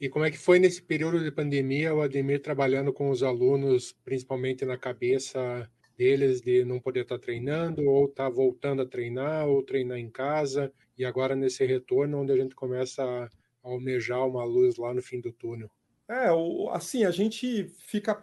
E 0.01 0.09
como 0.09 0.25
é 0.25 0.31
que 0.31 0.38
foi 0.38 0.59
nesse 0.59 0.81
período 0.81 1.23
de 1.23 1.31
pandemia 1.31 1.95
o 1.95 2.03
Ademir 2.03 2.41
trabalhando 2.41 2.93
com 2.93 3.11
os 3.11 3.23
alunos, 3.23 3.97
principalmente 4.05 4.64
na 4.64 4.79
cabeça 4.79 5.69
deles 5.98 6.40
de 6.40 6.64
não 6.64 6.78
poder 6.78 7.00
estar 7.02 7.18
tá 7.18 7.24
treinando, 7.24 7.82
ou 7.82 8.06
estar 8.06 8.24
tá 8.24 8.30
voltando 8.30 8.82
a 8.82 8.87
treinar, 8.87 9.48
ou 9.48 9.64
treinar 9.64 9.98
em 9.98 10.08
casa, 10.08 10.72
e 10.96 11.04
agora 11.04 11.34
nesse 11.34 11.66
retorno 11.66 12.20
onde 12.20 12.32
a 12.32 12.37
gente 12.37 12.54
começa 12.54 13.02
a 13.02 13.28
almejar 13.62 14.24
uma 14.26 14.44
luz 14.44 14.76
lá 14.76 14.94
no 14.94 15.02
fim 15.02 15.20
do 15.20 15.32
túnel. 15.32 15.68
É, 16.08 16.28
assim, 16.70 17.05
a 17.05 17.11
gente 17.11 17.68
fica, 17.80 18.18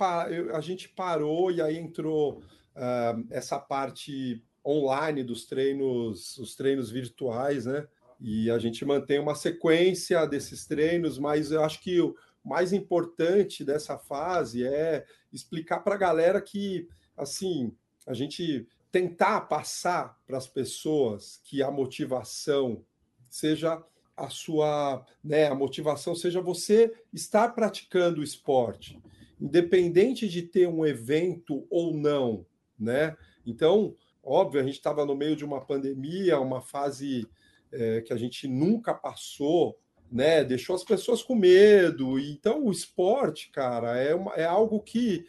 a 0.54 0.62
gente 0.62 0.90
parou 0.90 1.52
e 1.52 1.62
aí 1.62 1.78
entrou 1.78 2.40
uh, 2.40 3.28
essa 3.30 3.60
parte 3.60 4.42
online 4.66 5.24
dos 5.24 5.46
treinos, 5.46 6.38
os 6.38 6.56
treinos 6.56 6.90
virtuais, 6.90 7.66
né? 7.66 7.86
E 8.20 8.50
a 8.50 8.58
gente 8.58 8.84
mantém 8.86 9.20
uma 9.20 9.36
sequência 9.36 10.26
desses 10.26 10.66
treinos, 10.66 11.20
mas 11.20 11.52
eu 11.52 11.64
acho 11.64 11.80
que 11.82 12.00
o 12.02 12.16
mais 12.44 12.74
importante 12.74 13.64
dessa 13.64 13.98
fase 13.98 14.66
é 14.66 15.06
explicar 15.32 15.82
para 15.82 15.94
a 15.94 16.00
galera 16.00 16.42
que 16.42 16.88
assim, 17.18 17.72
a 18.06 18.14
gente 18.14 18.68
tentar 18.92 19.42
passar 19.42 20.18
para 20.26 20.38
as 20.38 20.48
pessoas 20.48 21.42
que 21.44 21.62
a 21.62 21.70
motivação 21.70 22.84
seja 23.30 23.84
a 24.16 24.30
sua, 24.30 25.06
né, 25.24 25.48
a 25.48 25.56
motivação 25.56 26.16
seja 26.16 26.40
você 26.40 26.94
estar 27.14 27.50
praticando 27.50 28.22
o 28.22 28.24
esporte, 28.24 28.98
independente 29.40 30.30
de 30.30 30.42
ter 30.42 30.68
um 30.68 30.86
evento 30.86 31.68
ou 31.70 31.94
não, 31.94 32.46
né? 32.80 33.18
Então, 33.46 33.94
óbvio, 34.24 34.62
a 34.62 34.64
gente 34.64 34.76
estava 34.76 35.06
no 35.06 35.16
meio 35.16 35.36
de 35.36 35.44
uma 35.44 35.60
pandemia, 35.60 36.40
uma 36.40 36.62
fase 36.62 37.28
é, 37.72 38.02
que 38.02 38.14
a 38.14 38.18
gente 38.18 38.48
nunca 38.48 38.94
passou, 38.94 39.78
né? 40.12 40.44
Deixou 40.44 40.76
as 40.76 40.84
pessoas 40.84 41.22
com 41.22 41.36
medo. 41.36 42.18
Então, 42.18 42.66
o 42.66 42.72
esporte, 42.72 43.50
cara, 43.52 43.98
é, 43.98 44.16
uma, 44.16 44.34
é 44.34 44.46
algo 44.46 44.80
que, 44.80 45.26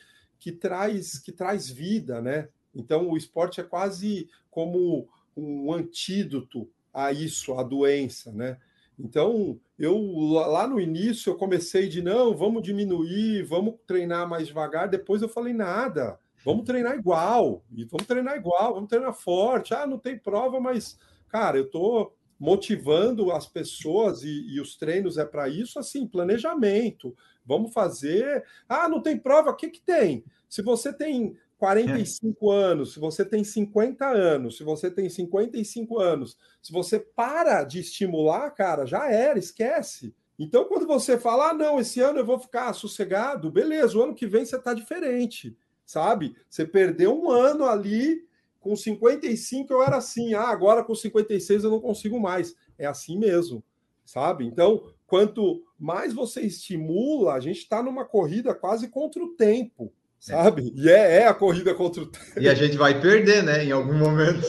que, 0.47 0.53
traz, 0.53 1.19
que 1.19 1.33
traz 1.33 1.69
vida, 1.69 2.23
né? 2.23 2.49
Então, 2.73 3.11
o 3.11 3.17
esporte 3.17 3.61
é 3.61 3.65
quase 3.65 4.31
como 4.49 5.09
um 5.37 5.73
antídoto 5.73 6.71
a 6.95 7.11
isso, 7.11 7.55
a 7.55 7.65
doença, 7.65 8.31
né? 8.31 8.57
Então, 8.97 9.59
eu 9.77 9.99
lá 9.99 10.69
no 10.69 10.81
início 10.81 11.31
eu 11.31 11.37
comecei 11.37 11.89
de 11.89 12.01
não, 12.01 12.37
vamos 12.37 12.63
diminuir, 12.63 13.43
vamos 13.43 13.75
treinar 13.89 14.29
mais 14.29 14.47
devagar. 14.47 14.89
Depois 14.89 15.21
eu 15.21 15.29
falei 15.29 15.53
nada, 15.53 16.17
vamos 16.45 16.65
treinar 16.65 16.97
igual, 16.97 17.65
e 17.73 17.85
vamos 17.85 18.07
treinar 18.07 18.37
igual, 18.37 18.75
vamos 18.75 18.89
treinar 18.89 19.15
forte. 19.15 19.75
Ah, 19.75 19.85
não 19.85 19.99
tem 19.99 20.17
prova, 20.17 20.61
mas 20.61 20.97
cara, 21.29 21.59
eu 21.59 21.69
tô 21.69 22.13
motivando 22.39 23.33
as 23.33 23.49
pessoas 23.49 24.23
e, 24.23 24.55
e 24.55 24.61
os 24.61 24.77
treinos 24.77 25.19
é 25.19 25.25
para 25.25 25.49
isso, 25.49 25.77
assim, 25.81 26.07
planejamento. 26.07 27.17
Vamos 27.45 27.73
fazer. 27.73 28.45
Ah, 28.69 28.89
não 28.89 29.03
tem 29.03 29.19
prova, 29.19 29.51
o 29.51 29.57
que 29.57 29.71
que 29.71 29.81
tem? 29.81 30.25
Se 30.49 30.63
você 30.63 30.93
tem 30.93 31.37
45 31.59 32.53
é. 32.53 32.57
anos, 32.57 32.93
se 32.93 33.01
você 33.01 33.25
tem 33.25 33.43
50 33.43 34.07
anos, 34.07 34.57
se 34.57 34.65
você 34.65 34.91
tem 34.91 35.09
55 35.09 35.99
anos, 35.99 36.37
se 36.63 36.73
você 36.73 36.99
para 36.99 37.65
de 37.65 37.81
estimular, 37.81 38.51
cara, 38.51 38.85
já 38.85 39.11
era, 39.11 39.39
esquece. 39.39 40.15
Então, 40.39 40.67
quando 40.67 40.87
você 40.87 41.19
fala, 41.19 41.51
ah, 41.51 41.55
não, 41.55 41.81
esse 41.81 42.01
ano 42.01 42.19
eu 42.19 42.27
vou 42.27 42.39
ficar 42.39 42.73
sossegado, 42.75 43.51
beleza, 43.51 43.97
o 43.97 44.03
ano 44.03 44.15
que 44.15 44.27
vem 44.27 44.45
você 44.45 44.57
está 44.57 44.75
diferente, 44.75 45.57
sabe? 45.85 46.37
Você 46.49 46.67
perdeu 46.67 47.19
um 47.19 47.31
ano 47.31 47.65
ali, 47.65 48.27
com 48.61 48.77
55 48.77 49.73
eu 49.73 49.83
era 49.83 49.97
assim, 49.97 50.35
ah, 50.35 50.49
agora 50.49 50.85
com 50.85 50.95
56 50.95 51.65
eu 51.65 51.71
não 51.71 51.81
consigo 51.81 52.21
mais. 52.21 52.55
É 52.79 52.85
assim 52.85 53.19
mesmo, 53.19 53.65
sabe? 54.05 54.45
Então, 54.45 54.93
quanto 55.07 55.65
mais 55.79 56.13
você 56.13 56.43
estimula, 56.43 57.33
a 57.33 57.41
gente 57.41 57.61
está 57.61 57.83
numa 57.83 58.05
corrida 58.05 58.55
quase 58.55 58.89
contra 58.89 59.23
o 59.25 59.35
tempo 59.35 59.91
sabe? 60.19 60.73
E 60.75 60.89
é, 60.89 61.23
é, 61.23 61.27
a 61.27 61.35
corrida 61.35 61.75
contra 61.75 62.03
o 62.03 62.07
tempo. 62.07 62.41
E 62.41 62.49
a 62.49 62.55
gente 62.55 62.77
vai 62.77 63.01
perder, 63.01 63.43
né? 63.43 63.65
Em 63.65 63.73
algum 63.73 63.95
momento. 63.95 64.47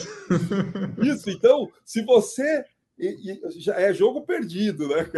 Isso, 1.02 1.30
então, 1.30 1.70
se 1.84 2.02
você. 2.02 2.64
E, 2.98 3.32
e, 3.32 3.60
já 3.60 3.80
é 3.80 3.94
jogo 3.94 4.22
perdido, 4.22 4.88
né, 4.88 5.08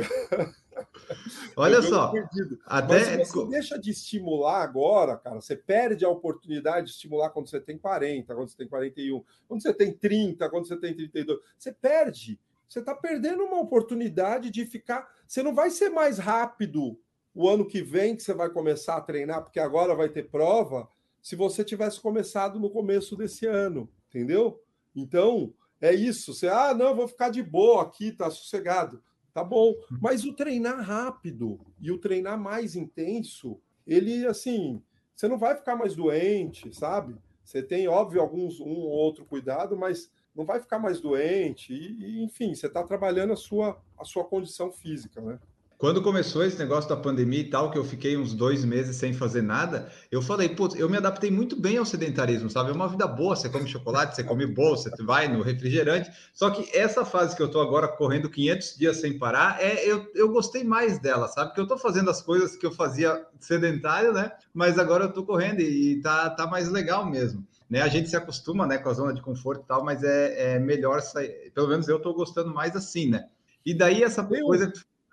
Olha 1.57 1.79
é 1.79 1.83
só. 1.83 2.09
Perdido. 2.13 2.59
Até... 2.67 3.17
Mas 3.17 3.29
se 3.29 3.35
você 3.35 3.49
deixa 3.49 3.79
de 3.79 3.91
estimular 3.91 4.63
agora, 4.63 5.17
cara, 5.17 5.41
você 5.41 5.57
perde 5.57 6.05
a 6.05 6.09
oportunidade 6.09 6.87
de 6.87 6.93
estimular 6.93 7.31
quando 7.31 7.49
você 7.49 7.61
tem 7.61 7.79
40, 7.79 8.35
quando 8.35 8.49
você 8.49 8.57
tem 8.57 8.69
41, 8.69 9.25
quando 9.49 9.63
você 9.63 9.73
tem 9.73 9.93
30, 9.93 10.51
quando 10.51 10.69
você 10.69 10.77
tem 10.77 10.95
32. 10.95 11.39
Você 11.59 11.73
perde. 11.73 12.39
Você 12.69 12.81
está 12.81 12.95
perdendo 12.95 13.45
uma 13.45 13.61
oportunidade 13.61 14.51
de 14.51 14.65
ficar. 14.65 15.09
Você 15.27 15.43
não 15.43 15.55
vai 15.55 15.71
ser 15.71 15.89
mais 15.89 16.19
rápido 16.19 16.99
o 17.35 17.49
ano 17.49 17.67
que 17.67 17.83
vem 17.83 18.17
que 18.17 18.23
você 18.23 18.35
vai 18.35 18.51
começar 18.51 18.97
a 18.97 19.01
treinar, 19.01 19.43
porque 19.43 19.61
agora 19.61 19.95
vai 19.95 20.09
ter 20.09 20.29
prova, 20.29 20.89
se 21.23 21.37
você 21.37 21.63
tivesse 21.65 22.01
começado 22.01 22.59
no 22.59 22.71
começo 22.71 23.17
desse 23.17 23.47
ano, 23.47 23.89
entendeu? 24.09 24.63
Então, 24.95 25.53
é 25.81 25.95
isso. 25.95 26.35
Você, 26.35 26.49
ah, 26.49 26.75
não, 26.75 26.95
vou 26.95 27.07
ficar 27.07 27.31
de 27.31 27.43
boa 27.43 27.83
aqui, 27.83 28.13
tá 28.13 28.31
sossegado. 28.31 29.03
Tá 29.33 29.45
bom. 29.45 29.75
Mas 30.01 30.25
o 30.25 30.35
treinar 30.35 30.81
rápido 30.81 31.61
e 31.81 31.91
o 31.93 31.99
treinar 31.99 32.39
mais 32.39 32.75
intenso, 32.75 33.61
ele, 33.87 34.27
assim, 34.27 34.83
você 35.15 35.29
não 35.29 35.39
vai 35.39 35.55
ficar 35.55 35.77
mais 35.77 35.95
doente, 35.95 36.75
sabe? 36.75 37.17
Você 37.45 37.63
tem, 37.63 37.87
óbvio, 37.87 38.21
alguns 38.21 38.61
um 38.61 38.71
ou 38.71 38.91
outro 38.91 39.25
cuidado, 39.25 39.77
mas 39.77 40.11
não 40.35 40.45
vai 40.45 40.61
ficar 40.61 40.79
mais 40.79 41.01
doente. 41.01 41.73
E, 41.73 42.19
e 42.19 42.23
enfim, 42.25 42.55
você 42.55 42.67
está 42.67 42.83
trabalhando 42.83 43.33
a 43.33 43.37
sua, 43.37 43.81
a 43.99 44.05
sua 44.05 44.25
condição 44.25 44.73
física, 44.73 45.21
né? 45.21 45.39
Quando 45.81 46.03
começou 46.03 46.45
esse 46.45 46.59
negócio 46.59 46.91
da 46.91 46.97
pandemia 46.97 47.41
e 47.41 47.49
tal, 47.49 47.71
que 47.71 47.79
eu 47.79 47.85
fiquei 47.87 48.15
uns 48.15 48.35
dois 48.35 48.67
meses 48.67 48.97
sem 48.97 49.15
fazer 49.15 49.41
nada, 49.41 49.91
eu 50.11 50.21
falei, 50.21 50.51
putz, 50.51 50.79
eu 50.79 50.91
me 50.91 50.99
adaptei 50.99 51.31
muito 51.31 51.59
bem 51.59 51.79
ao 51.79 51.87
sedentarismo, 51.87 52.51
sabe? 52.51 52.69
É 52.69 52.75
uma 52.75 52.87
vida 52.87 53.07
boa, 53.07 53.35
você 53.35 53.49
come 53.49 53.67
chocolate, 53.67 54.15
você 54.15 54.23
come 54.23 54.45
bolsa, 54.45 54.91
você 54.91 55.03
vai 55.03 55.27
no 55.27 55.41
refrigerante. 55.41 56.13
Só 56.35 56.51
que 56.51 56.69
essa 56.77 57.03
fase 57.03 57.35
que 57.35 57.43
eu 57.43 57.51
tô 57.51 57.63
agora 57.63 57.89
correndo 57.89 58.29
500 58.29 58.77
dias 58.77 58.99
sem 58.99 59.19
parar, 59.19 59.57
é 59.59 59.83
eu, 59.91 60.07
eu 60.15 60.29
gostei 60.29 60.65
mais 60.65 60.99
dela, 60.99 61.27
sabe? 61.29 61.49
Porque 61.49 61.63
eu 61.63 61.67
tô 61.67 61.79
fazendo 61.79 62.11
as 62.11 62.21
coisas 62.21 62.57
que 62.57 62.67
eu 62.67 62.73
fazia 62.73 63.27
sedentário, 63.39 64.13
né? 64.13 64.33
Mas 64.53 64.79
agora 64.79 65.05
eu 65.05 65.13
tô 65.15 65.25
correndo 65.25 65.61
e 65.63 65.99
tá, 66.03 66.29
tá 66.29 66.47
mais 66.47 66.69
legal 66.69 67.09
mesmo. 67.09 67.43
Né, 67.71 67.81
a 67.81 67.89
gente 67.89 68.11
se 68.11 68.17
acostuma 68.17 68.67
né, 68.67 68.77
com 68.77 68.91
a 68.91 68.93
zona 68.93 69.15
de 69.15 69.23
conforto 69.23 69.63
e 69.63 69.67
tal, 69.67 69.83
mas 69.83 70.03
é, 70.03 70.57
é 70.57 70.59
melhor 70.59 71.01
sair. 71.01 71.51
Pelo 71.55 71.69
menos 71.69 71.89
eu 71.89 71.97
estou 71.97 72.13
gostando 72.13 72.53
mais 72.53 72.77
assim, 72.77 73.09
né? 73.09 73.29
E 73.65 73.73
daí 73.73 74.03
essa 74.03 74.23
coisa 74.25 74.71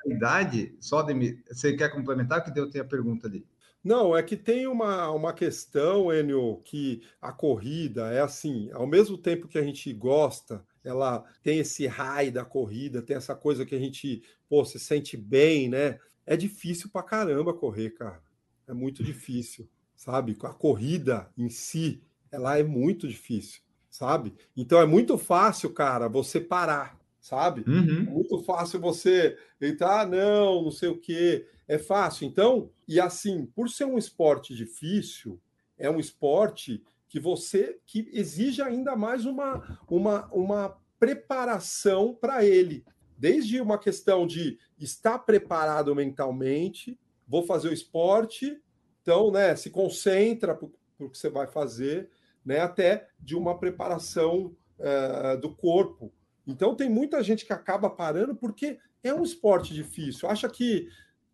idade, 0.08 0.76
só 0.80 1.02
de, 1.02 1.40
você 1.50 1.76
quer 1.76 1.90
complementar 1.90 2.44
que 2.44 2.52
deu 2.52 2.70
tem 2.70 2.82
a 2.82 2.86
pergunta 2.86 3.28
ali? 3.28 3.46
Não, 3.84 4.18
é 4.18 4.22
que 4.22 4.36
tem 4.36 4.68
uma, 4.68 5.10
uma 5.12 5.32
questão, 5.34 6.12
Enio, 6.12 6.62
que 6.66 7.02
a 7.22 7.32
corrida 7.32 8.12
é 8.12 8.20
assim, 8.20 8.70
ao 8.74 8.86
mesmo 8.86 9.18
tempo 9.18 9.48
que 9.48 9.58
a 9.58 9.64
gente 9.64 9.94
gosta, 9.94 10.66
ela 10.84 11.24
tem 11.42 11.60
esse 11.60 11.88
raio 11.88 12.32
da 12.32 12.44
corrida, 12.44 13.02
tem 13.02 13.16
essa 13.16 13.36
coisa 13.36 13.66
que 13.66 13.76
a 13.76 13.80
gente, 13.80 14.24
pô, 14.50 14.66
se 14.66 14.80
sente 14.80 15.16
bem, 15.16 15.70
né? 15.70 16.00
É 16.26 16.36
difícil 16.36 16.90
pra 16.90 17.04
caramba 17.04 17.54
correr, 17.54 17.92
cara. 17.92 18.22
É 18.68 18.74
muito 18.74 19.04
difícil, 19.04 19.70
sabe? 19.96 20.36
A 20.44 20.54
corrida 20.54 21.30
em 21.38 21.50
si, 21.50 22.02
ela 22.30 22.58
é 22.58 22.64
muito 22.64 23.08
difícil, 23.08 23.62
sabe? 23.90 24.34
Então 24.56 24.82
é 24.82 24.86
muito 24.86 25.18
fácil, 25.18 25.70
cara, 25.74 26.10
você 26.10 26.42
parar 26.42 26.97
sabe? 27.28 27.64
Uhum. 27.68 28.06
É 28.08 28.10
muito 28.10 28.42
fácil 28.44 28.80
você 28.80 29.38
entrar, 29.62 30.02
ah, 30.02 30.06
não, 30.06 30.64
não 30.64 30.72
sei 30.72 30.88
o 30.88 30.98
quê. 30.98 31.46
É 31.68 31.78
fácil. 31.78 32.26
Então, 32.26 32.70
e 32.88 33.00
assim, 33.00 33.46
por 33.48 33.70
ser 33.70 33.84
um 33.84 33.98
esporte 33.98 34.56
difícil, 34.56 35.38
é 35.78 35.90
um 35.90 36.00
esporte 36.00 36.82
que 37.10 37.20
você 37.20 37.80
que 37.86 38.10
exige 38.14 38.62
ainda 38.62 38.96
mais 38.96 39.26
uma, 39.26 39.78
uma, 39.90 40.26
uma 40.28 40.78
preparação 40.98 42.14
para 42.14 42.46
ele. 42.46 42.86
Desde 43.18 43.60
uma 43.60 43.78
questão 43.78 44.26
de 44.26 44.58
estar 44.80 45.20
preparado 45.20 45.94
mentalmente, 45.94 46.98
vou 47.28 47.44
fazer 47.44 47.68
o 47.68 47.74
esporte, 47.74 48.58
então, 49.02 49.32
né, 49.32 49.54
se 49.56 49.70
concentra 49.70 50.56
para 50.56 50.66
o 51.06 51.10
que 51.10 51.18
você 51.18 51.30
vai 51.30 51.48
fazer, 51.48 52.10
né, 52.46 52.60
até 52.60 53.10
de 53.20 53.36
uma 53.36 53.58
preparação 53.58 54.56
uh, 54.80 55.40
do 55.40 55.54
corpo, 55.54 56.14
então 56.48 56.74
tem 56.74 56.90
muita 56.90 57.22
gente 57.22 57.46
que 57.46 57.52
acaba 57.52 57.90
parando 57.90 58.34
porque 58.36 58.80
é 59.04 59.14
um 59.14 59.24
esporte 59.24 59.74
difícil. 59.74 60.30
Acha 60.30 60.48
que 60.48 60.88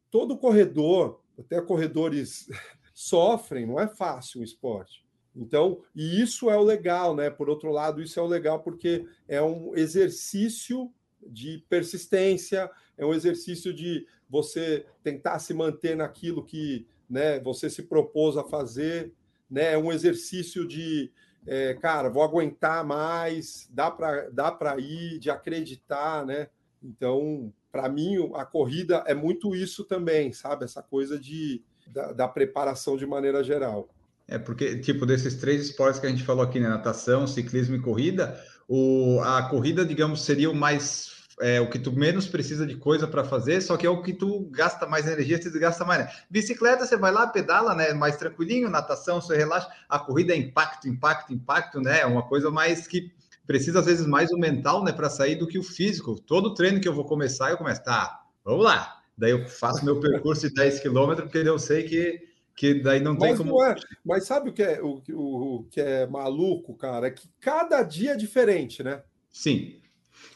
todo 0.10 0.38
corredor, 0.38 1.22
até 1.38 1.62
corredores 1.62 2.50
sofrem, 2.94 3.66
não 3.66 3.80
é 3.80 3.88
fácil 3.88 4.42
o 4.42 4.44
esporte. 4.44 5.04
Então, 5.36 5.82
e 5.96 6.22
isso 6.22 6.50
é 6.50 6.58
o 6.58 6.64
legal, 6.64 7.16
né? 7.16 7.30
Por 7.30 7.50
outro 7.50 7.72
lado, 7.72 8.02
isso 8.02 8.20
é 8.20 8.24
o 8.24 8.28
legal 8.28 8.62
porque 8.62 9.06
é 9.28 9.42
um 9.42 9.76
exercício 9.76 10.92
de 11.26 11.64
persistência, 11.70 12.70
é 12.98 13.06
um 13.06 13.14
exercício 13.14 13.74
de 13.74 14.06
você 14.30 14.86
tentar 15.04 15.40
se 15.40 15.54
manter 15.54 15.96
naquilo 15.96 16.44
que 16.44 16.86
né, 17.10 17.40
você 17.40 17.70
se 17.70 17.84
propôs 17.84 18.38
a 18.38 18.44
fazer, 18.44 19.14
né? 19.50 19.74
É 19.74 19.78
um 19.78 19.92
exercício 19.92 20.68
de 20.68 21.12
é, 21.46 21.74
cara, 21.74 22.10
vou 22.10 22.24
aguentar 22.24 22.86
mais, 22.86 23.70
dá 23.72 23.92
para 23.92 24.30
dá 24.30 24.76
ir, 24.78 25.20
de 25.20 25.30
acreditar, 25.30 26.26
né? 26.26 26.48
Então, 26.82 27.52
para 27.72 27.90
mim, 27.90 28.32
a 28.36 28.46
corrida 28.46 29.04
é 29.08 29.14
muito 29.14 29.56
isso 29.56 29.84
também, 29.84 30.32
sabe? 30.32 30.66
Essa 30.66 30.82
coisa 30.82 31.18
de, 31.20 31.62
da, 31.88 32.12
da, 32.12 32.28
preparação 32.28 32.98
de 32.98 33.06
maneira 33.06 33.44
geral. 33.44 33.90
É 34.28 34.38
porque, 34.38 34.78
tipo, 34.80 35.06
desses 35.06 35.36
três 35.36 35.66
esportes 35.66 36.00
que 36.00 36.08
a 36.08 36.10
gente 36.10 36.24
falou 36.24 36.44
aqui, 36.44 36.60
né? 36.60 36.70
Natação, 36.70 37.28
ciclismo 37.28 37.76
e 37.76 37.82
corrida, 37.82 38.40
o, 38.68 39.20
a 39.22 39.50
corrida, 39.50 39.86
digamos, 39.86 40.24
seria 40.24 40.50
o 40.50 40.56
mais 40.56 41.13
é 41.40 41.60
o 41.60 41.70
que 41.70 41.80
tu 41.80 41.92
menos 41.92 42.28
precisa 42.28 42.66
de 42.66 42.76
coisa 42.76 43.08
para 43.08 43.24
fazer, 43.24 43.62
só 43.62 43.76
que 43.76 43.86
é 43.86 43.90
o 43.90 44.02
que 44.02 44.14
tu 44.14 44.48
gasta 44.52 44.86
mais 44.86 45.08
energia, 45.08 45.40
tu 45.40 45.60
gasta 45.60 45.84
mais. 45.84 46.06
Né? 46.06 46.12
Bicicleta, 46.30 46.86
você 46.86 46.96
vai 46.96 47.12
lá, 47.12 47.28
pedala, 47.28 47.74
né? 47.74 47.94
Mais 47.94 48.18
tranquilinho, 48.18 48.70
natação, 48.70 49.20
você 49.20 49.36
relaxa. 49.36 49.68
A 49.90 50.00
corrida 50.00 50.34
é 50.34 50.38
impacto, 50.38 50.88
impacto, 50.88 51.34
impacto, 51.34 51.82
né? 51.82 52.02
É 52.02 52.06
uma 52.06 52.24
coisa 52.24 52.52
mais 52.52 52.88
que 52.88 53.12
precisa, 53.46 53.80
às 53.80 53.86
vezes, 53.86 54.06
mais 54.06 54.32
o 54.32 54.38
mental, 54.38 54.84
né, 54.84 54.92
para 54.92 55.10
sair 55.10 55.36
do 55.36 55.48
que 55.48 55.60
o 55.60 55.64
físico. 55.64 56.20
Todo 56.20 56.54
treino 56.54 56.80
que 56.80 56.88
eu 56.88 56.94
vou 56.94 57.06
começar, 57.06 57.52
eu 57.52 57.58
começo, 57.58 57.84
tá, 57.84 58.24
vamos 58.44 58.64
lá. 58.64 59.02
Daí 59.18 59.32
eu 59.32 59.48
faço 59.48 59.86
meu 59.86 60.00
percurso 60.00 60.48
de 60.48 60.54
10 60.54 60.80
quilômetros, 60.80 61.30
porque 61.30 61.48
eu 61.48 61.60
sei 61.60 61.84
que, 61.84 62.22
que 62.56 62.76
daí 62.76 63.00
não 63.00 63.18
tem 63.18 63.36
como. 63.36 63.52
Não 63.52 63.66
é. 63.66 63.76
Mas 64.04 64.26
sabe 64.26 64.50
o 64.50 64.54
que, 64.54 64.64
é, 64.64 64.82
o, 64.82 65.02
o, 65.12 65.56
o 65.56 65.64
que 65.66 65.80
é 65.80 66.08
maluco, 66.08 66.76
cara? 66.76 67.08
É 67.08 67.12
que 67.12 67.30
cada 67.40 67.84
dia 67.84 68.14
é 68.14 68.16
diferente, 68.16 68.82
né? 68.82 69.04
Sim, 69.32 69.82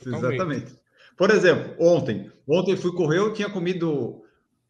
exatamente. 0.06 0.76
Por 1.18 1.32
exemplo, 1.32 1.76
ontem, 1.80 2.32
ontem 2.48 2.78
fui 2.78 2.94
correr, 2.94 3.20
eu 3.20 3.34
tinha 3.34 3.50
comido. 3.50 4.24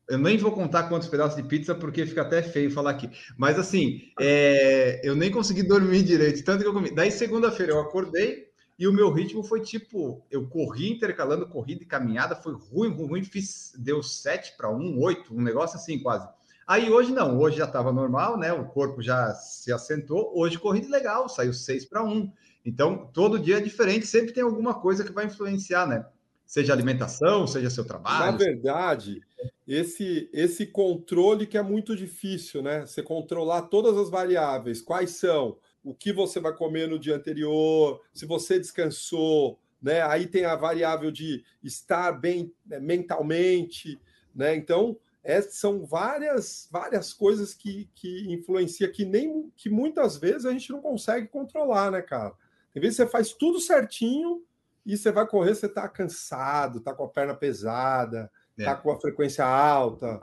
Eu 0.10 0.18
nem 0.18 0.38
vou 0.38 0.52
contar 0.54 0.84
quantos 0.89 1.10
pedaços 1.10 1.36
de 1.36 1.48
pizza, 1.48 1.76
porque 1.76 2.06
fica 2.06 2.22
até 2.22 2.41
feio 2.41 2.72
falar 2.72 2.91
aqui. 2.91 3.10
Mas 3.38 3.60
assim, 3.60 4.02
é, 4.20 5.02
eu 5.04 5.16
nem 5.16 5.32
consegui 5.32 5.64
dormir 5.64 6.04
direito, 6.04 6.43
tanto 6.45 6.62
que 6.62 6.68
eu 6.68 6.74
comi. 6.74 6.91
Daí, 6.95 7.12
segunda-feira, 7.12 7.74
eu 7.74 7.82
acordei, 7.82 8.48
E 8.80 8.88
o 8.88 8.93
meu 8.93 9.12
ritmo 9.12 9.43
foi 9.43 9.62
tipo, 9.62 10.26
eu 10.32 10.48
corri 10.48 10.91
intercalando 10.91 11.48
corrida 11.50 11.84
e 11.84 11.86
caminhada, 11.88 12.36
foi 12.36 12.54
ruim, 12.54 12.89
ruim, 12.89 13.24
fiz, 13.24 13.74
deu 13.78 14.04
7 14.04 14.56
para 14.58 14.70
1, 14.72 15.00
8, 15.02 15.36
um 15.36 15.41
negócio 15.41 15.78
assim 15.78 16.00
quase. 16.00 16.28
Aí 16.68 16.89
hoje 16.91 17.12
não, 17.14 17.39
hoje 17.39 17.58
já 17.58 17.66
estava 17.66 17.91
normal, 17.91 18.38
né? 18.38 18.54
O 18.54 18.68
corpo 18.68 19.02
já 19.02 19.34
se 19.34 19.72
assentou. 19.74 20.32
Hoje 20.36 20.60
corrida 20.60 20.89
legal, 20.89 21.28
saiu 21.30 21.54
6 21.54 21.86
para 21.86 22.04
1. 22.04 22.32
Então, 22.66 23.10
todo 23.14 23.39
dia 23.39 23.58
é 23.58 23.62
diferente, 23.62 24.06
sempre 24.08 24.34
tem 24.34 24.43
alguma 24.43 24.76
coisa 24.80 25.04
que 25.04 25.12
vai 25.14 25.26
influenciar, 25.26 25.88
né? 25.88 26.06
Seja 26.48 26.72
alimentação, 26.72 27.45
seja 27.45 27.70
seu 27.70 27.84
trabalho. 27.84 28.32
Na 28.32 28.38
verdade, 28.38 29.22
esse, 29.68 30.30
esse 30.32 30.66
controle 30.66 31.45
que 31.45 31.58
é 31.58 31.62
muito 31.62 31.93
difícil, 31.93 32.62
né? 32.62 32.86
Você 32.86 33.04
controlar 33.04 33.64
todas 33.64 33.98
as 33.98 34.10
variáveis, 34.10 34.82
quais 34.82 35.12
são, 35.12 35.58
o 35.84 35.93
que 35.93 36.14
você 36.14 36.39
vai 36.39 36.56
comer 36.56 36.88
no 36.88 36.98
dia 36.98 37.18
anterior, 37.18 38.02
se 38.14 38.26
você 38.26 38.58
descansou, 38.58 39.60
né? 39.82 40.02
Aí 40.04 40.26
tem 40.26 40.45
a 40.45 40.56
variável 40.56 41.12
de 41.12 41.43
estar 41.62 42.14
bem 42.14 42.54
né, 42.66 42.80
mentalmente, 42.80 44.00
né? 44.34 44.56
Então, 44.56 44.98
é, 45.22 45.41
são 45.41 45.86
várias 45.86 46.70
várias 46.72 47.12
coisas 47.12 47.54
que, 47.54 47.89
que 47.93 48.32
influenciam 48.32 48.89
que 48.89 49.04
nem 49.04 49.52
que 49.58 49.70
muitas 49.70 50.16
vezes 50.16 50.45
a 50.45 50.54
gente 50.54 50.72
não 50.72 50.82
consegue 50.82 51.28
controlar, 51.28 51.91
né, 51.91 52.02
cara? 52.02 52.34
Tem 52.74 52.82
vezes 52.82 52.95
você 52.95 53.08
faz 53.08 53.34
tudo 53.34 53.60
certinho 53.60 54.47
e 54.88 54.97
você 54.97 55.11
vai 55.11 55.27
correr, 55.27 55.53
você 55.53 55.67
tá 55.67 55.88
cansado, 55.89 56.79
tá 56.79 56.93
com 56.93 57.03
a 57.03 57.09
perna 57.09 57.35
pesada, 57.35 58.31
é. 58.57 58.63
tá 58.63 58.73
com 58.73 58.89
a 58.89 58.99
frequência 58.99 59.45
alta. 59.45 60.19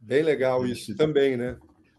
Bem 0.00 0.24
legal 0.24 0.66
isso 0.66 0.96
também, 0.96 1.36
né? 1.36 1.56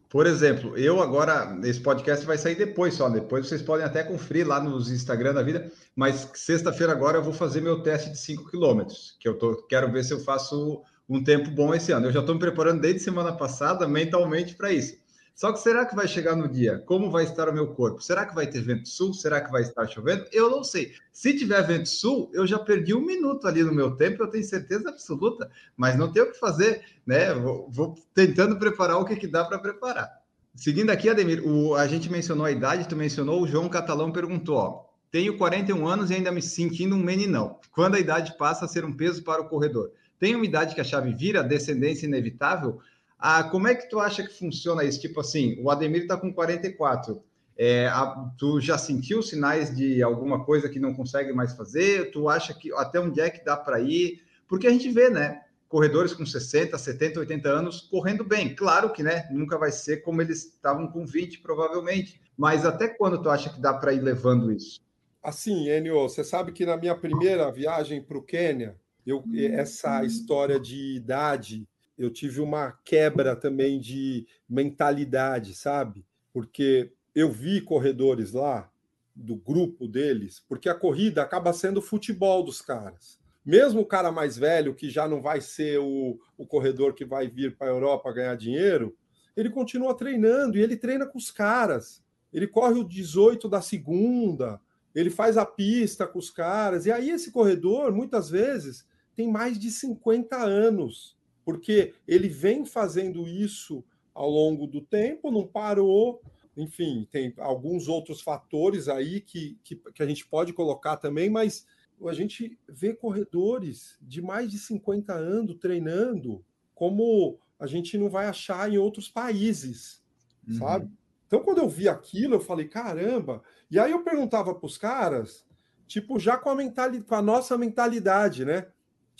Por 0.09 0.28
exemplo, 0.28 0.78
eu 0.78 1.01
agora, 1.01 1.57
esse 1.64 1.80
podcast 1.80 2.26
vai 2.26 2.38
sair 2.38 2.55
depois 2.55 2.95
só, 2.95 3.07
depois 3.07 3.47
vocês 3.47 3.62
podem 3.62 3.86
até 3.86 4.03
conferir 4.03 4.45
lá 4.45 4.62
nos 4.62 4.91
Instagram 4.91 5.34
da 5.34 5.41
vida, 5.41 5.72
mas 5.95 6.30
sexta-feira 6.34 6.91
agora 6.91 7.18
eu 7.18 7.24
vou 7.24 7.32
fazer 7.32 7.62
meu 7.62 7.82
teste 7.82 8.09
de 8.09 8.18
5 8.18 8.51
quilômetros, 8.51 9.16
que 9.18 9.30
eu 9.30 9.38
tô, 9.38 9.66
quero 9.68 9.89
ver 9.89 10.03
se 10.03 10.14
eu 10.14 10.20
faço 10.20 10.84
um 11.07 11.24
tempo 11.24 11.49
bom 11.51 11.74
esse 11.74 11.93
ano. 11.93 12.07
Eu 12.07 12.12
já 12.12 12.20
estou 12.20 12.36
me 12.36 12.41
preparando 12.41 12.82
desde 12.82 12.99
semana 12.99 13.32
passada 13.32 13.88
mentalmente 13.88 14.55
para 14.55 14.74
isso. 14.74 14.97
Só 15.42 15.52
que 15.52 15.58
será 15.58 15.88
que 15.88 15.96
vai 15.96 16.08
chegar 16.08 16.36
no 16.36 16.48
dia? 16.48 16.78
Como 16.86 17.10
vai 17.10 17.24
estar 17.24 17.50
o 17.50 17.52
meu 17.52 17.74
corpo? 17.74 18.00
Será 18.00 18.28
que 18.28 18.36
vai 18.36 18.46
ter 18.46 18.62
vento 18.62 18.88
sul? 18.88 19.12
Será 19.12 19.42
que 19.42 19.52
vai 19.52 19.64
estar 19.64 19.88
chovendo? 19.88 20.24
Eu 20.32 20.52
não 20.52 20.64
sei. 20.64 20.94
Se 21.12 21.36
tiver 21.36 21.60
vento 21.66 21.89
sul, 21.89 22.30
eu 22.32 22.46
já 22.46 22.60
perdi 22.60 22.94
um 22.94 23.04
minuto 23.04 23.48
ali 23.48 23.64
no 23.64 23.74
meu 23.74 23.96
tempo, 23.96 24.22
eu 24.22 24.28
tenho 24.28 24.44
certeza 24.44 24.89
absoluta, 24.89 25.50
mas 25.76 25.98
não 25.98 26.12
tenho 26.12 26.28
o 26.28 26.32
que 26.32 26.38
fazer, 26.38 26.84
né? 27.08 27.34
Vou, 27.34 27.68
vou 27.72 27.96
tentando 28.14 28.60
preparar 28.60 29.00
o 29.00 29.04
que, 29.06 29.16
que 29.16 29.26
dá 29.26 29.44
para 29.44 29.58
preparar. 29.58 30.12
Seguindo 30.54 30.92
aqui, 30.92 31.10
Ademir, 31.10 31.44
o, 31.44 31.74
a 31.74 31.88
gente 31.88 32.08
mencionou 32.08 32.46
a 32.46 32.52
idade, 32.52 32.88
tu 32.88 32.96
mencionou, 32.96 33.42
o 33.42 33.48
João 33.48 33.68
Catalão 33.68 34.12
perguntou, 34.12 34.58
ó, 34.58 34.86
tenho 35.10 35.39
41 35.39 35.88
anos 35.88 36.12
e 36.12 36.14
ainda 36.14 36.32
me 36.32 36.44
sentindo 36.44 36.96
um 36.96 37.02
meninão. 37.02 37.58
Quando 37.72 37.96
a 37.96 38.00
idade 38.00 38.38
passa 38.38 38.66
a 38.66 38.68
ser 38.68 38.86
um 38.86 38.96
peso 38.96 39.24
para 39.24 39.42
o 39.42 39.50
corredor? 39.50 39.92
Tem 40.20 40.36
uma 40.36 40.46
idade 40.46 40.76
que 40.76 40.82
a 40.82 40.84
chave 40.84 41.16
vira, 41.16 41.44
descendência 41.44 42.06
inevitável? 42.06 42.80
Ah, 43.24 43.44
como 43.44 43.68
é 43.68 43.76
que 43.76 43.88
tu 43.88 44.00
acha 44.00 44.24
que 44.24 44.34
funciona 44.34 44.84
isso? 44.84 45.00
Tipo 45.00 45.20
assim, 45.20 45.56
o 45.62 45.70
Ademir 45.70 46.02
está 46.02 46.18
com 46.18 46.34
44. 46.34 47.22
É, 47.56 47.86
a, 47.86 48.32
tu 48.36 48.60
já 48.60 48.80
sentiu 48.80 49.22
sinais 49.22 49.76
de 49.76 50.02
alguma 50.02 50.44
coisa 50.44 50.68
que 50.68 50.80
não 50.80 50.96
consegue 50.96 51.32
mais 51.32 51.54
fazer? 51.54 52.10
Tu 52.10 52.28
acha 52.28 52.52
que 52.52 52.74
até 52.74 53.00
onde 53.00 53.22
é 53.22 53.30
que 53.30 53.46
dá 53.46 53.56
para 53.56 53.80
ir? 53.80 54.24
Porque 54.48 54.66
a 54.66 54.72
gente 54.72 54.90
vê, 54.90 55.12
né? 55.12 55.44
Corredores 55.70 56.14
com 56.14 56.26
60, 56.26 56.76
70, 56.76 57.20
80 57.20 57.48
anos 57.48 57.82
correndo 57.82 58.24
bem. 58.24 58.56
Claro 58.56 58.92
que, 58.92 59.04
né? 59.04 59.30
Nunca 59.30 59.56
vai 59.56 59.72
ser 59.72 59.98
como 59.98 60.20
eles 60.20 60.46
estavam 60.46 60.88
com 60.88 61.06
20, 61.06 61.42
provavelmente. 61.42 62.20
Mas 62.36 62.66
até 62.66 62.88
quando 62.88 63.22
tu 63.22 63.30
acha 63.30 63.52
que 63.54 63.62
dá 63.62 63.72
para 63.72 63.94
ir 63.94 64.02
levando 64.02 64.52
isso? 64.52 64.82
Assim, 65.22 65.70
Enio, 65.70 66.02
você 66.10 66.24
sabe 66.24 66.52
que 66.52 66.66
na 66.66 66.76
minha 66.76 66.96
primeira 66.96 67.52
viagem 67.52 68.02
para 68.02 68.18
o 68.18 68.24
Quênia, 68.24 68.76
eu, 69.06 69.24
essa 69.36 70.04
história 70.04 70.60
de 70.60 70.96
idade 70.96 71.68
eu 72.04 72.10
tive 72.10 72.41
uma 72.41 72.72
quebra 72.84 73.36
também 73.36 73.80
de 73.80 74.26
mentalidade, 74.49 75.54
sabe? 75.54 76.06
Porque 76.34 76.91
eu 77.14 77.32
vi 77.32 77.62
corredores 77.62 78.32
lá, 78.32 78.72
do 79.16 79.36
grupo 79.36 79.88
deles, 79.88 80.43
porque 80.47 80.70
a 80.70 80.76
corrida 80.76 81.22
acaba 81.22 81.54
sendo 81.54 81.78
o 81.78 81.82
futebol 81.82 82.43
dos 82.43 82.62
caras. 82.62 83.20
Mesmo 83.45 83.82
o 83.82 83.86
cara 83.86 84.12
mais 84.12 84.38
velho, 84.38 84.74
que 84.74 84.89
já 84.89 85.08
não 85.08 85.22
vai 85.22 85.41
ser 85.41 85.80
o, 85.80 86.20
o 86.38 86.45
corredor 86.45 86.93
que 86.93 87.04
vai 87.04 87.28
vir 87.28 87.58
para 87.58 87.68
a 87.68 87.72
Europa 87.72 88.14
ganhar 88.14 88.36
dinheiro, 88.36 88.95
ele 89.36 89.49
continua 89.49 89.95
treinando 89.95 90.58
e 90.58 90.62
ele 90.62 90.78
treina 90.78 91.06
com 91.06 91.18
os 91.18 91.32
caras. 91.32 92.04
Ele 92.32 92.47
corre 92.47 92.80
o 92.80 92.88
18 92.88 93.49
da 93.49 93.62
segunda, 93.62 94.62
ele 94.93 95.10
faz 95.10 95.38
a 95.38 95.45
pista 95.45 96.08
com 96.08 96.20
os 96.20 96.30
caras. 96.30 96.86
E 96.86 96.91
aí, 96.91 97.10
esse 97.10 97.32
corredor, 97.32 97.91
muitas 97.91 98.30
vezes, 98.30 98.86
tem 99.16 99.30
mais 99.30 99.60
de 99.60 99.70
50 99.70 100.38
anos 100.38 101.18
porque 101.44 101.94
ele 102.08 102.28
vem 102.28 102.66
fazendo 102.66 103.28
isso 103.28 103.84
ao 104.14 104.30
longo 104.30 104.68
do 104.68 104.82
tempo, 104.82 105.32
não 105.32 105.48
parou. 105.48 106.22
Enfim, 106.56 107.08
tem 107.12 107.34
alguns 107.38 107.88
outros 107.88 108.22
fatores 108.22 108.88
aí 108.88 109.22
que, 109.22 109.58
que, 109.64 109.76
que, 109.76 110.04
a 110.04 110.06
gente 110.06 110.26
pode 110.26 110.54
colocar 110.54 110.98
também, 110.98 111.30
mas 111.30 111.66
a 112.06 112.14
gente 112.14 112.58
vê 112.68 112.94
corredores 112.94 113.98
de 114.02 114.22
mais 114.22 114.52
de 114.52 114.58
50 114.58 115.14
anos 115.14 115.58
treinando 115.60 116.44
como 116.74 117.39
a 117.60 117.68
gente 117.68 117.98
não 117.98 118.10
vai 118.10 118.26
achar 118.26 118.72
em 118.72 118.78
outros 118.78 119.08
países, 119.08 120.04
uhum. 120.48 120.56
sabe? 120.56 120.92
Então, 121.28 121.44
quando 121.44 121.60
eu 121.60 121.70
vi 121.70 121.88
aquilo, 121.88 122.36
eu 122.36 122.39
falei, 122.42 122.68
caramba! 122.68 123.42
E 123.70 123.80
aí 123.80 123.92
eu 123.92 124.04
perguntava 124.04 124.54
para 124.54 124.66
os 124.66 124.78
caras, 124.78 125.46
tipo, 125.88 126.20
já 126.20 126.36
com 126.38 126.50
a, 126.50 126.56
mentalidade, 126.56 127.06
com 127.06 127.16
a 127.16 127.22
nossa 127.22 127.58
mentalidade, 127.58 128.44
né? 128.44 128.68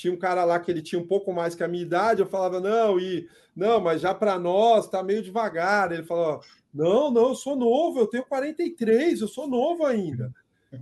Tinha 0.02 0.12
um 0.12 0.18
cara 0.18 0.43
lá 0.43 0.60
que 0.60 0.72
ele 0.72 0.82
tinha 0.82 0.99
um 0.99 1.06
pouco 1.06 1.32
mais 1.32 1.54
que 1.54 1.64
a 1.64 1.68
minha 1.68 1.84
idade, 1.84 2.22
eu 2.22 2.26
falava, 2.26 2.60
não, 2.60 2.99
e 2.99 3.30
não, 3.56 3.80
mas 3.80 4.02
já 4.02 4.16
para 4.16 4.39
nós 4.39 4.89
tá 4.89 5.04
meio 5.04 5.22
devagar. 5.22 5.91
Ele 5.91 6.02
falou, 6.02 6.41
não, 6.74 7.12
não, 7.12 7.30
eu 7.30 7.36
sou 7.36 7.56
novo, 7.56 7.99
eu 7.99 8.08
tenho 8.08 8.26
43, 8.26 9.22
eu 9.22 9.28
sou 9.28 9.47
novo 9.47 9.86
ainda. 9.86 10.34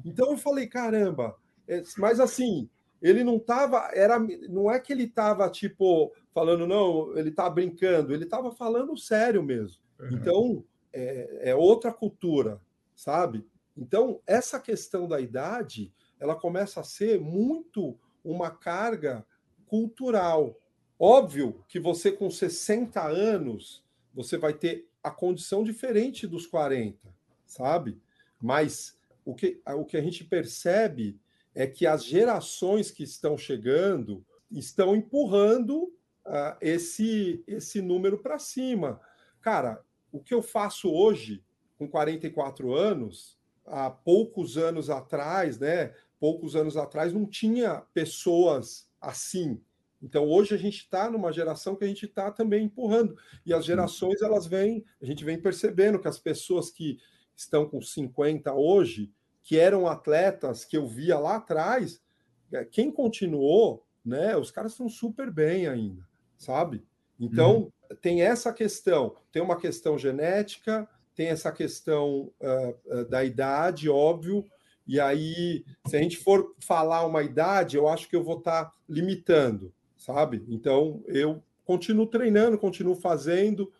Então 0.05 0.31
eu 0.31 0.37
falei, 0.37 0.67
caramba, 0.67 1.35
é, 1.67 1.83
mas 1.97 2.21
assim, 2.21 2.69
ele 3.01 3.21
não 3.21 3.37
tava, 3.37 3.89
era, 3.93 4.17
não 4.47 4.71
é 4.71 4.79
que 4.79 4.93
ele 4.93 5.07
tava 5.07 5.49
tipo 5.49 6.13
falando, 6.33 6.65
não, 6.65 7.17
ele 7.17 7.31
tá 7.31 7.49
brincando, 7.49 8.13
ele 8.13 8.25
tava 8.25 8.53
falando 8.53 8.97
sério 8.97 9.43
mesmo. 9.43 9.81
Uhum. 9.99 10.09
Então 10.13 10.63
é, 10.93 11.49
é 11.49 11.55
outra 11.55 11.91
cultura, 11.91 12.61
sabe? 12.95 13.45
Então 13.75 14.21
essa 14.25 14.61
questão 14.61 15.09
da 15.09 15.19
idade, 15.19 15.91
ela 16.17 16.35
começa 16.35 16.79
a 16.79 16.85
ser 16.85 17.19
muito 17.19 17.99
uma 18.23 18.51
carga 18.51 19.25
cultural. 19.65 20.59
Óbvio 20.97 21.63
que 21.67 21.79
você 21.79 22.11
com 22.11 22.29
60 22.29 23.01
anos, 23.01 23.83
você 24.13 24.37
vai 24.37 24.53
ter 24.53 24.87
a 25.03 25.11
condição 25.11 25.63
diferente 25.63 26.27
dos 26.27 26.45
40, 26.45 26.97
sabe? 27.45 27.97
Mas 28.41 28.97
o 29.23 29.33
que, 29.33 29.61
o 29.65 29.85
que 29.85 29.97
a 29.97 30.01
gente 30.01 30.23
percebe 30.23 31.19
é 31.55 31.67
que 31.67 31.85
as 31.85 32.03
gerações 32.03 32.91
que 32.91 33.03
estão 33.03 33.37
chegando 33.37 34.25
estão 34.51 34.95
empurrando 34.95 35.83
uh, 36.25 36.57
esse, 36.61 37.43
esse 37.47 37.81
número 37.81 38.17
para 38.17 38.39
cima. 38.39 38.99
Cara, 39.41 39.83
o 40.11 40.19
que 40.19 40.33
eu 40.33 40.41
faço 40.41 40.91
hoje, 40.91 41.43
com 41.77 41.87
44 41.87 42.73
anos, 42.73 43.37
há 43.65 43.89
poucos 43.89 44.57
anos 44.57 44.89
atrás, 44.89 45.59
né? 45.59 45.93
Poucos 46.19 46.55
anos 46.55 46.75
atrás 46.75 47.13
não 47.13 47.25
tinha 47.25 47.83
pessoas 47.93 48.89
assim. 48.99 49.61
Então 50.01 50.27
hoje 50.27 50.53
a 50.53 50.57
gente 50.57 50.77
está 50.77 51.09
numa 51.09 51.31
geração 51.31 51.75
que 51.75 51.83
a 51.83 51.87
gente 51.87 52.05
está 52.05 52.31
também 52.31 52.65
empurrando. 52.65 53.17
E 53.45 53.53
as 53.53 53.65
gerações 53.65 54.21
elas 54.21 54.45
vêm, 54.45 54.85
a 55.01 55.05
gente 55.05 55.23
vem 55.23 55.41
percebendo 55.41 55.99
que 55.99 56.07
as 56.07 56.19
pessoas 56.19 56.69
que 56.69 56.99
estão 57.35 57.67
com 57.67 57.81
50 57.81 58.53
hoje, 58.53 59.11
que 59.43 59.57
eram 59.57 59.87
atletas 59.87 60.65
que 60.65 60.77
eu 60.77 60.85
via 60.85 61.17
lá 61.17 61.37
atrás, 61.37 62.01
é, 62.51 62.65
quem 62.65 62.91
continuou, 62.91 63.85
né? 64.03 64.35
Os 64.35 64.51
caras 64.51 64.73
estão 64.73 64.89
super 64.89 65.31
bem 65.31 65.67
ainda, 65.67 66.07
sabe? 66.37 66.83
Então 67.19 67.57
uhum. 67.57 67.97
tem 68.01 68.21
essa 68.21 68.53
questão, 68.53 69.15
tem 69.31 69.41
uma 69.41 69.57
questão 69.57 69.97
genética, 69.97 70.87
tem 71.15 71.27
essa 71.27 71.51
questão 71.51 72.31
uh, 72.39 72.99
uh, 72.99 73.05
da 73.09 73.23
idade, 73.25 73.89
óbvio, 73.89 74.45
e 74.89 74.99
aí, 74.99 75.63
se 75.85 75.95
a 75.95 76.01
gente 76.01 76.17
for 76.17 76.55
falar 76.59 77.05
uma 77.05 77.21
idade, 77.21 77.77
eu 77.77 77.87
acho 77.87 78.09
que 78.09 78.15
eu 78.15 78.23
vou 78.23 78.39
estar 78.39 78.65
tá 78.65 78.73
limitando, 78.89 79.71
sabe? 79.95 80.43
Então, 80.49 81.03
eu 81.05 81.43
continuo 81.63 82.07
treinando, 82.07 82.57
continuo 82.57 82.95
fazendo. 82.95 83.71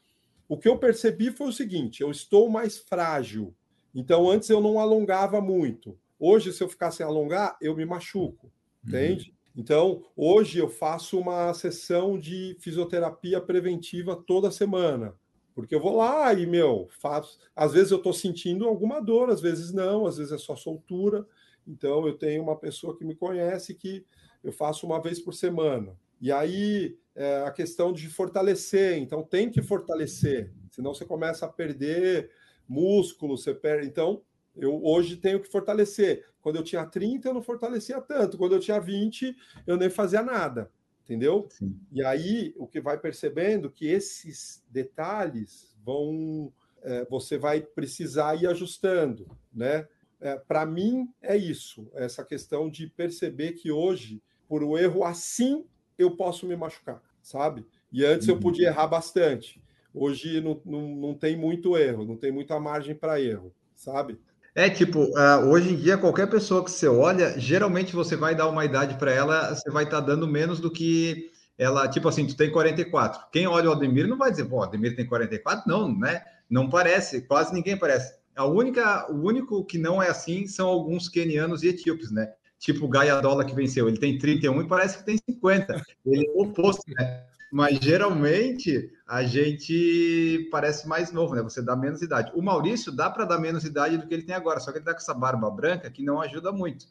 O 0.48 0.56
que 0.56 0.70
eu 0.70 0.78
percebi 0.78 1.32
foi 1.32 1.48
o 1.48 1.52
seguinte: 1.52 2.04
eu 2.04 2.12
estou 2.12 2.48
mais 2.48 2.78
frágil. 2.78 3.56
Então, 3.96 4.30
antes 4.30 4.52
eu 4.52 4.62
não 4.62 4.78
alongava 4.78 5.42
muito. 5.42 5.98
Hoje, 6.20 6.54
se 6.54 6.64
eu 6.64 6.70
ficar 6.70 6.92
sem 6.92 7.04
alongar, 7.04 7.58
eu 7.60 7.76
me 7.76 7.88
machuco, 7.88 8.46
uhum. 8.46 8.90
entende? 8.90 9.34
Então, 9.56 10.04
hoje 10.16 10.60
eu 10.60 10.70
faço 10.70 11.18
uma 11.18 11.52
sessão 11.56 12.20
de 12.20 12.56
fisioterapia 12.60 13.42
preventiva 13.42 14.16
toda 14.16 14.52
semana. 14.52 15.16
Porque 15.62 15.76
eu 15.76 15.82
vou 15.82 15.98
lá 15.98 16.34
e, 16.34 16.46
meu, 16.46 16.88
faço. 17.00 17.38
Às 17.56 17.74
vezes 17.74 17.92
eu 17.92 17.98
estou 17.98 18.14
sentindo 18.14 18.68
alguma 18.68 19.00
dor, 19.02 19.30
às 19.30 19.42
vezes 19.42 19.74
não, 19.74 20.06
às 20.06 20.18
vezes 20.18 20.32
é 20.32 20.38
só 20.38 20.56
soltura. 20.56 21.26
Então, 21.68 22.08
eu 22.08 22.18
tenho 22.18 22.42
uma 22.42 22.56
pessoa 22.56 22.98
que 22.98 23.06
me 23.06 23.16
conhece 23.16 23.74
que 23.74 24.06
eu 24.44 24.52
faço 24.52 24.86
uma 24.86 25.02
vez 25.02 25.20
por 25.20 25.34
semana. 25.34 25.96
E 26.22 26.32
aí, 26.32 26.98
é, 27.16 27.44
a 27.44 27.52
questão 27.52 27.94
de 27.94 28.08
fortalecer. 28.08 28.98
Então, 28.98 29.24
tem 29.24 29.50
que 29.50 29.62
fortalecer, 29.62 30.52
senão 30.72 30.94
você 30.94 31.06
começa 31.06 31.46
a 31.46 31.50
perder 31.50 32.32
músculo, 32.68 33.38
você 33.38 33.54
perde. 33.54 33.88
Então, 33.88 34.22
eu 34.56 34.84
hoje 34.84 35.18
tenho 35.18 35.40
que 35.40 35.50
fortalecer. 35.50 36.26
Quando 36.42 36.58
eu 36.58 36.64
tinha 36.64 36.86
30, 36.86 37.30
eu 37.30 37.34
não 37.34 37.42
fortalecia 37.42 38.00
tanto. 38.02 38.38
Quando 38.38 38.56
eu 38.56 38.60
tinha 38.60 38.80
20, 38.80 39.36
eu 39.68 39.78
nem 39.78 39.90
fazia 39.90 40.22
nada. 40.22 40.72
Entendeu? 41.10 41.48
Sim. 41.50 41.76
E 41.92 42.06
aí, 42.06 42.54
o 42.56 42.68
que 42.68 42.80
vai 42.80 42.96
percebendo 43.00 43.72
que 43.72 43.88
esses 43.88 44.64
detalhes 44.70 45.76
vão. 45.84 46.54
É, 46.84 47.04
você 47.10 47.36
vai 47.36 47.62
precisar 47.62 48.36
ir 48.36 48.46
ajustando, 48.46 49.26
né? 49.52 49.88
É, 50.22 50.36
Para 50.36 50.68
mim, 50.68 51.12
é 51.20 51.36
isso, 51.36 51.90
essa 51.96 52.24
questão 52.24 52.70
de 52.70 52.88
perceber 52.88 53.54
que 53.54 53.72
hoje, 53.72 54.22
por 54.48 54.64
um 54.64 54.78
erro 54.78 55.04
assim, 55.04 55.66
eu 55.98 56.16
posso 56.16 56.46
me 56.46 56.56
machucar, 56.56 57.02
sabe? 57.24 57.66
E 57.92 58.06
antes 58.06 58.28
uhum. 58.28 58.36
eu 58.36 58.40
podia 58.40 58.68
errar 58.68 58.88
bastante. 58.88 59.62
Hoje 59.94 60.40
não, 60.40 60.62
não, 60.64 60.96
não 60.96 61.14
tem 61.16 61.36
muito 61.36 61.76
erro, 61.76 62.06
não 62.06 62.16
tem 62.16 62.32
muita 62.32 62.60
margem 62.60 62.94
para 62.94 63.20
erro, 63.20 63.52
sabe? 63.76 64.20
É 64.60 64.70
tipo, 64.70 65.04
uh, 65.18 65.48
hoje 65.48 65.72
em 65.72 65.76
dia, 65.78 65.98
qualquer 65.98 66.30
pessoa 66.30 66.62
que 66.62 66.70
você 66.70 66.86
olha, 66.86 67.40
geralmente 67.40 67.96
você 67.96 68.18
vai 68.18 68.36
dar 68.36 68.50
uma 68.50 68.66
idade 68.66 68.96
para 68.96 69.10
ela, 69.10 69.56
você 69.56 69.72
vai 69.72 69.86
estar 69.86 70.02
tá 70.02 70.08
dando 70.08 70.28
menos 70.28 70.60
do 70.60 70.70
que 70.70 71.32
ela, 71.58 71.88
tipo 71.88 72.10
assim, 72.10 72.28
tu 72.28 72.36
tem 72.36 72.52
44. 72.52 73.28
Quem 73.32 73.48
olha 73.48 73.70
o 73.70 73.72
Ademir 73.72 74.06
não 74.06 74.18
vai 74.18 74.32
dizer, 74.32 74.44
pô, 74.44 74.62
Ademir 74.62 74.98
tem 74.98 75.06
44? 75.06 75.64
Não, 75.66 75.98
né? 75.98 76.22
Não 76.50 76.70
parece, 76.70 77.22
quase 77.22 77.54
ninguém 77.54 77.78
parece. 77.78 78.14
A 78.36 78.44
única, 78.44 79.10
o 79.10 79.26
único 79.26 79.64
que 79.64 79.78
não 79.78 80.04
é 80.04 80.10
assim 80.10 80.46
são 80.46 80.68
alguns 80.68 81.08
quenianos 81.08 81.64
e 81.64 81.70
etíopes, 81.70 82.12
né? 82.12 82.30
Tipo 82.60 82.84
o 82.84 82.90
Gaiadola 82.90 83.46
que 83.46 83.56
venceu, 83.56 83.88
ele 83.88 83.98
tem 83.98 84.18
31 84.18 84.62
e 84.62 84.68
parece 84.68 84.98
que 84.98 85.06
tem 85.06 85.18
50. 85.18 85.82
Ele 86.06 86.28
é 86.28 86.32
o 86.32 86.42
oposto, 86.42 86.84
né? 86.98 87.24
Mas 87.52 87.80
geralmente 87.80 88.92
a 89.08 89.24
gente 89.24 90.48
parece 90.52 90.88
mais 90.88 91.12
novo, 91.12 91.34
né? 91.34 91.42
Você 91.42 91.62
dá 91.62 91.76
menos 91.76 92.02
idade. 92.02 92.32
O 92.36 92.42
Maurício 92.42 92.92
dá 92.92 93.10
para 93.10 93.26
dar 93.26 93.40
menos 93.40 93.64
idade 93.64 93.98
do 93.98 94.08
que 94.08 94.14
ele 94.14 94.24
tem 94.24 94.36
agora, 94.36 94.60
só 94.60 94.72
que 94.72 94.78
ele 94.78 94.86
tá 94.86 94.94
com 94.94 95.00
essa 95.00 95.14
barba 95.14 95.50
branca 95.50 95.90
que 95.90 96.04
não 96.04 96.22
ajuda 96.22 96.52
muito. 96.52 96.86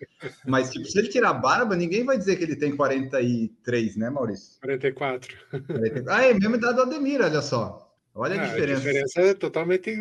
Mas 0.47 0.71
tipo, 0.71 0.87
se 0.87 0.99
ele 0.99 1.09
tirar 1.09 1.31
a 1.31 1.35
barba, 1.35 1.77
ninguém 1.77 2.05
vai 2.05 2.19
dizer 2.19 2.37
que 2.37 2.43
ele 2.43 2.57
tem 2.57 2.77
43, 2.77 3.97
né, 3.97 4.11
Maurício? 4.11 4.59
44. 4.61 5.37
44. 5.51 6.05
Ah, 6.09 6.25
é 6.25 6.35
mesmo 6.35 6.57
idade 6.57 6.75
do 6.75 6.83
Ademir, 6.83 7.21
olha 7.21 7.41
só. 7.41 7.88
Olha 8.21 8.35
a 8.35 8.47
diferença. 8.47 8.73
A 8.73 8.77
diferença 8.79 9.21
é 9.21 9.35
totalmente 9.35 9.95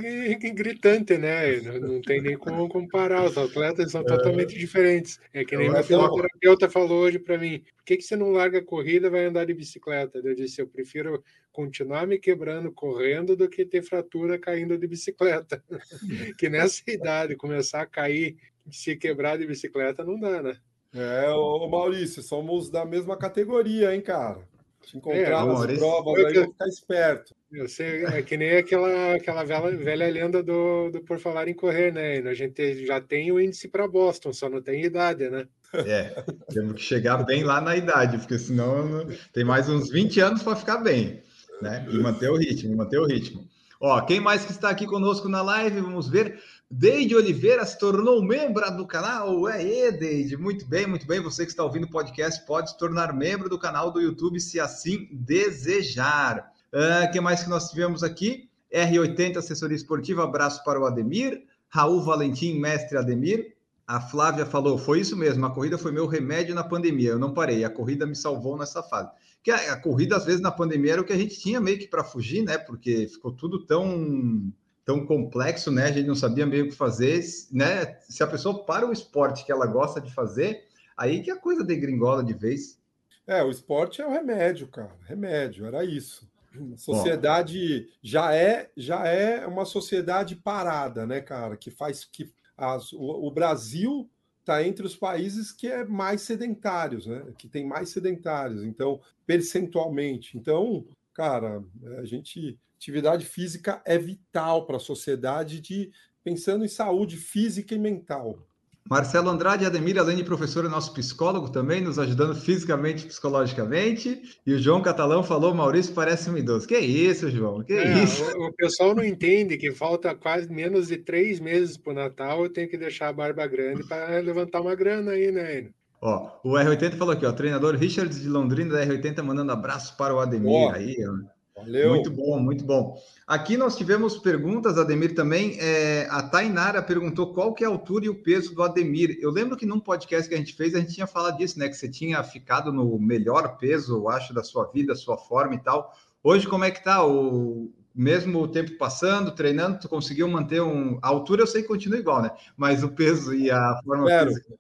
gritante, 0.52 1.20
né? 1.20 1.62
Não, 1.80 2.02
tem 2.02 2.20
nem 2.20 2.36
como 2.36 2.68
comparar. 2.68 3.24
Os 3.24 3.38
atletas 3.38 3.92
são 3.92 4.02
é. 4.02 4.06
totalmente 4.06 4.58
diferentes. 4.58 5.20
É 5.32 5.46
que 5.46 5.56
nem 5.56 5.70
o 5.70 5.84
terapeuta 5.84 6.68
falou 6.68 7.04
hoje 7.04 7.20
para 7.20 7.38
mim: 7.38 7.60
por 7.60 7.86
que, 7.86 7.98
que 7.98 8.02
você 8.02 8.16
não 8.16 8.32
larga 8.32 8.58
a 8.58 8.66
corrida 8.66 9.06
e 9.06 9.12
vai 9.12 9.26
andar 9.26 9.46
de 9.46 9.54
bicicleta? 9.54 10.20
Eu 10.24 10.34
disse: 10.34 10.60
eu 10.60 10.68
prefiro 10.68 11.24
continuar 11.52 12.08
me 12.08 12.18
quebrando 12.18 12.72
correndo 12.72 13.36
do 13.36 13.48
que 13.48 13.64
ter 13.64 13.84
fratura 13.84 14.40
caindo 14.40 14.80
de 14.80 14.88
bicicleta. 14.88 15.64
que 16.40 16.50
nessa 16.50 16.82
idade, 16.88 17.36
começar 17.36 17.82
a 17.82 17.86
cair, 17.86 18.36
se 18.72 18.96
quebrar 18.96 19.38
de 19.38 19.46
bicicleta, 19.46 20.04
não 20.04 20.20
dá, 20.20 20.42
né? 20.42 20.58
É, 20.92 21.30
ô 21.30 21.68
Maurício, 21.70 22.24
somos 22.24 22.72
da 22.72 22.84
mesma 22.84 23.16
categoria, 23.16 23.94
hein, 23.94 24.02
cara? 24.02 24.40
Te 24.88 24.98
encontrar 24.98 25.44
é, 25.44 25.46
nas 25.46 25.78
provas 25.78 26.26
aí, 26.26 26.34
vou 26.34 26.46
ficar 26.46 26.68
esperto. 26.68 27.36
Eu 27.52 27.68
sei, 27.68 28.06
é 28.06 28.22
que 28.22 28.38
nem 28.38 28.56
aquela, 28.56 29.16
aquela 29.16 29.44
velha, 29.44 29.78
velha 29.78 30.10
lenda 30.10 30.42
do, 30.42 30.90
do 30.90 31.02
Por 31.02 31.20
Falar 31.20 31.50
em 31.50 31.54
Correr, 31.54 31.92
né? 31.92 32.20
A 32.20 32.34
gente 32.34 32.86
já 32.86 33.02
tem 33.02 33.30
o 33.30 33.40
índice 33.40 33.68
para 33.68 33.86
Boston, 33.86 34.32
só 34.32 34.50
não 34.50 34.62
tem 34.62 34.86
idade, 34.86 35.30
né? 35.30 35.46
É, 35.74 36.24
temos 36.54 36.76
que 36.76 36.82
chegar 36.82 37.18
bem 37.26 37.44
lá 37.44 37.60
na 37.60 37.76
idade, 37.76 38.18
porque 38.18 38.40
senão 38.40 39.06
tem 39.34 39.44
mais 39.44 39.68
uns 39.68 39.92
20 39.92 40.22
anos 40.22 40.42
para 40.42 40.56
ficar 40.56 40.78
bem, 40.78 41.22
né? 41.62 41.86
E 41.92 41.98
manter 41.98 42.30
o 42.30 42.38
ritmo, 42.38 42.78
manter 42.78 43.00
o 43.00 43.06
ritmo. 43.06 43.46
Ó, 43.82 44.00
quem 44.02 44.22
mais 44.22 44.46
que 44.46 44.52
está 44.52 44.70
aqui 44.70 44.86
conosco 44.86 45.28
na 45.28 45.42
live? 45.42 45.82
Vamos 45.82 46.08
ver. 46.08 46.42
Deide 46.70 47.16
Oliveira 47.16 47.66
se 47.66 47.80
tornou 47.80 48.22
membro 48.22 48.70
do 48.76 48.86
canal. 48.86 49.48
É, 49.48 49.90
Deide. 49.90 50.36
Muito 50.36 50.66
bem, 50.66 50.86
muito 50.86 51.08
bem. 51.08 51.22
Você 51.22 51.46
que 51.46 51.52
está 51.52 51.64
ouvindo 51.64 51.86
o 51.86 51.90
podcast 51.90 52.46
pode 52.46 52.72
se 52.72 52.78
tornar 52.78 53.14
membro 53.14 53.48
do 53.48 53.58
canal 53.58 53.90
do 53.90 54.02
YouTube 54.02 54.40
se 54.40 54.60
assim 54.60 55.08
desejar. 55.12 56.52
O 56.74 56.78
uh, 56.78 57.04
ah, 57.04 57.08
que 57.08 57.22
mais 57.22 57.42
que 57.42 57.50
nós 57.50 57.70
tivemos 57.70 58.04
aqui? 58.04 58.50
R80 58.74 59.38
Assessoria 59.38 59.78
Esportiva, 59.78 60.26
abraço 60.26 60.62
para 60.66 60.80
o 60.80 60.86
Ademir. 60.86 61.42
Raul 61.70 62.02
Valentim, 62.02 62.60
mestre 62.60 62.98
Ademir. 62.98 63.56
A 63.88 64.02
Flávia 64.02 64.46
falou: 64.46 64.78
foi 64.78 65.00
isso 65.00 65.16
mesmo, 65.16 65.46
a 65.46 65.50
corrida 65.50 65.78
foi 65.78 65.94
meu 65.94 66.06
remédio 66.06 66.54
na 66.54 66.66
pandemia. 66.66 67.12
Eu 67.12 67.20
não 67.20 67.34
parei, 67.34 67.64
a 67.64 67.70
corrida 67.70 68.06
me 68.06 68.16
salvou 68.16 68.58
nessa 68.58 68.84
fase. 68.84 69.10
Que 69.42 69.52
a, 69.52 69.74
a 69.74 69.82
corrida, 69.82 70.18
às 70.18 70.26
vezes, 70.26 70.42
na 70.42 70.52
pandemia 70.52 70.94
era 70.94 71.02
o 71.02 71.06
que 71.06 71.14
a 71.14 71.18
gente 71.18 71.40
tinha 71.40 71.62
meio 71.62 71.80
que 71.80 71.88
para 71.88 72.04
fugir, 72.04 72.44
né? 72.44 72.58
Porque 72.58 73.08
ficou 73.08 73.32
tudo 73.32 73.66
tão 73.66 74.52
tão 74.88 75.06
complexo, 75.06 75.70
né? 75.70 75.84
A 75.84 75.92
gente 75.92 76.08
não 76.08 76.16
sabia 76.16 76.46
meio 76.46 76.64
o 76.64 76.70
que 76.70 76.76
fazer, 76.76 77.22
né? 77.52 78.00
Se 78.04 78.24
a 78.24 78.28
pessoa 78.28 78.64
para 78.64 78.88
o 78.88 78.94
esporte 78.94 79.46
que 79.46 79.52
ela 79.52 79.68
gosta 79.68 80.00
de 80.00 80.14
fazer, 80.14 80.66
aí 80.96 81.22
que 81.22 81.30
a 81.30 81.36
coisa 81.36 81.62
degringola 81.62 82.24
de 82.24 82.34
vez. 82.34 82.80
É, 83.28 83.44
o 83.44 83.52
esporte 83.52 84.02
é 84.02 84.08
o 84.08 84.10
remédio, 84.10 84.66
cara. 84.70 84.96
Remédio, 85.04 85.66
era 85.66 85.84
isso. 85.84 86.26
A 86.74 86.78
sociedade 86.78 87.82
Bom. 87.82 87.88
já 88.02 88.34
é 88.34 88.72
já 88.78 89.06
é 89.06 89.46
uma 89.46 89.66
sociedade 89.66 90.38
parada, 90.38 91.06
né, 91.06 91.20
cara? 91.20 91.58
Que 91.58 91.70
faz 91.70 92.06
que 92.06 92.32
as, 92.56 92.94
o, 92.94 93.28
o 93.28 93.30
Brasil 93.30 94.10
está 94.40 94.64
entre 94.64 94.86
os 94.86 94.96
países 94.96 95.52
que 95.52 95.68
é 95.68 95.84
mais 95.84 96.22
sedentários, 96.22 97.06
né? 97.06 97.26
Que 97.38 97.50
tem 97.50 97.68
mais 97.68 97.90
sedentários, 97.90 98.64
então 98.64 99.02
percentualmente. 99.26 100.38
Então, 100.38 100.86
cara, 101.14 101.62
a 101.98 102.06
gente 102.06 102.58
atividade 102.78 103.26
física 103.26 103.82
é 103.86 103.98
vital 103.98 104.66
para 104.66 104.78
a 104.78 104.80
sociedade 104.80 105.60
de 105.60 105.92
pensando 106.24 106.64
em 106.64 106.70
saúde 106.70 107.18
física 107.18 107.74
e 107.74 107.80
mental. 107.80 108.48
Marcelo 108.90 109.30
Andrade 109.30 109.66
Ademir, 109.66 109.98
além 109.98 110.16
de 110.16 110.24
professor, 110.24 110.64
é 110.64 110.70
nosso 110.70 110.94
psicólogo 110.94 111.50
também, 111.50 111.82
nos 111.82 112.00
ajudando 112.00 112.36
fisicamente 112.36 113.04
e 113.04 113.08
psicologicamente. 113.08 114.22
E 114.46 114.54
o 114.54 114.60
João 114.60 114.82
Catalão 114.82 115.22
falou: 115.24 115.54
Maurício 115.54 115.94
parece 115.94 116.30
um 116.30 116.38
idoso. 116.38 116.66
Que 116.66 116.78
isso, 116.78 117.30
João? 117.30 117.64
Que 117.64 117.74
é, 117.74 118.04
isso? 118.04 118.24
O, 118.24 118.48
o, 118.48 118.54
pessoal 118.54 118.96
não 118.96 119.04
entende 119.04 119.58
que 119.58 119.74
falta 119.74 120.16
quase 120.16 120.50
menos 120.50 120.88
de 120.88 120.98
três 120.98 121.40
meses 121.40 121.76
para 121.76 121.92
o 121.92 121.96
Natal. 121.96 122.44
Eu 122.44 122.50
tenho 122.50 122.70
que 122.70 122.78
deixar 122.78 123.10
a 123.10 123.14
barba 123.14 123.46
grande 123.46 123.84
para 123.86 124.20
levantar 124.20 124.62
uma 124.62 124.76
grana 124.76 125.12
aí, 125.12 125.32
né? 125.34 125.70
Ó, 126.02 126.40
o 126.44 126.52
R80 126.52 126.96
falou 126.96 127.14
aqui, 127.14 127.26
ó, 127.26 127.32
treinador 127.34 127.76
Richard 127.76 128.18
de 128.18 128.30
Londrina 128.30 128.74
da 128.74 128.86
R80 128.86 129.22
mandando 129.22 129.52
abraço 129.52 129.98
para 129.98 130.16
o 130.16 130.20
Ademir. 130.20 130.74
Aí, 130.74 130.96
ó. 131.06 131.37
Valeu. 131.58 131.90
Muito 131.90 132.12
bom, 132.12 132.40
muito 132.40 132.64
bom. 132.64 133.02
Aqui 133.26 133.58
nós 133.58 133.76
tivemos 133.76 134.18
perguntas, 134.18 134.78
Ademir, 134.78 135.16
também. 135.16 135.58
É, 135.60 136.08
a 136.12 136.22
Tainara 136.22 136.84
perguntou 136.84 137.34
qual 137.34 137.54
que 137.54 137.64
é 137.64 137.68
a 137.68 137.70
altura 137.70 138.06
e 138.06 138.10
o 138.10 138.22
peso 138.22 138.54
do 138.54 138.62
Ademir. 138.62 139.18
Eu 139.20 139.32
lembro 139.32 139.58
que 139.58 139.66
num 139.66 139.80
podcast 139.80 140.30
que 140.30 140.36
a 140.36 140.38
gente 140.38 140.54
fez, 140.54 140.76
a 140.76 140.80
gente 140.80 140.94
tinha 140.94 141.08
falado 141.08 141.38
disso, 141.38 141.58
né? 141.58 141.68
Que 141.68 141.74
você 141.74 141.90
tinha 141.90 142.24
ficado 142.24 142.72
no 142.72 143.00
melhor 143.00 143.58
peso, 143.58 143.96
eu 143.96 144.08
acho, 144.08 144.36
da 144.36 144.44
sua 144.44 144.66
vida, 144.66 144.94
sua 144.94 145.18
forma 145.18 145.56
e 145.56 145.60
tal. 145.60 145.94
Hoje, 146.24 146.48
como 146.48 146.64
é 146.64 146.70
que 146.70 146.84
tá? 146.84 147.04
O, 147.04 147.72
mesmo 147.94 148.40
o 148.40 148.48
tempo 148.48 148.78
passando, 148.78 149.34
treinando, 149.34 149.80
tu 149.80 149.90
conseguiu 149.90 150.28
manter 150.28 150.62
um. 150.62 151.00
A 151.02 151.08
altura 151.08 151.42
eu 151.42 151.48
sei 151.48 151.64
que 151.64 151.68
continua 151.68 151.98
igual, 151.98 152.22
né? 152.22 152.30
Mas 152.56 152.84
o 152.84 152.90
peso 152.90 153.34
e 153.34 153.50
a 153.50 153.82
forma 153.84 154.06
Quero. 154.06 154.30
física. 154.30 154.54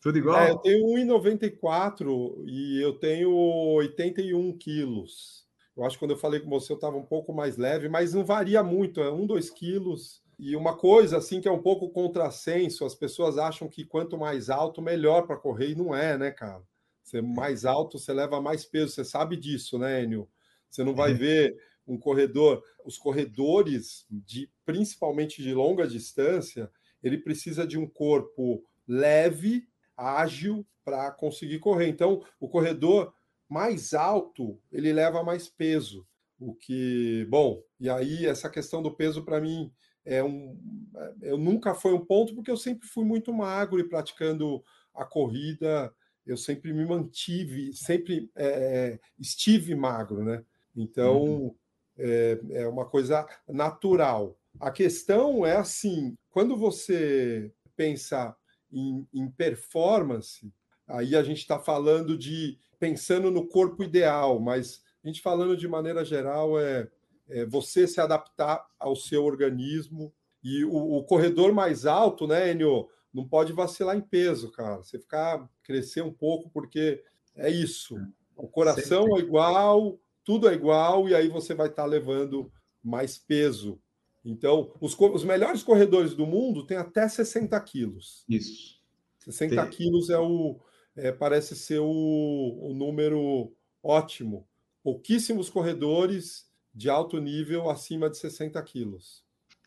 Tudo 0.00 0.16
igual? 0.16 0.38
É, 0.38 0.50
eu 0.50 0.56
tenho 0.56 0.86
1,94 0.86 2.44
e 2.46 2.82
eu 2.82 2.94
tenho 2.94 3.30
81 3.30 4.56
quilos. 4.56 5.47
Eu 5.78 5.84
acho 5.84 5.94
que 5.94 6.00
quando 6.00 6.10
eu 6.10 6.18
falei 6.18 6.40
com 6.40 6.50
você 6.50 6.72
eu 6.72 6.74
estava 6.74 6.96
um 6.96 7.04
pouco 7.04 7.32
mais 7.32 7.56
leve, 7.56 7.88
mas 7.88 8.12
não 8.12 8.24
varia 8.24 8.64
muito, 8.64 9.00
é 9.00 9.12
um, 9.12 9.24
dois 9.24 9.48
quilos. 9.48 10.20
E 10.36 10.56
uma 10.56 10.76
coisa 10.76 11.18
assim 11.18 11.40
que 11.40 11.46
é 11.46 11.52
um 11.52 11.62
pouco 11.62 11.88
contrassenso, 11.90 12.84
as 12.84 12.96
pessoas 12.96 13.38
acham 13.38 13.68
que 13.68 13.84
quanto 13.84 14.18
mais 14.18 14.50
alto, 14.50 14.82
melhor 14.82 15.24
para 15.24 15.36
correr, 15.36 15.70
e 15.70 15.74
não 15.76 15.94
é, 15.94 16.18
né, 16.18 16.32
cara? 16.32 16.64
Você 17.00 17.22
mais 17.22 17.64
alto, 17.64 17.96
você 17.96 18.12
leva 18.12 18.40
mais 18.40 18.64
peso, 18.64 18.92
você 18.92 19.04
sabe 19.04 19.36
disso, 19.36 19.78
né, 19.78 20.02
Enio? 20.02 20.28
Você 20.68 20.82
não 20.82 20.96
vai 20.96 21.12
é. 21.12 21.14
ver 21.14 21.56
um 21.86 21.96
corredor, 21.96 22.62
os 22.84 22.98
corredores 22.98 24.04
de 24.10 24.50
principalmente 24.66 25.40
de 25.40 25.54
longa 25.54 25.86
distância, 25.86 26.70
ele 27.02 27.18
precisa 27.18 27.64
de 27.64 27.78
um 27.78 27.86
corpo 27.86 28.64
leve, 28.86 29.68
ágil 29.96 30.66
para 30.84 31.10
conseguir 31.12 31.60
correr. 31.60 31.88
Então, 31.88 32.24
o 32.40 32.48
corredor 32.48 33.14
mais 33.48 33.94
alto, 33.94 34.60
ele 34.70 34.92
leva 34.92 35.22
mais 35.22 35.48
peso. 35.48 36.06
O 36.38 36.54
que, 36.54 37.26
bom, 37.28 37.62
e 37.80 37.88
aí 37.90 38.26
essa 38.26 38.48
questão 38.48 38.82
do 38.82 38.94
peso 38.94 39.24
para 39.24 39.40
mim 39.40 39.72
é 40.04 40.22
um, 40.22 40.56
eu 41.20 41.36
nunca 41.36 41.74
foi 41.74 41.92
um 41.92 42.04
ponto 42.04 42.34
porque 42.34 42.50
eu 42.50 42.56
sempre 42.56 42.88
fui 42.88 43.04
muito 43.04 43.32
magro 43.32 43.78
e 43.78 43.88
praticando 43.88 44.62
a 44.94 45.04
corrida, 45.04 45.92
eu 46.24 46.36
sempre 46.36 46.72
me 46.72 46.84
mantive, 46.84 47.72
sempre 47.72 48.30
é, 48.36 48.98
estive 49.18 49.74
magro, 49.74 50.22
né? 50.22 50.44
Então 50.76 51.22
uhum. 51.22 51.54
é, 51.96 52.40
é 52.50 52.68
uma 52.68 52.84
coisa 52.84 53.26
natural. 53.48 54.38
A 54.60 54.70
questão 54.70 55.44
é 55.44 55.56
assim, 55.56 56.16
quando 56.30 56.56
você 56.56 57.52
pensa 57.76 58.36
em, 58.72 59.06
em 59.12 59.30
performance, 59.30 60.52
aí 60.86 61.16
a 61.16 61.22
gente 61.22 61.38
está 61.38 61.58
falando 61.58 62.16
de 62.16 62.58
pensando 62.78 63.30
no 63.30 63.46
corpo 63.46 63.82
ideal, 63.82 64.38
mas 64.40 64.82
a 65.02 65.08
gente 65.08 65.20
falando 65.20 65.56
de 65.56 65.66
maneira 65.66 66.04
geral 66.04 66.58
é, 66.58 66.88
é 67.28 67.44
você 67.46 67.86
se 67.86 68.00
adaptar 68.00 68.66
ao 68.78 68.94
seu 68.94 69.24
organismo 69.24 70.12
e 70.42 70.64
o, 70.64 70.98
o, 70.98 71.04
corredor 71.04 71.52
mais 71.52 71.84
alto, 71.86 72.26
né, 72.26 72.50
Enio, 72.52 72.88
não 73.12 73.26
pode 73.26 73.52
vacilar 73.52 73.96
em 73.96 74.00
peso, 74.00 74.50
cara. 74.52 74.76
Você 74.76 74.98
ficar 74.98 75.48
crescer 75.62 76.02
um 76.02 76.12
pouco 76.12 76.48
porque 76.50 77.02
é 77.34 77.50
isso. 77.50 77.96
O 78.36 78.46
coração 78.46 79.16
é 79.16 79.20
igual, 79.20 79.98
tudo 80.24 80.48
é 80.48 80.54
igual 80.54 81.08
e 81.08 81.14
aí 81.14 81.28
você 81.28 81.54
vai 81.54 81.68
estar 81.68 81.82
tá 81.82 81.88
levando 81.88 82.52
mais 82.82 83.18
peso. 83.18 83.80
Então, 84.24 84.72
os, 84.80 84.98
os 84.98 85.24
melhores 85.24 85.62
corredores 85.62 86.14
do 86.14 86.26
mundo 86.26 86.66
têm 86.66 86.76
até 86.76 87.08
60 87.08 87.58
quilos. 87.60 88.24
Isso. 88.28 88.78
60 89.18 89.62
Tem... 89.62 89.70
quilos 89.70 90.10
é 90.10 90.18
o, 90.18 90.60
é, 90.98 91.12
parece 91.12 91.56
ser 91.56 91.78
o, 91.80 92.58
o 92.60 92.74
número 92.74 93.52
ótimo. 93.82 94.46
Pouquíssimos 94.82 95.48
corredores 95.48 96.46
de 96.74 96.88
alto 96.88 97.20
nível 97.20 97.70
acima 97.70 98.08
de 98.10 98.18
60 98.18 98.62
quilos. 98.62 99.24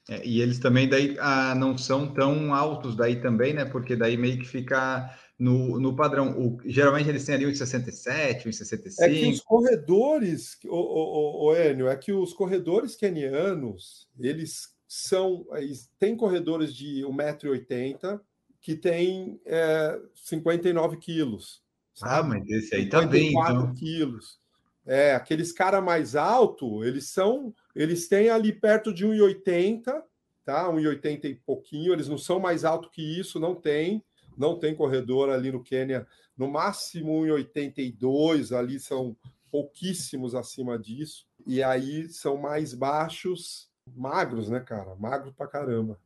É, 0.10 0.26
e 0.26 0.42
eles 0.42 0.60
também 0.60 0.90
daí 0.90 1.16
ah, 1.20 1.54
não 1.56 1.78
são 1.78 2.12
tão 2.14 2.54
altos 2.54 2.96
daí 2.96 3.22
também, 3.22 3.54
né? 3.54 3.66
Porque 3.66 3.96
daí 3.96 4.18
meio 4.18 4.40
que 4.40 4.48
fica 4.48 5.16
no, 5.38 5.80
no 5.80 5.96
padrão. 5.96 6.38
O, 6.38 6.58
geralmente 6.66 7.10
eles 7.10 7.26
têm 7.26 7.36
ali 7.36 7.46
1,67, 7.46 8.46
1,65. 8.46 8.96
É 9.00 9.10
que 9.10 9.30
os 9.30 9.42
corredores, 9.42 10.58
o, 10.66 10.76
o, 10.76 11.46
o, 11.48 11.56
Enio, 11.56 11.88
é 11.88 11.96
que 11.96 12.12
os 12.12 12.34
corredores 12.34 12.96
kenianos, 12.96 14.08
eles 14.20 14.70
são. 14.88 15.46
Eles 15.54 15.90
têm 16.00 16.16
corredores 16.16 16.74
de 16.74 17.04
1,80m 17.04 18.20
que 18.62 18.76
tem 18.76 19.42
é, 19.46 20.00
59 20.14 20.98
quilos. 20.98 21.62
Ah, 22.02 22.24
mas 22.24 22.48
esse 22.48 22.76
aí 22.76 22.88
tá 22.88 23.02
bem, 23.06 23.32
então. 23.32 23.74
quilos. 23.74 24.40
É, 24.86 25.14
aqueles 25.14 25.52
cara 25.52 25.82
mais 25.82 26.16
alto, 26.16 26.84
eles 26.84 27.10
são, 27.10 27.54
eles 27.76 28.08
têm 28.08 28.30
ali 28.30 28.52
perto 28.54 28.94
de 28.94 29.06
1,80, 29.06 30.04
tá? 30.44 30.68
1,80 30.70 31.26
e 31.26 31.36
pouquinho, 31.36 31.94
eles 31.94 32.08
não 32.08 32.18
são 32.18 32.40
mais 32.40 32.66
alto 32.66 32.90
que 32.90 33.02
isso, 33.02 33.40
não 33.40 33.54
tem, 33.54 34.04
não 34.38 34.58
tem 34.58 34.76
corredor 34.76 35.30
ali 35.30 35.52
no 35.52 35.64
Quênia, 35.64 36.08
no 36.36 36.50
máximo 36.50 37.22
1,82, 37.22 38.58
ali 38.58 38.80
são 38.80 39.16
pouquíssimos 39.52 40.34
acima 40.34 40.80
disso, 40.80 41.28
e 41.46 41.62
aí 41.62 42.10
são 42.10 42.38
mais 42.38 42.74
baixos, 42.74 43.70
magros, 43.96 44.50
né, 44.50 44.60
cara? 44.60 44.96
Magro 44.96 45.32
pra 45.34 45.48
caramba. 45.48 46.00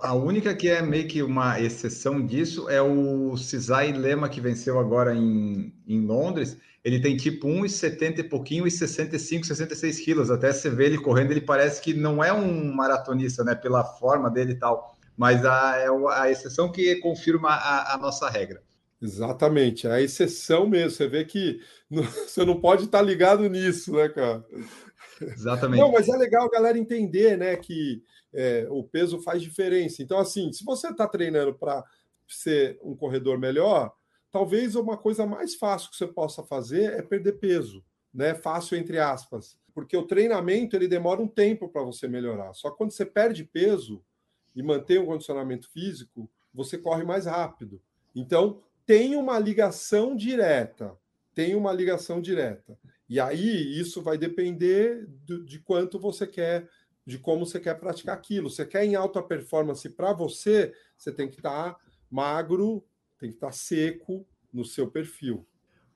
A 0.00 0.14
única 0.14 0.54
que 0.54 0.68
é 0.68 0.82
meio 0.82 1.06
que 1.06 1.22
uma 1.22 1.60
exceção 1.60 2.24
disso 2.24 2.68
é 2.68 2.80
o 2.82 3.36
Cisai 3.36 3.92
Lema, 3.92 4.28
que 4.28 4.40
venceu 4.40 4.78
agora 4.78 5.14
em, 5.14 5.72
em 5.86 6.04
Londres. 6.04 6.56
Ele 6.84 7.00
tem 7.00 7.16
tipo 7.16 7.48
1,70 7.48 8.18
e 8.18 8.22
pouquinho 8.24 8.66
e 8.66 8.70
65, 8.70 9.46
66 9.46 10.00
quilos. 10.00 10.30
Até 10.30 10.52
você 10.52 10.68
vê 10.68 10.86
ele 10.86 10.98
correndo, 10.98 11.30
ele 11.30 11.40
parece 11.40 11.80
que 11.80 11.94
não 11.94 12.22
é 12.22 12.32
um 12.32 12.74
maratonista, 12.74 13.42
né? 13.42 13.54
Pela 13.54 13.84
forma 13.84 14.30
dele 14.30 14.52
e 14.52 14.58
tal. 14.58 14.94
Mas 15.16 15.44
a, 15.44 15.76
é 15.78 15.86
a 16.12 16.30
exceção 16.30 16.70
que 16.70 16.96
confirma 16.96 17.50
a, 17.50 17.94
a 17.94 17.98
nossa 17.98 18.28
regra. 18.28 18.62
Exatamente, 19.00 19.86
é 19.86 19.92
a 19.92 20.00
exceção 20.00 20.66
mesmo. 20.66 20.90
Você 20.90 21.06
vê 21.06 21.24
que 21.24 21.60
você 21.90 22.44
não 22.44 22.60
pode 22.60 22.84
estar 22.84 23.02
ligado 23.02 23.48
nisso, 23.48 23.92
né, 23.92 24.08
cara? 24.08 24.44
Exatamente. 25.20 25.80
Não, 25.80 25.92
mas 25.92 26.08
é 26.08 26.16
legal 26.16 26.46
a 26.46 26.50
galera 26.50 26.78
entender, 26.78 27.36
né, 27.36 27.56
que 27.56 28.02
é, 28.32 28.66
o 28.70 28.82
peso 28.82 29.20
faz 29.20 29.42
diferença. 29.42 30.02
Então, 30.02 30.18
assim, 30.18 30.52
se 30.52 30.64
você 30.64 30.88
está 30.88 31.06
treinando 31.06 31.54
para 31.54 31.84
ser 32.26 32.78
um 32.82 32.96
corredor 32.96 33.38
melhor, 33.38 33.94
talvez 34.30 34.74
uma 34.74 34.96
coisa 34.96 35.24
mais 35.24 35.54
fácil 35.54 35.90
que 35.90 35.96
você 35.96 36.06
possa 36.06 36.42
fazer 36.42 36.94
é 36.94 37.02
perder 37.02 37.34
peso, 37.34 37.84
né? 38.12 38.34
Fácil 38.34 38.76
entre 38.76 38.98
aspas, 38.98 39.56
porque 39.72 39.96
o 39.96 40.06
treinamento 40.06 40.74
ele 40.74 40.88
demora 40.88 41.20
um 41.20 41.28
tempo 41.28 41.68
para 41.68 41.82
você 41.82 42.08
melhorar. 42.08 42.52
Só 42.54 42.70
quando 42.70 42.90
você 42.90 43.06
perde 43.06 43.44
peso 43.44 44.02
e 44.54 44.62
mantém 44.62 44.98
um 44.98 45.06
condicionamento 45.06 45.70
físico, 45.70 46.28
você 46.52 46.78
corre 46.78 47.04
mais 47.04 47.26
rápido. 47.26 47.80
Então, 48.14 48.60
tem 48.86 49.16
uma 49.16 49.38
ligação 49.38 50.14
direta. 50.16 50.96
Tem 51.34 51.54
uma 51.54 51.72
ligação 51.72 52.20
direta. 52.20 52.78
E 53.08 53.20
aí, 53.20 53.78
isso 53.78 54.02
vai 54.02 54.16
depender 54.16 55.06
do, 55.26 55.44
de 55.44 55.58
quanto 55.58 55.98
você 55.98 56.26
quer 56.26 56.68
de 57.06 57.18
como 57.18 57.44
você 57.44 57.60
quer 57.60 57.78
praticar 57.78 58.16
aquilo. 58.16 58.50
Você 58.50 58.64
quer 58.64 58.84
em 58.84 58.94
alta 58.94 59.22
performance 59.22 59.88
para 59.88 60.12
você, 60.12 60.72
você 60.96 61.12
tem 61.12 61.28
que 61.28 61.36
estar 61.36 61.74
tá 61.74 61.80
magro, 62.10 62.84
tem 63.18 63.30
que 63.30 63.36
estar 63.36 63.48
tá 63.48 63.52
seco 63.52 64.26
no 64.52 64.64
seu 64.64 64.90
perfil. 64.90 65.46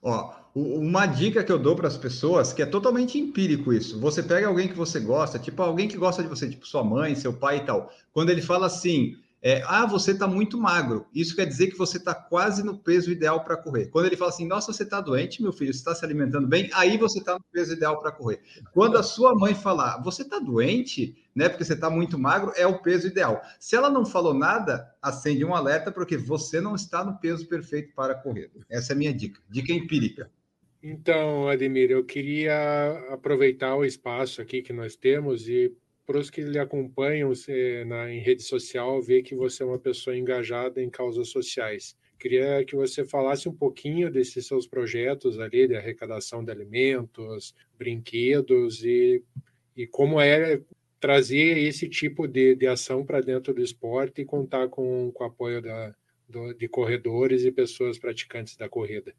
Ó, 0.00 0.32
uma 0.54 1.06
dica 1.06 1.42
que 1.42 1.50
eu 1.50 1.58
dou 1.58 1.74
para 1.74 1.88
as 1.88 1.96
pessoas, 1.96 2.52
que 2.52 2.62
é 2.62 2.66
totalmente 2.66 3.18
empírico 3.18 3.72
isso. 3.72 3.98
Você 4.00 4.22
pega 4.22 4.46
alguém 4.46 4.68
que 4.68 4.74
você 4.74 5.00
gosta, 5.00 5.38
tipo 5.38 5.60
alguém 5.60 5.88
que 5.88 5.96
gosta 5.96 6.22
de 6.22 6.28
você, 6.28 6.48
tipo 6.48 6.66
sua 6.66 6.84
mãe, 6.84 7.16
seu 7.16 7.32
pai 7.32 7.58
e 7.58 7.64
tal. 7.64 7.90
Quando 8.12 8.30
ele 8.30 8.42
fala 8.42 8.66
assim, 8.66 9.16
é, 9.40 9.62
ah, 9.66 9.86
você 9.86 10.10
está 10.10 10.26
muito 10.26 10.58
magro. 10.58 11.06
Isso 11.14 11.36
quer 11.36 11.46
dizer 11.46 11.68
que 11.68 11.78
você 11.78 11.96
está 11.96 12.14
quase 12.14 12.64
no 12.64 12.76
peso 12.76 13.10
ideal 13.10 13.44
para 13.44 13.56
correr. 13.56 13.86
Quando 13.86 14.06
ele 14.06 14.16
fala 14.16 14.30
assim, 14.30 14.46
nossa, 14.46 14.72
você 14.72 14.82
está 14.82 15.00
doente, 15.00 15.42
meu 15.42 15.52
filho, 15.52 15.72
você 15.72 15.78
está 15.78 15.94
se 15.94 16.04
alimentando 16.04 16.46
bem, 16.46 16.68
aí 16.72 16.96
você 16.96 17.20
está 17.20 17.34
no 17.34 17.44
peso 17.52 17.72
ideal 17.72 18.00
para 18.00 18.10
correr. 18.10 18.40
Quando 18.72 18.98
a 18.98 19.02
sua 19.02 19.34
mãe 19.34 19.54
falar, 19.54 20.02
você 20.02 20.22
está 20.22 20.38
doente, 20.38 21.16
né? 21.34 21.48
Porque 21.48 21.64
você 21.64 21.74
está 21.74 21.88
muito 21.88 22.18
magro, 22.18 22.52
é 22.56 22.66
o 22.66 22.82
peso 22.82 23.06
ideal. 23.06 23.40
Se 23.60 23.76
ela 23.76 23.88
não 23.88 24.04
falou 24.04 24.34
nada, 24.34 24.92
acende 25.00 25.44
um 25.44 25.54
alerta, 25.54 25.92
porque 25.92 26.16
você 26.16 26.60
não 26.60 26.74
está 26.74 27.04
no 27.04 27.18
peso 27.18 27.46
perfeito 27.46 27.94
para 27.94 28.14
correr. 28.14 28.50
Essa 28.68 28.92
é 28.92 28.94
a 28.94 28.98
minha 28.98 29.14
dica. 29.14 29.40
Dica 29.48 29.72
empírica. 29.72 30.30
Então, 30.82 31.48
Ademir, 31.48 31.90
eu 31.90 32.04
queria 32.04 33.06
aproveitar 33.10 33.74
o 33.74 33.84
espaço 33.84 34.40
aqui 34.40 34.62
que 34.62 34.72
nós 34.72 34.94
temos 34.94 35.48
e 35.48 35.72
para 36.08 36.18
os 36.18 36.30
que 36.30 36.40
lhe 36.40 36.58
acompanham 36.58 37.30
na, 37.86 38.10
em 38.10 38.18
rede 38.18 38.42
social, 38.42 39.02
ver 39.02 39.22
que 39.22 39.34
você 39.34 39.62
é 39.62 39.66
uma 39.66 39.78
pessoa 39.78 40.16
engajada 40.16 40.82
em 40.82 40.88
causas 40.88 41.28
sociais. 41.28 41.94
Queria 42.18 42.64
que 42.64 42.74
você 42.74 43.04
falasse 43.04 43.46
um 43.46 43.54
pouquinho 43.54 44.10
desses 44.10 44.46
seus 44.46 44.66
projetos 44.66 45.38
ali 45.38 45.68
de 45.68 45.76
arrecadação 45.76 46.42
de 46.42 46.50
alimentos, 46.50 47.54
brinquedos 47.78 48.82
e, 48.82 49.22
e 49.76 49.86
como 49.86 50.18
é 50.18 50.62
trazer 50.98 51.58
esse 51.58 51.86
tipo 51.90 52.26
de, 52.26 52.54
de 52.54 52.66
ação 52.66 53.04
para 53.04 53.20
dentro 53.20 53.52
do 53.52 53.62
esporte 53.62 54.22
e 54.22 54.24
contar 54.24 54.66
com, 54.68 55.12
com 55.12 55.24
o 55.24 55.26
apoio 55.26 55.60
da, 55.60 55.94
do, 56.26 56.54
de 56.54 56.68
corredores 56.68 57.44
e 57.44 57.52
pessoas 57.52 57.98
praticantes 57.98 58.56
da 58.56 58.66
corrida. 58.66 59.14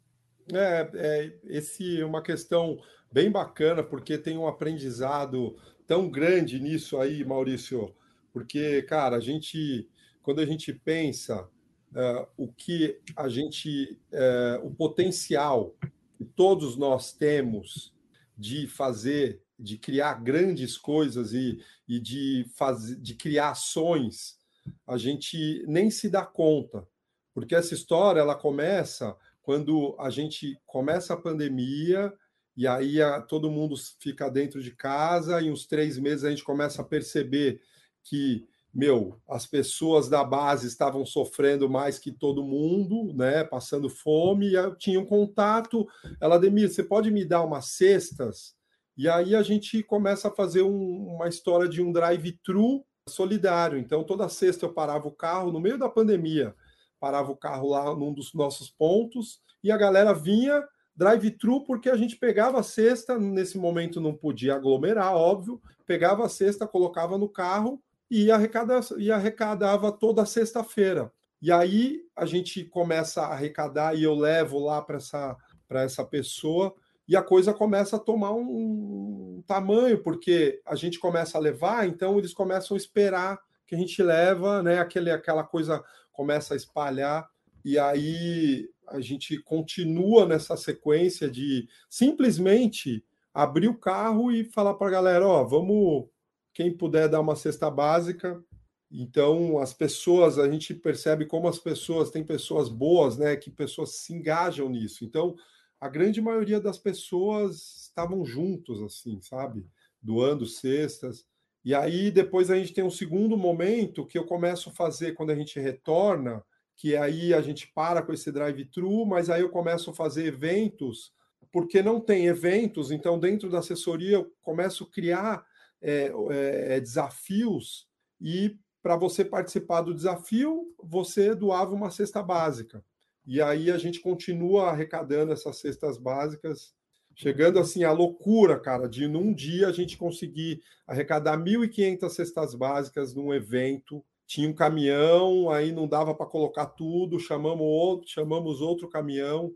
É, 0.52 0.90
é, 0.94 1.32
esse 1.44 2.00
é 2.00 2.04
uma 2.04 2.20
questão 2.20 2.80
bem 3.12 3.30
bacana, 3.30 3.80
porque 3.80 4.18
tem 4.18 4.36
um 4.36 4.48
aprendizado 4.48 5.56
tão 5.90 6.08
grande 6.08 6.60
nisso 6.60 7.00
aí, 7.00 7.24
Maurício, 7.24 7.92
porque, 8.32 8.80
cara, 8.82 9.16
a 9.16 9.20
gente, 9.20 9.90
quando 10.22 10.40
a 10.40 10.46
gente 10.46 10.72
pensa 10.72 11.42
uh, 11.42 12.28
o 12.36 12.46
que 12.46 13.00
a 13.16 13.28
gente, 13.28 13.98
uh, 14.12 14.64
o 14.64 14.72
potencial 14.72 15.74
que 16.16 16.24
todos 16.24 16.76
nós 16.76 17.12
temos 17.12 17.92
de 18.38 18.68
fazer, 18.68 19.42
de 19.58 19.76
criar 19.78 20.22
grandes 20.22 20.78
coisas 20.78 21.32
e, 21.32 21.60
e 21.88 21.98
de, 21.98 22.46
fazer, 22.54 22.94
de 22.94 23.16
criar 23.16 23.50
ações, 23.50 24.38
a 24.86 24.96
gente 24.96 25.64
nem 25.66 25.90
se 25.90 26.08
dá 26.08 26.24
conta, 26.24 26.86
porque 27.34 27.56
essa 27.56 27.74
história 27.74 28.20
ela 28.20 28.36
começa 28.36 29.16
quando 29.42 29.96
a 29.98 30.08
gente 30.08 30.56
começa 30.64 31.14
a 31.14 31.20
pandemia 31.20 32.16
e 32.56 32.66
aí 32.66 33.00
a, 33.00 33.20
todo 33.20 33.50
mundo 33.50 33.74
fica 33.98 34.28
dentro 34.30 34.62
de 34.62 34.70
casa, 34.70 35.40
e 35.40 35.50
uns 35.50 35.66
três 35.66 35.98
meses 35.98 36.24
a 36.24 36.30
gente 36.30 36.44
começa 36.44 36.82
a 36.82 36.84
perceber 36.84 37.60
que, 38.02 38.46
meu, 38.72 39.20
as 39.28 39.46
pessoas 39.46 40.08
da 40.08 40.22
base 40.22 40.66
estavam 40.66 41.04
sofrendo 41.04 41.68
mais 41.68 41.98
que 41.98 42.12
todo 42.12 42.44
mundo, 42.44 43.12
né? 43.14 43.44
Passando 43.44 43.88
fome, 43.88 44.48
e 44.48 44.54
eu 44.54 44.74
tinha 44.76 45.00
um 45.00 45.06
contato. 45.06 45.86
Ela, 46.20 46.38
Demir, 46.38 46.70
você 46.70 46.82
pode 46.82 47.10
me 47.10 47.24
dar 47.24 47.42
umas 47.42 47.66
cestas? 47.66 48.54
E 48.96 49.08
aí 49.08 49.34
a 49.34 49.42
gente 49.42 49.82
começa 49.82 50.28
a 50.28 50.34
fazer 50.34 50.62
um, 50.62 51.14
uma 51.14 51.28
história 51.28 51.68
de 51.68 51.82
um 51.82 51.90
drive-thru 51.90 52.84
solidário. 53.08 53.78
Então, 53.78 54.04
toda 54.04 54.28
sexta 54.28 54.66
eu 54.66 54.72
parava 54.72 55.08
o 55.08 55.12
carro, 55.12 55.50
no 55.50 55.60
meio 55.60 55.78
da 55.78 55.88
pandemia, 55.88 56.54
parava 57.00 57.32
o 57.32 57.36
carro 57.36 57.70
lá 57.70 57.94
num 57.94 58.12
dos 58.12 58.34
nossos 58.34 58.70
pontos, 58.70 59.40
e 59.64 59.70
a 59.70 59.76
galera 59.76 60.12
vinha 60.12 60.62
drive-thru 61.00 61.64
porque 61.64 61.88
a 61.88 61.96
gente 61.96 62.14
pegava 62.14 62.60
a 62.60 62.62
cesta, 62.62 63.18
nesse 63.18 63.56
momento 63.56 64.02
não 64.02 64.12
podia 64.12 64.54
aglomerar, 64.54 65.14
óbvio, 65.14 65.58
pegava 65.86 66.26
a 66.26 66.28
cesta, 66.28 66.66
colocava 66.66 67.16
no 67.16 67.26
carro 67.26 67.82
e 68.10 68.30
arrecadava, 68.30 68.86
e 68.98 69.10
arrecadava 69.10 69.90
toda 69.90 70.26
sexta-feira. 70.26 71.10
E 71.40 71.50
aí 71.50 72.02
a 72.14 72.26
gente 72.26 72.64
começa 72.64 73.22
a 73.22 73.32
arrecadar 73.32 73.96
e 73.96 74.02
eu 74.02 74.14
levo 74.14 74.58
lá 74.58 74.82
para 74.82 74.98
essa, 74.98 75.34
essa 75.70 76.04
pessoa 76.04 76.74
e 77.08 77.16
a 77.16 77.22
coisa 77.22 77.54
começa 77.54 77.96
a 77.96 78.00
tomar 78.00 78.32
um, 78.32 79.38
um 79.38 79.44
tamanho, 79.46 80.02
porque 80.02 80.60
a 80.66 80.74
gente 80.74 80.98
começa 80.98 81.38
a 81.38 81.40
levar, 81.40 81.88
então 81.88 82.18
eles 82.18 82.34
começam 82.34 82.74
a 82.74 82.78
esperar 82.78 83.40
que 83.66 83.74
a 83.74 83.78
gente 83.78 84.02
leva, 84.02 84.62
né, 84.62 84.78
aquele, 84.78 85.10
aquela 85.10 85.44
coisa 85.44 85.82
começa 86.12 86.52
a 86.52 86.56
espalhar, 86.58 87.26
e 87.64 87.78
aí 87.78 88.68
a 88.90 89.00
gente 89.00 89.38
continua 89.42 90.26
nessa 90.26 90.56
sequência 90.56 91.30
de 91.30 91.68
simplesmente 91.88 93.04
abrir 93.32 93.68
o 93.68 93.78
carro 93.78 94.32
e 94.32 94.44
falar 94.44 94.74
para 94.74 94.88
a 94.88 94.90
galera: 94.90 95.26
ó, 95.26 95.44
vamos, 95.44 96.08
quem 96.52 96.76
puder 96.76 97.08
dar 97.08 97.20
uma 97.20 97.36
cesta 97.36 97.70
básica. 97.70 98.42
Então, 98.90 99.58
as 99.58 99.72
pessoas, 99.72 100.36
a 100.36 100.50
gente 100.50 100.74
percebe 100.74 101.24
como 101.24 101.46
as 101.46 101.58
pessoas, 101.58 102.10
tem 102.10 102.24
pessoas 102.24 102.68
boas, 102.68 103.16
né, 103.16 103.36
que 103.36 103.48
pessoas 103.48 103.96
se 103.96 104.12
engajam 104.12 104.68
nisso. 104.68 105.04
Então, 105.04 105.36
a 105.80 105.88
grande 105.88 106.20
maioria 106.20 106.60
das 106.60 106.76
pessoas 106.76 107.84
estavam 107.84 108.24
juntos, 108.24 108.82
assim, 108.82 109.20
sabe? 109.20 109.64
Doando 110.02 110.44
cestas. 110.44 111.24
E 111.64 111.72
aí, 111.72 112.10
depois 112.10 112.50
a 112.50 112.56
gente 112.56 112.72
tem 112.72 112.82
um 112.82 112.90
segundo 112.90 113.36
momento 113.36 114.06
que 114.06 114.18
eu 114.18 114.26
começo 114.26 114.70
a 114.70 114.72
fazer 114.72 115.12
quando 115.14 115.30
a 115.30 115.36
gente 115.36 115.60
retorna, 115.60 116.42
que 116.80 116.96
aí 116.96 117.34
a 117.34 117.42
gente 117.42 117.70
para 117.74 118.00
com 118.00 118.10
esse 118.10 118.32
drive-thru, 118.32 119.04
mas 119.04 119.28
aí 119.28 119.42
eu 119.42 119.50
começo 119.50 119.90
a 119.90 119.94
fazer 119.94 120.24
eventos, 120.24 121.12
porque 121.52 121.82
não 121.82 122.00
tem 122.00 122.24
eventos, 122.24 122.90
então 122.90 123.20
dentro 123.20 123.50
da 123.50 123.58
assessoria 123.58 124.12
eu 124.16 124.32
começo 124.40 124.84
a 124.84 124.90
criar 124.90 125.44
é, 125.82 126.10
é, 126.30 126.80
desafios 126.80 127.86
e 128.18 128.58
para 128.82 128.96
você 128.96 129.22
participar 129.22 129.82
do 129.82 129.92
desafio, 129.92 130.74
você 130.82 131.34
doava 131.34 131.74
uma 131.74 131.90
cesta 131.90 132.22
básica. 132.22 132.82
E 133.26 133.42
aí 133.42 133.70
a 133.70 133.76
gente 133.76 134.00
continua 134.00 134.70
arrecadando 134.70 135.32
essas 135.32 135.58
cestas 135.58 135.98
básicas, 135.98 136.72
chegando 137.14 137.58
assim 137.58 137.84
à 137.84 137.92
loucura, 137.92 138.58
cara, 138.58 138.88
de 138.88 139.06
num 139.06 139.34
dia 139.34 139.68
a 139.68 139.72
gente 139.72 139.98
conseguir 139.98 140.62
arrecadar 140.86 141.36
1.500 141.36 142.08
cestas 142.08 142.54
básicas 142.54 143.14
num 143.14 143.34
evento 143.34 144.02
tinha 144.30 144.48
um 144.48 144.54
caminhão, 144.54 145.50
aí 145.50 145.72
não 145.72 145.88
dava 145.88 146.14
para 146.14 146.24
colocar 146.24 146.66
tudo, 146.66 147.18
chamamos 147.18 147.66
outro, 147.66 148.08
chamamos 148.08 148.60
outro 148.60 148.88
caminhão 148.88 149.52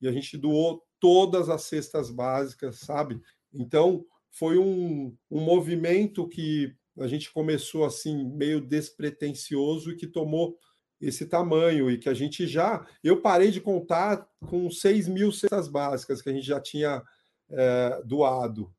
e 0.00 0.06
a 0.06 0.12
gente 0.12 0.38
doou 0.38 0.80
todas 1.00 1.48
as 1.48 1.62
cestas 1.64 2.08
básicas, 2.08 2.78
sabe? 2.78 3.20
Então 3.52 4.06
foi 4.30 4.58
um, 4.58 5.12
um 5.28 5.40
movimento 5.40 6.28
que 6.28 6.72
a 7.00 7.08
gente 7.08 7.32
começou 7.32 7.84
assim 7.84 8.24
meio 8.24 8.60
despretensioso 8.60 9.90
e 9.90 9.96
que 9.96 10.06
tomou 10.06 10.56
esse 11.00 11.26
tamanho 11.26 11.90
e 11.90 11.98
que 11.98 12.08
a 12.08 12.14
gente 12.14 12.46
já 12.46 12.86
eu 13.02 13.20
parei 13.20 13.50
de 13.50 13.60
contar 13.60 14.24
com 14.46 14.70
6 14.70 15.08
mil 15.08 15.32
cestas 15.32 15.66
básicas 15.66 16.22
que 16.22 16.30
a 16.30 16.32
gente 16.32 16.46
já 16.46 16.60
tinha 16.60 17.02
é, 17.50 18.00
doado 18.04 18.72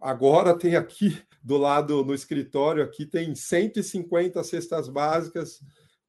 agora 0.00 0.56
tem 0.58 0.76
aqui 0.76 1.18
do 1.42 1.56
lado 1.56 2.04
no 2.04 2.14
escritório 2.14 2.84
aqui 2.84 3.06
tem 3.06 3.34
150 3.34 4.42
cestas 4.44 4.88
básicas 4.88 5.60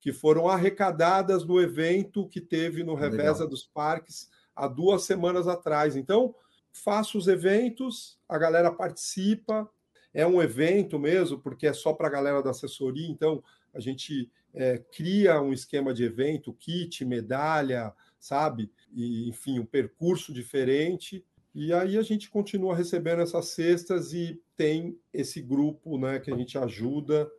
que 0.03 0.11
foram 0.11 0.49
arrecadadas 0.49 1.45
no 1.45 1.61
evento 1.61 2.27
que 2.27 2.41
teve 2.41 2.83
no 2.83 2.93
Reveza 2.93 3.31
Legal. 3.31 3.47
dos 3.47 3.63
Parques 3.63 4.29
há 4.53 4.67
duas 4.67 5.03
semanas 5.03 5.47
atrás. 5.47 5.95
Então, 5.95 6.35
faço 6.73 7.17
os 7.17 7.27
eventos, 7.27 8.19
a 8.27 8.37
galera 8.37 8.69
participa, 8.69 9.69
é 10.13 10.27
um 10.27 10.41
evento 10.41 10.99
mesmo, 10.99 11.39
porque 11.39 11.67
é 11.67 11.73
só 11.73 11.93
para 11.93 12.07
a 12.07 12.11
galera 12.11 12.43
da 12.43 12.49
assessoria, 12.49 13.07
então 13.07 13.43
a 13.73 13.79
gente 13.79 14.29
é, 14.53 14.77
cria 14.77 15.41
um 15.41 15.53
esquema 15.53 15.93
de 15.93 16.03
evento, 16.03 16.53
kit, 16.53 17.03
medalha, 17.05 17.93
sabe? 18.19 18.71
E, 18.91 19.27
enfim, 19.29 19.57
um 19.57 19.65
percurso 19.65 20.33
diferente 20.33 21.25
e 21.55 21.71
aí 21.71 21.97
a 21.97 22.01
gente 22.01 22.29
continua 22.29 22.75
recebendo 22.75 23.21
essas 23.21 23.49
cestas 23.49 24.11
e 24.11 24.41
tem 24.57 24.97
esse 25.13 25.41
grupo 25.41 25.97
né, 25.99 26.19
que 26.19 26.31
a 26.31 26.35
gente 26.35 26.57
ajuda 26.57 27.29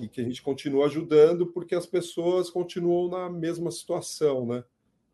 e 0.00 0.08
que 0.08 0.20
a 0.20 0.24
gente 0.24 0.40
continua 0.40 0.86
ajudando 0.86 1.46
porque 1.46 1.74
as 1.74 1.84
pessoas 1.84 2.48
continuam 2.48 3.08
na 3.10 3.28
mesma 3.28 3.70
situação, 3.70 4.46
né? 4.46 4.64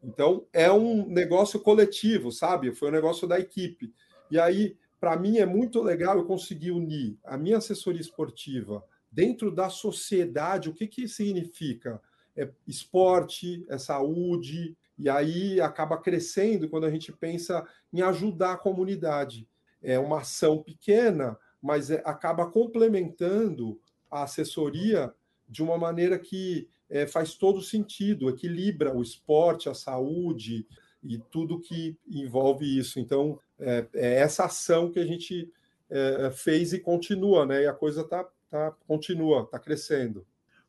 Então 0.03 0.47
é 0.53 0.71
um 0.71 1.07
negócio 1.09 1.59
coletivo, 1.59 2.31
sabe? 2.31 2.73
Foi 2.73 2.89
um 2.89 2.93
negócio 2.93 3.27
da 3.27 3.41
equipe. 3.41 3.93
E 4.31 4.39
aí, 4.39 4.77
para 5.01 5.17
mim, 5.17 5.39
é 5.39 5.47
muito 5.47 5.83
legal 5.83 6.17
eu 6.17 6.25
conseguir 6.25 6.71
unir 6.71 7.19
a 7.25 7.37
minha 7.37 7.57
assessoria 7.57 8.01
esportiva 8.01 8.85
dentro 9.11 9.51
da 9.51 9.69
sociedade. 9.69 10.69
O 10.69 10.75
que, 10.75 10.87
que 10.87 11.09
significa? 11.09 12.01
É 12.37 12.49
esporte, 12.67 13.65
é 13.69 13.79
saúde, 13.79 14.77
e 14.99 15.09
aí 15.09 15.61
acaba 15.61 15.99
crescendo 15.99 16.69
quando 16.69 16.85
a 16.85 16.91
gente 16.91 17.13
pensa 17.13 17.67
em 17.93 18.01
ajudar 18.01 18.53
a 18.53 18.59
comunidade. 18.59 19.47
É 19.83 19.99
uma 19.99 20.21
ação 20.21 20.63
pequena, 20.63 21.39
mas 21.61 21.91
é, 21.91 22.03
acaba 22.05 22.51
complementando 22.51 23.79
a 24.11 24.23
assessoria 24.23 25.13
de 25.49 25.63
uma 25.63 25.77
maneira 25.77 26.19
que 26.19 26.69
é, 26.89 27.07
faz 27.07 27.35
todo 27.35 27.61
sentido, 27.61 28.29
equilibra 28.29 28.97
o 28.97 29.03
esporte, 29.03 29.69
a 29.69 29.75
saúde 29.75 30.67
e 31.03 31.19
tudo 31.19 31.61
que 31.61 31.97
envolve 32.09 32.79
isso. 32.79 32.99
Então, 32.99 33.39
é, 33.59 33.87
é 33.95 34.15
essa 34.21 34.45
ação 34.45 34.91
que 34.91 34.99
a 34.99 35.07
gente 35.07 35.51
é, 35.91 36.31
fez 36.31 36.73
e 36.73 36.81
continua, 36.81 37.45
né? 37.47 37.63
E 37.63 37.67
a 37.67 37.73
coisa 37.73 38.03
tá, 38.03 38.27
tá 38.51 38.73
continua, 38.87 39.43
está 39.43 39.59
crescendo. 39.59 40.27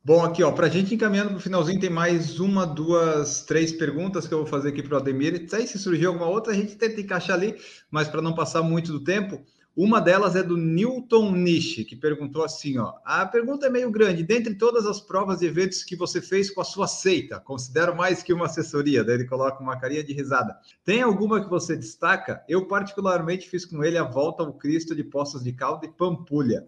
Bom, 0.08 0.24
aqui, 0.24 0.42
ó, 0.42 0.54
para 0.54 0.68
a 0.68 0.70
gente 0.70 0.96
encaminhando 0.96 1.32
para 1.32 1.38
o 1.38 1.42
finalzinho, 1.42 1.82
tem 1.82 1.90
mais 1.90 2.40
uma, 2.40 2.66
duas, 2.66 3.44
três 3.44 3.74
perguntas 3.74 4.26
que 4.26 4.34
eu 4.34 4.38
vou 4.38 4.48
fazer 4.48 4.70
aqui 4.70 4.82
para 4.82 4.94
o 4.94 4.98
Ademir. 4.98 5.46
Aí, 5.52 5.68
se 5.68 5.78
surgir 5.78 6.06
alguma 6.06 6.28
outra, 6.28 6.54
a 6.54 6.56
gente 6.56 6.78
tenta 6.78 7.02
encaixar 7.02 7.36
ali, 7.36 7.58
mas 7.92 8.08
para 8.08 8.22
não 8.22 8.34
passar 8.34 8.64
muito 8.64 8.90
do 8.94 9.04
tempo. 9.04 9.44
Uma 9.76 10.00
delas 10.00 10.38
é 10.38 10.42
do 10.42 10.56
Newton 10.56 11.34
Nish, 11.34 11.84
que 11.84 11.94
perguntou 11.94 12.46
assim: 12.46 12.78
ó, 12.78 12.94
a 13.04 13.26
pergunta 13.26 13.66
é 13.66 13.70
meio 13.70 13.92
grande. 13.92 14.24
Dentre 14.24 14.56
todas 14.56 14.86
as 14.86 15.02
provas 15.02 15.42
e 15.42 15.48
eventos 15.48 15.84
que 15.84 15.98
você 15.98 16.22
fez 16.22 16.50
com 16.50 16.62
a 16.62 16.64
sua 16.64 16.88
seita, 16.88 17.42
considero 17.42 17.94
mais 17.94 18.24
que 18.24 18.32
uma 18.32 18.46
assessoria, 18.46 19.04
daí 19.04 19.16
ele 19.16 19.28
coloca 19.28 19.62
uma 19.62 19.78
carinha 19.78 20.06
de 20.06 20.14
risada. 20.14 20.58
Tem 20.86 21.02
alguma 21.02 21.44
que 21.44 21.50
você 21.50 21.76
destaca? 21.76 22.42
Eu, 22.48 22.66
particularmente, 22.66 23.50
fiz 23.50 23.66
com 23.66 23.84
ele 23.84 23.98
a 23.98 24.06
volta 24.06 24.42
ao 24.42 24.54
Cristo 24.54 24.96
de 24.96 25.04
Poços 25.04 25.44
de 25.44 25.52
Calda 25.52 25.86
e 25.86 25.90
Pampulha. 25.92 26.66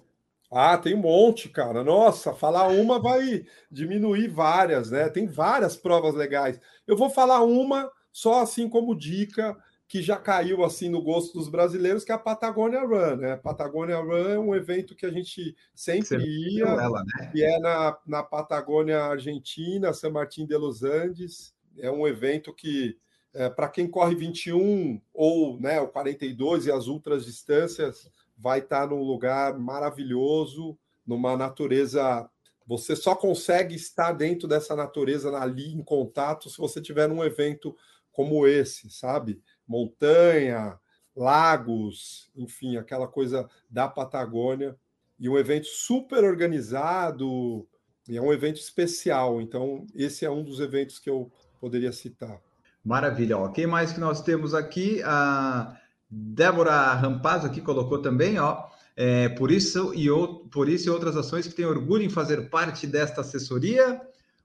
Ah, 0.52 0.78
tem 0.78 0.96
um 0.96 1.00
monte, 1.00 1.48
cara. 1.50 1.84
Nossa, 1.84 2.34
falar 2.34 2.68
uma 2.68 3.00
vai 3.00 3.46
diminuir 3.72 4.28
várias, 4.28 4.90
né? 4.90 5.08
Tem 5.10 5.28
várias 5.28 5.76
provas 5.76 6.16
legais. 6.16 6.60
Eu 6.88 6.98
vou 6.98 7.10
falar 7.10 7.44
uma 7.44 7.90
só 8.12 8.42
assim 8.42 8.68
como 8.68 8.98
dica 8.98 9.56
que 9.90 10.04
já 10.04 10.18
caiu 10.18 10.64
assim 10.64 10.88
no 10.88 11.02
gosto 11.02 11.34
dos 11.34 11.50
brasileiros, 11.50 12.04
que 12.04 12.12
é 12.12 12.16
a 12.16 12.20
Patagônia 12.20 12.82
Run, 12.82 13.16
né? 13.16 13.32
A 13.34 13.38
Patagônia 13.38 13.98
Run 13.98 14.30
é 14.30 14.40
um 14.40 14.54
evento 14.54 14.96
que 14.96 15.06
a 15.06 15.10
gente 15.10 15.56
sempre 15.74 16.08
Você 16.08 16.18
ia, 16.18 16.66
ela, 16.66 17.04
né? 17.04 17.32
e 17.34 17.44
é 17.44 17.60
na, 17.60 17.98
na 18.06 18.24
Patagônia 18.24 19.02
Argentina, 19.02 19.92
San 19.92 20.12
Martín 20.12 20.46
de 20.46 20.56
los 20.56 20.84
Andes. 20.84 21.56
É 21.80 21.90
um 21.90 22.08
evento 22.08 22.54
que, 22.54 23.00
é, 23.34 23.50
para 23.50 23.68
quem 23.68 23.90
corre 23.90 24.14
21 24.14 25.02
ou 25.12 25.60
né, 25.60 25.82
o 25.82 25.88
42 25.88 26.68
e 26.68 26.72
as 26.72 26.86
ultras 26.86 27.26
distâncias, 27.26 28.12
vai 28.40 28.60
estar 28.60 28.88
num 28.88 29.04
lugar 29.04 29.60
maravilhoso, 29.60 30.78
numa 31.06 31.36
natureza. 31.36 32.30
Você 32.66 32.96
só 32.96 33.16
consegue 33.16 33.76
estar 33.76 34.14
dentro 34.14 34.48
dessa 34.48 34.76
natureza 34.76 35.36
ali 35.38 35.74
em 35.74 35.84
contato 35.84 36.50
se 36.50 36.58
você 36.58 36.82
tiver 36.82 37.08
num 37.08 37.24
evento 37.24 37.76
como 38.12 38.48
esse, 38.48 38.90
sabe? 38.90 39.42
Montanha, 39.68 40.80
lagos, 41.16 42.32
enfim, 42.36 42.78
aquela 42.78 43.08
coisa 43.08 43.50
da 43.70 43.88
Patagônia. 43.88 44.76
E 45.20 45.28
um 45.28 45.38
evento 45.38 45.68
super 45.68 46.24
organizado, 46.24 47.68
e 48.08 48.16
é 48.16 48.22
um 48.22 48.32
evento 48.32 48.58
especial. 48.58 49.42
Então, 49.42 49.86
esse 49.94 50.26
é 50.26 50.32
um 50.32 50.44
dos 50.44 50.60
eventos 50.60 50.98
que 50.98 51.10
eu 51.10 51.30
poderia 51.60 51.92
citar. 51.92 52.42
Maravilha. 52.84 53.38
Ó. 53.38 53.50
Quem 53.50 53.68
mais 53.68 53.92
que 53.92 54.00
nós 54.00 54.22
temos 54.22 54.54
aqui? 54.54 55.02
A 55.04 55.78
Débora 56.10 56.94
Rampaz 56.94 57.46
aqui 57.46 57.62
colocou 57.62 58.02
também, 58.02 58.40
ó. 58.40 58.66
É, 58.96 59.30
por, 59.30 59.52
isso 59.52 59.94
e 59.94 60.08
por 60.50 60.68
isso 60.68 60.88
e 60.88 60.92
outras 60.92 61.16
ações 61.16 61.48
que 61.48 61.54
tem 61.54 61.66
orgulho 61.66 62.04
em 62.04 62.10
fazer 62.10 62.50
parte 62.50 62.88
desta 62.88 63.22
assessoria. 63.22 64.02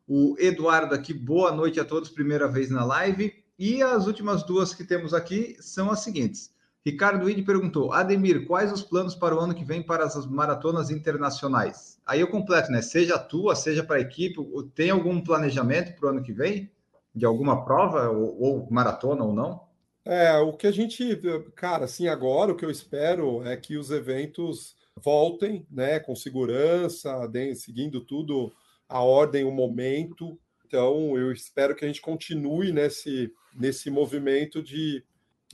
O 0.06 0.36
Eduardo 0.38 0.94
aqui, 0.94 1.14
boa 1.14 1.50
noite 1.50 1.80
a 1.80 1.84
todos, 1.84 2.10
primeira 2.10 2.46
vez 2.46 2.70
na 2.70 2.84
live. 2.84 3.32
E 3.58 3.82
as 3.82 4.06
últimas 4.06 4.44
duas 4.44 4.74
que 4.74 4.84
temos 4.84 5.14
aqui 5.14 5.56
são 5.58 5.90
as 5.90 6.00
seguintes. 6.00 6.52
Ricardo 6.84 7.28
Ide 7.30 7.42
perguntou: 7.42 7.92
Ademir, 7.92 8.46
quais 8.46 8.70
os 8.70 8.82
planos 8.82 9.14
para 9.14 9.34
o 9.34 9.40
ano 9.40 9.54
que 9.54 9.64
vem 9.64 9.82
para 9.82 10.04
as 10.04 10.26
maratonas 10.26 10.90
internacionais? 10.90 11.98
Aí 12.04 12.20
eu 12.20 12.28
completo, 12.28 12.70
né? 12.70 12.82
Seja 12.82 13.18
tua, 13.18 13.56
seja 13.56 13.82
para 13.82 13.96
a 13.96 14.00
equipe, 14.00 14.36
tem 14.74 14.90
algum 14.90 15.20
planejamento 15.20 15.98
para 15.98 16.08
o 16.08 16.10
ano 16.10 16.22
que 16.22 16.32
vem? 16.32 16.70
De 17.14 17.24
alguma 17.24 17.64
prova, 17.64 18.10
ou, 18.10 18.40
ou 18.40 18.68
maratona 18.70 19.24
ou 19.24 19.32
não? 19.32 19.62
É, 20.04 20.36
o 20.36 20.52
que 20.52 20.66
a 20.66 20.70
gente, 20.70 21.18
cara, 21.54 21.86
assim, 21.86 22.08
agora 22.08 22.52
o 22.52 22.56
que 22.56 22.64
eu 22.64 22.70
espero 22.70 23.46
é 23.46 23.56
que 23.56 23.76
os 23.76 23.90
eventos 23.90 24.76
voltem, 24.96 25.66
né, 25.70 25.98
com 25.98 26.14
segurança, 26.14 27.30
seguindo 27.56 28.00
tudo 28.00 28.52
a 28.88 29.02
ordem, 29.02 29.44
o 29.44 29.50
momento. 29.50 30.38
Então, 30.66 31.16
eu 31.16 31.32
espero 31.32 31.74
que 31.74 31.84
a 31.84 31.88
gente 31.88 32.02
continue 32.02 32.70
nesse, 32.72 33.32
nesse 33.54 33.90
movimento 33.90 34.62
de 34.62 35.02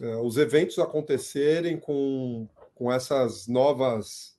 uh, 0.01 0.20
os 0.22 0.36
eventos 0.36 0.78
acontecerem 0.78 1.78
com, 1.78 2.48
com 2.74 2.92
essas 2.92 3.46
novas 3.46 4.38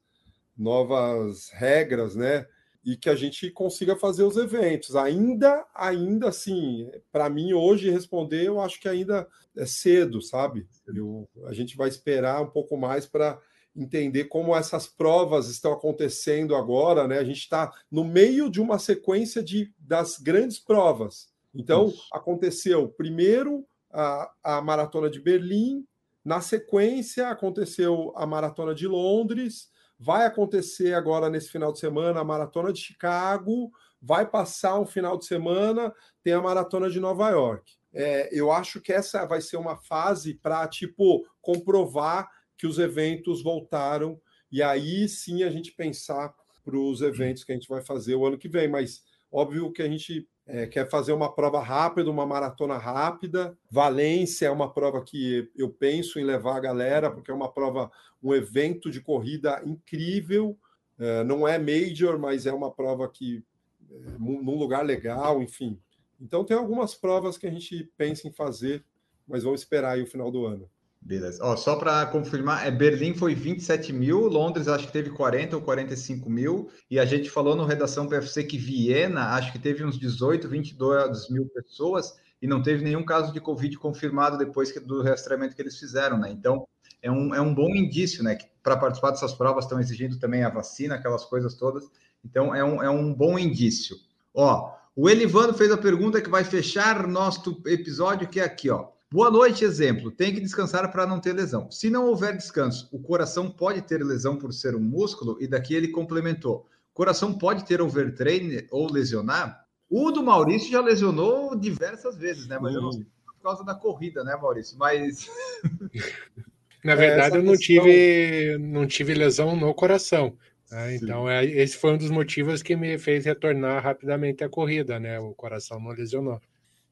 novas 0.57 1.49
regras, 1.49 2.16
né? 2.16 2.45
E 2.84 2.97
que 2.97 3.09
a 3.09 3.15
gente 3.15 3.51
consiga 3.51 3.95
fazer 3.95 4.23
os 4.23 4.38
eventos. 4.38 4.95
Ainda, 4.95 5.65
ainda 5.73 6.29
assim, 6.29 6.89
para 7.11 7.29
mim 7.29 7.53
hoje 7.53 7.91
responder, 7.91 8.47
eu 8.47 8.59
acho 8.59 8.79
que 8.79 8.89
ainda 8.89 9.27
é 9.55 9.65
cedo, 9.65 10.21
sabe? 10.21 10.67
Eu, 10.88 11.27
a 11.45 11.53
gente 11.53 11.77
vai 11.77 11.89
esperar 11.89 12.41
um 12.41 12.49
pouco 12.49 12.75
mais 12.77 13.05
para 13.05 13.39
entender 13.75 14.25
como 14.25 14.55
essas 14.55 14.88
provas 14.88 15.47
estão 15.47 15.71
acontecendo 15.71 16.55
agora, 16.55 17.07
né? 17.07 17.19
A 17.19 17.23
gente 17.23 17.39
está 17.39 17.71
no 17.89 18.03
meio 18.03 18.49
de 18.49 18.59
uma 18.59 18.79
sequência 18.79 19.41
de, 19.41 19.73
das 19.79 20.17
grandes 20.17 20.59
provas. 20.59 21.29
Então, 21.53 21.88
Isso. 21.88 22.07
aconteceu 22.11 22.89
primeiro 22.89 23.65
a, 23.91 24.32
a 24.43 24.61
maratona 24.61 25.09
de 25.09 25.19
Berlim, 25.19 25.86
na 26.23 26.39
sequência 26.39 27.29
aconteceu 27.29 28.13
a 28.15 28.25
maratona 28.25 28.75
de 28.75 28.88
Londres, 28.88 29.70
vai 30.02 30.26
acontecer 30.26 30.95
agora 30.95 31.30
nesse 31.30 31.49
final 31.52 31.72
de 31.72 31.78
semana 31.78 32.20
a 32.20 32.24
maratona 32.24 32.74
de 32.74 32.82
Chicago, 32.82 33.72
vai 34.02 34.28
passar 34.28 34.80
um 34.80 34.86
final 34.86 35.16
de 35.16 35.26
semana, 35.28 35.93
tem 36.24 36.34
a 36.34 36.41
maratona 36.41 36.89
de 36.89 36.99
Nova 36.99 37.30
York. 37.30 37.74
É, 37.93 38.28
eu 38.32 38.52
acho 38.52 38.82
que 38.82 38.91
essa 38.91 39.24
vai 39.28 39.41
ser 39.41 39.58
uma 39.58 39.78
fase 39.78 40.34
para 40.34 40.68
tipo 40.68 41.24
comprovar 41.39 42.28
que 42.58 42.66
os 42.66 42.80
eventos 42.80 43.43
voltaram 43.43 44.20
e 44.52 44.64
aí 44.64 45.08
sim 45.08 45.43
a 45.43 45.52
gente 45.52 45.72
pensar 45.72 46.34
para 46.64 46.78
os 46.78 47.02
eventos 47.02 47.43
que 47.43 47.52
a 47.52 47.56
gente 47.56 47.70
vai 47.70 47.84
fazer 47.84 48.16
o 48.16 48.26
ano 48.26 48.39
que 48.39 48.49
vem. 48.49 48.68
Mas 48.68 49.04
óbvio 49.32 49.72
que 49.72 49.84
a 49.84 49.88
gente 49.88 50.28
é, 50.45 50.65
quer 50.67 50.89
fazer 50.89 51.13
uma 51.13 51.33
prova 51.33 51.61
rápida, 51.61 52.09
uma 52.09 52.25
maratona 52.25 52.77
rápida. 52.77 53.57
Valência 53.69 54.47
é 54.47 54.51
uma 54.51 54.71
prova 54.71 55.03
que 55.03 55.49
eu 55.55 55.69
penso 55.69 56.19
em 56.19 56.23
levar 56.23 56.57
a 56.57 56.61
galera, 56.61 57.11
porque 57.11 57.31
é 57.31 57.33
uma 57.33 57.51
prova, 57.51 57.91
um 58.21 58.33
evento 58.33 58.89
de 58.89 59.01
corrida 59.01 59.61
incrível. 59.65 60.57
É, 60.99 61.23
não 61.23 61.47
é 61.47 61.57
major, 61.57 62.19
mas 62.19 62.45
é 62.45 62.53
uma 62.53 62.71
prova 62.71 63.07
que 63.09 63.43
é, 63.89 63.95
num 64.19 64.57
lugar 64.57 64.85
legal, 64.85 65.41
enfim. 65.41 65.79
Então 66.19 66.43
tem 66.43 66.55
algumas 66.55 66.93
provas 66.93 67.37
que 67.37 67.47
a 67.47 67.51
gente 67.51 67.89
pensa 67.97 68.27
em 68.27 68.31
fazer, 68.31 68.83
mas 69.27 69.43
vamos 69.43 69.61
esperar 69.61 69.93
aí 69.93 70.03
o 70.03 70.07
final 70.07 70.31
do 70.31 70.45
ano. 70.45 70.69
Beleza. 71.02 71.43
Ó, 71.43 71.56
só 71.56 71.76
para 71.76 72.06
confirmar, 72.06 72.66
é 72.66 72.70
Berlim 72.70 73.16
foi 73.16 73.34
27 73.34 73.91
mil, 73.91 74.28
Londres 74.28 74.68
acho 74.68 74.86
que 74.86 74.93
teve 74.93 75.10
40 75.10 75.56
ou 75.56 75.62
45 75.62 76.30
mil, 76.30 76.70
e 76.89 76.99
a 76.99 77.06
gente 77.06 77.30
falou 77.30 77.56
no 77.56 77.66
Redação 77.66 78.08
PFC 78.08 78.43
que 78.43 78.58
Viena 78.58 79.34
acho 79.34 79.52
que 79.52 79.58
teve 79.58 79.84
uns 79.84 79.97
18, 79.97 80.47
22 80.47 81.30
mil 81.30 81.47
pessoas 81.47 82.14
e 82.39 82.47
não 82.47 82.62
teve 82.62 82.84
nenhum 82.84 83.04
caso 83.04 83.34
de 83.34 83.41
Covid 83.41 83.78
confirmado 83.78 84.38
depois 84.38 84.72
que, 84.72 84.80
do 84.80 85.02
rastreamento 85.02 85.56
que 85.56 85.62
eles 85.62 85.78
fizeram, 85.78 86.20
né? 86.20 86.30
Então, 86.32 86.68
é 87.02 87.12
um, 87.12 87.34
é 87.34 87.41
um 87.41 87.54
bom 87.54 87.70
indício, 87.76 88.24
né? 88.24 88.38
Para 88.62 88.78
participar 88.78 89.12
dessas 89.12 89.34
provas 89.34 89.66
estão 89.66 89.80
exigindo 89.80 90.20
também 90.20 90.43
a 90.43 90.49
vacina, 90.49 90.95
aquelas 90.95 91.26
coisas 91.26 91.56
todas. 91.56 91.89
Então, 92.24 92.54
é 92.54 92.64
um, 92.64 92.82
é 92.82 92.89
um 92.89 93.14
bom 93.14 93.38
indício. 93.38 93.97
Ó, 94.34 94.72
o 94.95 95.10
Elivano 95.10 95.54
fez 95.54 95.72
a 95.72 95.78
pergunta 95.78 96.22
que 96.22 96.30
vai 96.30 96.43
fechar 96.43 97.08
nosso 97.08 97.62
episódio, 97.66 98.28
que 98.28 98.39
é 98.39 98.43
aqui, 98.43 98.70
ó. 98.70 98.89
Boa 99.14 99.30
noite, 99.30 99.66
exemplo. 99.66 100.09
Tem 100.09 100.34
que 100.34 100.39
descansar 100.39 100.89
para 100.89 101.05
não 101.05 101.20
ter 101.20 101.34
lesão. 101.34 101.70
Se 101.70 101.89
não 101.89 102.07
houver 102.07 102.38
descanso, 102.38 102.88
o 102.93 102.99
coração 102.99 103.51
pode 103.51 103.82
ter 103.82 104.01
lesão 104.01 104.38
por 104.38 104.53
ser 104.53 104.74
um 104.74 104.80
músculo? 104.80 105.38
E 105.41 105.47
daqui 105.47 105.76
ele 105.76 105.89
complementou: 105.89 106.66
coração 106.93 107.38
pode 107.38 107.66
ter 107.66 107.82
overtrain 107.82 108.66
ou 108.72 108.89
lesionar? 108.89 109.66
O 109.89 110.12
do 110.12 110.24
Maurício 110.24 110.72
já 110.72 110.80
lesionou 110.80 111.53
diversas 111.59 112.16
vezes, 112.16 112.47
né? 112.47 112.57
Mas 112.57 112.72
uhum. 112.72 112.78
eu 112.78 112.84
não 112.84 112.91
sei 112.93 113.05
por 113.26 113.43
causa 113.43 113.66
da 113.66 113.76
corrida, 113.76 114.24
né, 114.24 114.38
Maurício? 114.41 114.78
Mas. 114.78 115.30
Na 116.82 116.95
verdade, 116.95 117.36
é, 117.36 117.39
eu 117.39 117.43
não 117.43 117.57
questão... 117.57 117.84
tive, 117.84 118.57
não 118.57 118.88
tive 118.88 119.14
lesão 119.14 119.55
no 119.57 119.74
coração. 119.74 120.38
Né? 120.72 120.95
Então, 120.95 121.30
é, 121.30 121.43
esse 121.45 121.78
foi 121.78 121.93
um 121.93 121.97
dos 121.97 122.09
motivos 122.09 122.64
que 122.64 122.78
me 122.78 122.97
fez 122.97 123.26
retornar 123.26 123.84
rapidamente 123.84 124.43
à 124.43 124.49
corrida, 124.49 124.99
né? 124.99 125.20
O 125.20 125.34
coração 125.34 125.80
não 125.80 125.91
lesionou. 125.91 126.41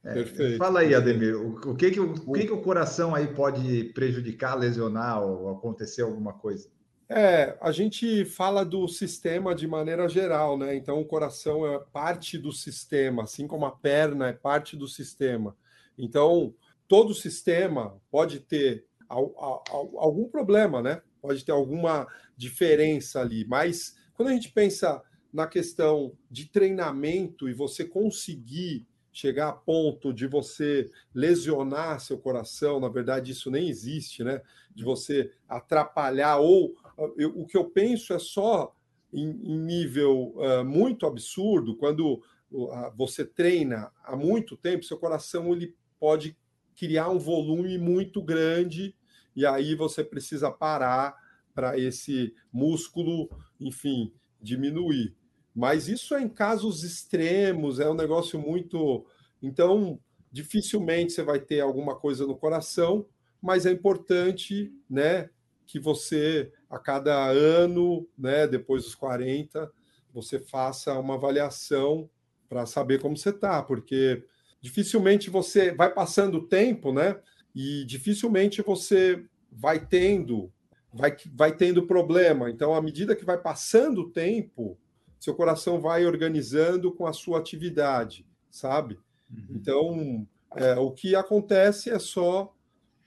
É, 0.04 0.58
fala 0.58 0.80
aí, 0.80 0.96
Ademir, 0.96 1.36
o, 1.36 1.72
o, 1.72 1.76
que, 1.76 1.92
que, 1.92 2.00
o, 2.00 2.14
o 2.14 2.32
que, 2.32 2.46
que 2.46 2.54
o 2.54 2.62
coração 2.62 3.14
aí 3.14 3.28
pode 3.28 3.86
prejudicar, 3.94 4.56
lesionar 4.56 5.22
ou 5.22 5.50
acontecer 5.50 6.04
alguma 6.04 6.34
coisa? 6.34 6.70
É, 7.12 7.58
a 7.60 7.72
gente 7.72 8.24
fala 8.24 8.64
do 8.64 8.88
sistema 8.88 9.56
de 9.56 9.68
maneira 9.68 10.08
geral, 10.08 10.58
né? 10.58 10.76
Então, 10.76 11.02
o 11.02 11.06
coração 11.06 11.66
é 11.66 11.80
parte 11.92 12.38
do 12.38 12.52
sistema, 12.52 13.24
assim 13.24 13.48
como 13.48 13.66
a 13.66 13.72
perna 13.72 14.28
é 14.28 14.34
parte 14.34 14.78
do 14.78 14.88
sistema. 14.88 15.58
Então, 15.98 16.54
todo 16.88 17.14
sistema 17.14 18.00
pode 18.12 18.40
ter 18.40 18.86
algum 19.10 20.30
problema, 20.30 20.84
né? 20.84 21.02
Pode 21.20 21.44
ter 21.44 21.52
alguma 21.52 22.08
diferença 22.38 23.20
ali, 23.20 23.44
mas 23.46 23.98
quando 24.14 24.30
a 24.30 24.34
gente 24.34 24.52
pensa 24.52 25.02
na 25.34 25.48
questão 25.48 26.14
de 26.30 26.46
treinamento 26.46 27.50
e 27.50 27.54
você 27.54 27.84
conseguir 27.84 28.88
chegar 29.12 29.50
a 29.50 29.54
ponto 29.54 30.14
de 30.14 30.28
você 30.28 30.90
lesionar 31.14 32.00
seu 32.00 32.18
coração, 32.18 32.80
na 32.80 32.88
verdade 32.88 33.32
isso 33.32 33.50
nem 33.50 33.70
existe, 33.70 34.24
né? 34.24 34.42
De 34.74 34.84
você 34.84 35.32
atrapalhar 35.48 36.38
ou 36.38 36.76
eu, 37.18 37.30
o 37.40 37.46
que 37.46 37.58
eu 37.58 37.66
penso 37.66 38.14
é 38.14 38.20
só 38.20 38.76
em, 39.12 39.30
em 39.44 39.60
nível 39.60 40.36
uh, 40.36 40.64
muito 40.64 41.06
absurdo 41.06 41.76
quando 41.76 42.22
uh, 42.52 42.92
você 42.96 43.26
treina 43.26 43.92
há 44.04 44.16
muito 44.16 44.56
tempo, 44.56 44.86
seu 44.86 44.98
coração 44.98 45.52
ele 45.54 45.76
pode 46.00 46.38
criar 46.76 47.10
um 47.10 47.20
volume 47.20 47.78
muito 47.78 48.22
grande 48.22 48.96
e 49.36 49.46
aí 49.46 49.76
você 49.76 50.04
precisa 50.04 50.52
parar 50.52 51.16
para 51.54 51.78
esse 51.78 52.34
músculo, 52.52 53.30
enfim, 53.60 54.14
diminuir. 54.42 55.16
Mas 55.56 55.88
isso 55.88 56.16
é 56.16 56.22
em 56.22 56.30
casos 56.30 56.84
extremos, 56.84 57.80
é 57.80 57.90
um 57.90 57.96
negócio 57.96 58.40
muito. 58.40 59.06
Então, 59.42 60.00
dificilmente 60.32 61.14
você 61.14 61.24
vai 61.24 61.40
ter 61.40 61.60
alguma 61.60 61.96
coisa 61.96 62.26
no 62.26 62.38
coração, 62.38 63.06
mas 63.42 63.66
é 63.66 63.72
importante, 63.72 64.72
né, 64.90 65.30
que 65.66 65.80
você, 65.80 66.52
a 66.70 66.80
cada 66.80 67.16
ano, 67.30 68.08
né, 68.18 68.48
depois 68.48 68.84
dos 68.84 68.96
40, 68.96 69.72
você 70.14 70.40
faça 70.40 70.98
uma 71.00 71.16
avaliação 71.16 72.10
para 72.48 72.66
saber 72.66 73.00
como 73.00 73.16
você 73.16 73.30
está, 73.30 73.62
porque 73.62 74.24
dificilmente 74.60 75.30
você 75.30 75.72
vai 75.72 75.94
passando 75.94 76.40
o 76.40 76.48
tempo, 76.48 76.92
né, 76.92 77.20
e 77.56 77.86
dificilmente 77.86 78.62
você 78.62 79.24
vai 79.52 79.86
tendo, 79.86 80.52
vai, 80.94 81.16
vai 81.34 81.56
tendo 81.56 81.86
problema. 81.86 82.50
Então, 82.50 82.74
à 82.74 82.82
medida 82.82 83.16
que 83.16 83.26
vai 83.26 83.38
passando 83.38 84.02
o 84.02 84.10
tempo, 84.10 84.78
seu 85.20 85.34
coração 85.34 85.80
vai 85.80 86.06
organizando 86.06 86.92
com 86.92 87.06
a 87.06 87.14
sua 87.14 87.40
atividade, 87.40 88.26
sabe? 88.50 89.00
Uhum. 89.30 89.46
Então, 89.52 90.28
é, 90.56 90.76
o 90.76 90.92
que 90.92 91.16
acontece 91.16 91.90
é 91.90 92.00
só 92.00 92.54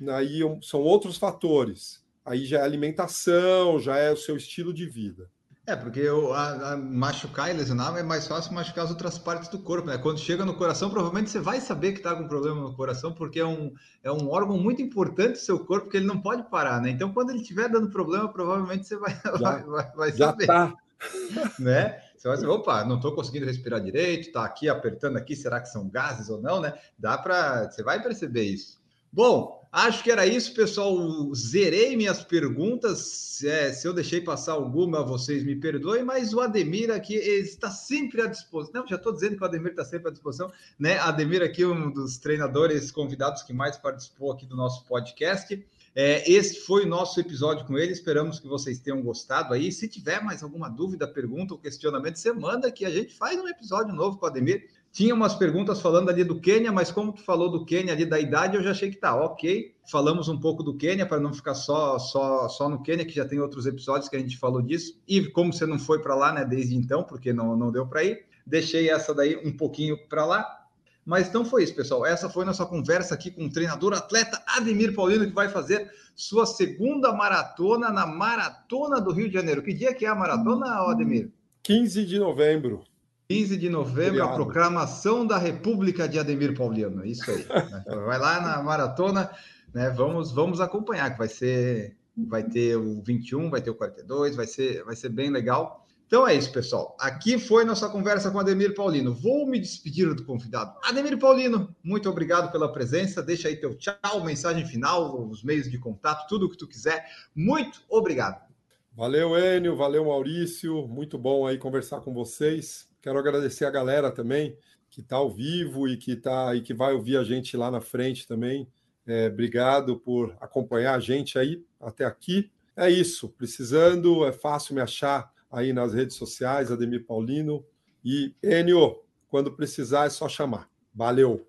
aí 0.09 0.41
são 0.63 0.81
outros 0.81 1.17
fatores. 1.17 2.03
Aí 2.25 2.45
já 2.45 2.61
é 2.61 2.63
alimentação, 2.63 3.81
já 3.81 3.97
é 3.97 4.11
o 4.11 4.17
seu 4.17 4.37
estilo 4.37 4.73
de 4.73 4.87
vida. 4.87 5.29
É, 5.65 5.77
porque 5.77 6.09
o, 6.09 6.33
a, 6.33 6.73
a 6.73 6.77
machucar 6.77 7.49
e 7.49 7.53
lesionar 7.53 7.97
é 7.97 8.03
mais 8.03 8.27
fácil 8.27 8.53
machucar 8.53 8.85
as 8.85 8.91
outras 8.91 9.17
partes 9.17 9.49
do 9.49 9.61
corpo, 9.61 9.87
né? 9.87 9.97
Quando 9.97 10.19
chega 10.19 10.45
no 10.45 10.55
coração, 10.55 10.91
provavelmente 10.91 11.31
você 11.31 11.39
vai 11.39 11.61
saber 11.61 11.93
que 11.93 11.99
está 11.99 12.17
com 12.17 12.27
problema 12.27 12.61
no 12.61 12.75
coração, 12.75 13.13
porque 13.13 13.39
é 13.39 13.47
um, 13.47 13.73
é 14.03 14.11
um 14.11 14.29
órgão 14.29 14.59
muito 14.59 14.83
importante 14.83 15.33
do 15.33 15.39
seu 15.39 15.65
corpo 15.65 15.89
que 15.89 15.97
ele 15.97 16.07
não 16.07 16.21
pode 16.21 16.51
parar, 16.51 16.81
né? 16.81 16.91
Então, 16.91 17.13
quando 17.13 17.31
ele 17.31 17.43
estiver 17.43 17.69
dando 17.69 17.91
problema, 17.91 18.33
provavelmente 18.33 18.89
você 18.89 18.97
vai, 18.97 19.15
já, 19.39 19.39
vai, 19.39 19.63
vai, 19.63 19.93
vai 19.93 20.13
já 20.13 20.31
saber. 20.31 20.47
Tá. 20.47 20.75
né? 21.59 22.03
Você 22.17 22.29
vai 22.29 22.37
dizer, 22.37 22.49
opa, 22.49 22.85
não 22.85 22.97
estou 22.97 23.15
conseguindo 23.15 23.47
respirar 23.47 23.81
direito, 23.81 24.29
está 24.29 24.45
aqui 24.45 24.69
apertando 24.69 25.17
aqui, 25.17 25.35
será 25.35 25.61
que 25.61 25.69
são 25.69 25.89
gases 25.89 26.29
ou 26.29 26.41
não, 26.41 26.61
né? 26.61 26.75
Dá 26.99 27.19
para, 27.19 27.71
você 27.71 27.83
vai 27.83 28.01
perceber 28.03 28.45
isso. 28.45 28.81
Bom, 29.13 29.69
acho 29.71 30.03
que 30.03 30.11
era 30.11 30.27
isso, 30.27 30.55
pessoal. 30.55 30.97
Zerei 31.35 31.95
minhas 31.97 32.25
perguntas. 32.25 33.43
É, 33.45 33.71
se 33.71 33.87
eu 33.87 33.93
deixei 33.93 34.23
passar 34.23 34.53
alguma, 34.53 35.05
vocês 35.05 35.45
me 35.45 35.55
perdoem, 35.55 36.03
mas 36.03 36.33
o 36.33 36.41
Ademir 36.41 36.91
aqui 36.91 37.17
está 37.17 37.71
sempre 37.71 38.23
à 38.23 38.27
disposição. 38.27 38.81
Não, 38.81 38.89
já 38.89 38.97
estou 38.97 39.13
dizendo 39.13 39.37
que 39.37 39.43
o 39.43 39.45
Ademir 39.45 39.73
está 39.73 39.85
sempre 39.85 40.09
à 40.09 40.11
disposição, 40.11 40.51
né? 40.79 40.99
Ademir 40.99 41.43
aqui, 41.43 41.63
um 41.63 41.93
dos 41.93 42.17
treinadores 42.17 42.91
convidados 42.91 43.43
que 43.43 43.53
mais 43.53 43.77
participou 43.77 44.33
aqui 44.33 44.47
do 44.47 44.57
nosso 44.57 44.87
podcast. 44.87 45.63
É, 45.95 46.31
esse 46.31 46.61
foi 46.61 46.85
o 46.85 46.89
nosso 46.89 47.21
episódio 47.21 47.67
com 47.67 47.77
ele. 47.79 47.93
Esperamos 47.93 48.41
que 48.41 48.49
vocês 48.49 48.79
tenham 48.79 49.03
gostado 49.03 49.53
aí. 49.53 49.71
Se 49.71 49.87
tiver 49.87 50.23
mais 50.23 50.43
alguma 50.43 50.69
dúvida, 50.69 51.07
pergunta 51.07 51.55
ou 51.55 51.61
questionamento, 51.61 52.17
você 52.17 52.33
manda 52.33 52.71
que 52.71 52.85
a 52.85 52.91
gente 52.91 53.15
faz 53.15 53.39
um 53.39 53.47
episódio 53.47 53.95
novo 53.95 54.17
com 54.17 54.25
o 54.25 54.29
Ademir. 54.29 54.69
Tinha 54.91 55.15
umas 55.15 55.35
perguntas 55.35 55.81
falando 55.81 56.11
ali 56.11 56.23
do 56.23 56.39
Quênia, 56.39 56.71
mas 56.71 56.91
como 56.91 57.13
tu 57.13 57.23
falou 57.23 57.51
do 57.51 57.65
Quênia 57.65 57.95
ali 57.95 58.05
da 58.05 58.21
idade, 58.21 58.57
eu 58.57 58.63
já 58.63 58.73
achei 58.73 58.91
que 58.91 58.99
tá 58.99 59.15
ok. 59.15 59.75
Falamos 59.91 60.29
um 60.29 60.39
pouco 60.39 60.63
do 60.63 60.77
Quênia 60.77 61.07
para 61.07 61.19
não 61.19 61.33
ficar 61.33 61.55
só 61.55 61.99
só 61.99 62.47
só 62.49 62.69
no 62.69 62.83
Quênia, 62.83 63.05
que 63.05 63.15
já 63.15 63.25
tem 63.25 63.41
outros 63.41 63.65
episódios 63.65 64.09
que 64.09 64.17
a 64.17 64.19
gente 64.19 64.39
falou 64.39 64.61
disso. 64.61 65.01
E 65.09 65.25
como 65.29 65.53
você 65.53 65.65
não 65.67 65.79
foi 65.79 66.01
para 66.03 66.15
lá, 66.15 66.33
né, 66.33 66.45
desde 66.45 66.77
então, 66.77 67.03
porque 67.05 67.33
não, 67.33 67.57
não 67.57 67.73
deu 67.73 67.87
para 67.87 68.05
ir, 68.05 68.27
deixei 68.47 68.91
essa 68.91 69.15
daí 69.15 69.37
um 69.45 69.57
pouquinho 69.57 69.97
para 70.09 70.27
lá. 70.27 70.62
Mas 71.05 71.29
então 71.29 71.45
foi 71.45 71.65
isso, 71.65 71.75
pessoal. 71.75 72.07
Essa 72.07 72.29
foi 72.29 72.45
nossa 72.45 72.65
conversa 72.65 73.15
aqui 73.15 73.31
com 73.31 73.47
o 73.47 73.51
treinador 73.51 73.93
atleta 73.93 74.41
Ademir 74.47 74.95
Paulino, 74.95 75.27
que 75.27 75.33
vai 75.33 75.49
fazer 75.49 75.91
sua 76.15 76.47
segunda 76.47 77.13
maratona 77.13 77.91
na 77.91 78.07
Maratona 78.07 79.01
do 79.01 79.13
Rio 79.13 79.29
de 79.29 79.35
Janeiro. 79.35 79.63
Que 79.63 79.73
dia 79.73 79.95
que 79.95 80.07
é 80.07 80.09
a 80.09 80.15
maratona, 80.15 80.67
Ademir? 80.89 81.31
15 81.63 82.05
de 82.07 82.19
novembro. 82.19 82.85
15 83.29 83.57
de 83.57 83.69
novembro, 83.69 84.23
Obrigado. 84.23 84.31
a 84.31 84.35
proclamação 84.35 85.27
da 85.27 85.39
República 85.39 86.07
de 86.07 86.19
Ademir 86.19 86.57
Pauliano. 86.57 87.05
Isso 87.05 87.31
aí. 87.31 87.47
Né? 87.49 87.85
vai 88.07 88.19
lá 88.19 88.41
na 88.41 88.63
maratona, 88.63 89.31
né? 89.73 89.91
Vamos, 89.91 90.33
vamos 90.33 90.61
acompanhar, 90.61 91.11
que 91.11 91.19
vai 91.19 91.29
ser. 91.29 91.97
Vai 92.15 92.43
ter 92.43 92.77
o 92.77 93.03
21, 93.03 93.49
vai 93.49 93.63
ter 93.63 93.71
o 93.71 93.75
42, 93.75 94.37
vai 94.37 94.47
ser, 94.47 94.85
vai 94.85 94.95
ser 94.95 95.09
bem 95.09 95.31
legal. 95.31 95.87
Então 96.13 96.29
é 96.29 96.35
isso, 96.35 96.53
pessoal. 96.53 96.95
Aqui 97.01 97.39
foi 97.39 97.65
nossa 97.65 97.89
conversa 97.89 98.31
com 98.31 98.39
Ademir 98.39 98.75
Paulino. 98.75 99.15
Vou 99.15 99.47
me 99.47 99.59
despedir 99.59 100.13
do 100.15 100.27
convidado. 100.27 100.79
Ademir 100.85 101.19
Paulino, 101.19 101.75
muito 101.83 102.07
obrigado 102.07 102.53
pela 102.53 102.71
presença. 102.71 103.23
Deixa 103.23 103.49
aí 103.49 103.57
teu 103.57 103.75
tchau, 103.75 104.23
mensagem 104.23 104.67
final, 104.67 105.27
os 105.27 105.43
meios 105.43 105.71
de 105.71 105.79
contato, 105.79 106.29
tudo 106.29 106.45
o 106.45 106.51
que 106.51 106.59
tu 106.59 106.69
quiser. 106.69 107.07
Muito 107.35 107.81
obrigado. 107.89 108.47
Valeu, 108.95 109.39
Enio. 109.39 109.75
Valeu, 109.75 110.05
Maurício. 110.05 110.87
Muito 110.87 111.17
bom 111.17 111.47
aí 111.47 111.57
conversar 111.57 112.03
com 112.03 112.13
vocês. 112.13 112.87
Quero 113.01 113.19
agradecer 113.19 113.65
a 113.65 113.71
galera 113.71 114.11
também 114.11 114.55
que 114.91 115.01
está 115.01 115.17
ao 115.17 115.31
vivo 115.31 115.89
e 115.89 115.97
que 115.97 116.15
tá 116.15 116.55
e 116.55 116.61
que 116.61 116.75
vai 116.75 116.93
ouvir 116.93 117.17
a 117.17 117.25
gente 117.25 117.57
lá 117.57 117.71
na 117.71 117.81
frente 117.81 118.29
também. 118.29 118.69
É, 119.07 119.29
obrigado 119.29 119.97
por 119.99 120.37
acompanhar 120.43 120.95
a 120.95 121.01
gente 121.01 121.39
aí 121.39 121.65
até 121.81 122.05
aqui. 122.05 122.51
É 122.77 122.91
isso. 122.91 123.31
Precisando, 123.31 124.27
é 124.27 124.33
fácil 124.33 124.75
me 124.75 124.83
achar 124.83 125.33
aí 125.53 125.73
nas 125.73 125.93
redes 125.93 126.17
sociais, 126.17 126.73
Ademir 126.73 127.07
Paulino. 127.07 127.65
E 128.05 128.35
Enio, 128.43 128.97
quando 129.29 129.53
precisar 129.53 130.07
é 130.07 130.11
só 130.11 130.29
chamar. 130.29 130.69
Valeu! 130.95 131.47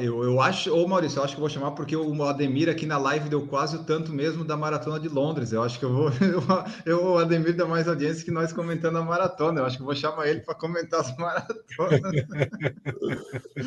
Eu, 0.00 0.24
eu 0.24 0.40
acho, 0.40 0.74
ô 0.74 0.88
Maurício, 0.88 1.20
eu 1.20 1.22
acho 1.22 1.34
que 1.34 1.38
eu 1.38 1.42
vou 1.42 1.48
chamar 1.48 1.70
porque 1.70 1.94
o 1.94 2.22
Ademir 2.24 2.68
aqui 2.68 2.84
na 2.84 2.98
live 2.98 3.28
deu 3.28 3.46
quase 3.46 3.76
o 3.76 3.84
tanto 3.84 4.12
mesmo 4.12 4.44
da 4.44 4.56
maratona 4.56 4.98
de 4.98 5.08
Londres. 5.08 5.52
Eu 5.52 5.62
acho 5.62 5.78
que 5.78 5.84
eu 5.84 5.92
vou. 5.92 6.10
Eu, 6.84 6.98
eu, 6.98 7.04
o 7.12 7.18
Ademir 7.18 7.54
dá 7.54 7.66
mais 7.66 7.86
audiência 7.86 8.24
que 8.24 8.32
nós 8.32 8.52
comentando 8.52 8.98
a 8.98 9.02
maratona. 9.02 9.60
Eu 9.60 9.64
acho 9.64 9.76
que 9.76 9.82
eu 9.82 9.86
vou 9.86 9.94
chamar 9.94 10.26
ele 10.26 10.40
para 10.40 10.56
comentar 10.56 11.00
as 11.00 11.14
maratonas. 11.16 12.00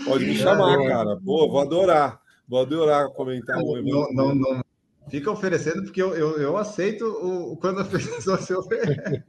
Pode 0.04 0.26
me 0.26 0.36
chamar, 0.36 0.82
é, 0.82 0.88
cara. 0.90 1.18
Pô, 1.24 1.50
vou 1.50 1.62
adorar. 1.62 2.20
Vou 2.48 2.60
adorar 2.60 3.08
comentar. 3.12 3.58
Não, 3.58 3.82
não, 3.82 4.14
não, 4.14 4.36
não, 4.36 4.64
Fica 5.10 5.32
oferecendo, 5.32 5.84
porque 5.84 6.02
eu, 6.02 6.14
eu, 6.14 6.40
eu 6.40 6.58
aceito 6.58 7.06
o, 7.06 7.58
quando 7.58 7.82
a 7.82 7.86
pessoa 7.86 8.38
se 8.38 8.54
oferece. 8.54 9.24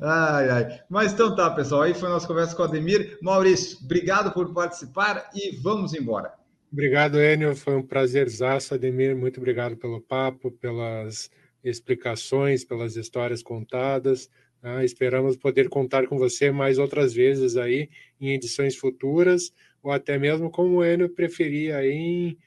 ai, 0.00 0.48
ai. 0.50 0.80
Mas 0.88 1.12
então 1.12 1.34
tá, 1.34 1.50
pessoal. 1.50 1.82
Aí 1.82 1.94
foi 1.94 2.08
a 2.08 2.12
nossa 2.12 2.26
conversa 2.26 2.54
com 2.54 2.62
o 2.62 2.64
Ademir. 2.64 3.18
Maurício, 3.20 3.78
obrigado 3.84 4.32
por 4.32 4.52
participar 4.52 5.30
e 5.34 5.56
vamos 5.56 5.94
embora. 5.94 6.32
Obrigado, 6.72 7.20
Enio. 7.20 7.54
Foi 7.54 7.76
um 7.76 7.82
prazerzaço, 7.82 8.74
Ademir. 8.74 9.16
Muito 9.16 9.38
obrigado 9.38 9.76
pelo 9.76 10.00
papo, 10.00 10.50
pelas 10.50 11.30
explicações, 11.62 12.64
pelas 12.64 12.96
histórias 12.96 13.42
contadas. 13.42 14.28
Ah, 14.62 14.84
esperamos 14.84 15.36
poder 15.36 15.68
contar 15.68 16.06
com 16.06 16.18
você 16.18 16.50
mais 16.50 16.78
outras 16.78 17.12
vezes 17.12 17.56
aí 17.56 17.90
em 18.20 18.32
edições 18.32 18.74
futuras, 18.74 19.52
ou 19.82 19.92
até 19.92 20.18
mesmo 20.18 20.50
como 20.50 20.78
o 20.78 20.84
Enio 20.84 21.10
preferia 21.10 21.86
em 21.86 22.38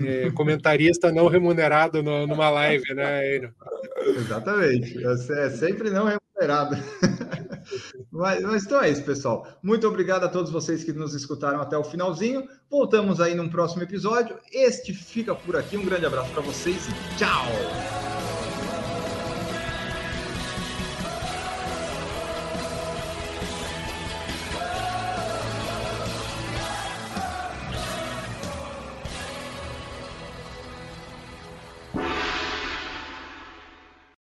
é, 0.00 0.30
comentarista 0.30 1.12
não 1.12 1.28
remunerado 1.28 2.02
no, 2.02 2.26
numa 2.26 2.48
live, 2.50 2.94
né, 2.94 3.36
Enio? 3.36 3.54
Exatamente. 4.16 4.98
É 5.04 5.50
sempre 5.50 5.90
não 5.90 6.04
remunerado. 6.04 6.76
Mas, 8.10 8.42
mas, 8.42 8.64
então 8.64 8.82
é 8.82 8.90
isso, 8.90 9.02
pessoal. 9.04 9.46
Muito 9.62 9.86
obrigado 9.86 10.24
a 10.24 10.28
todos 10.28 10.50
vocês 10.50 10.84
que 10.84 10.92
nos 10.92 11.14
escutaram 11.14 11.60
até 11.60 11.78
o 11.78 11.84
finalzinho. 11.84 12.46
Voltamos 12.70 13.20
aí 13.20 13.34
num 13.34 13.48
próximo 13.48 13.82
episódio. 13.82 14.36
Este 14.52 14.92
fica 14.92 15.34
por 15.34 15.56
aqui. 15.56 15.76
Um 15.76 15.84
grande 15.84 16.06
abraço 16.06 16.30
para 16.32 16.42
vocês 16.42 16.88
e 16.88 17.16
tchau! 17.16 18.11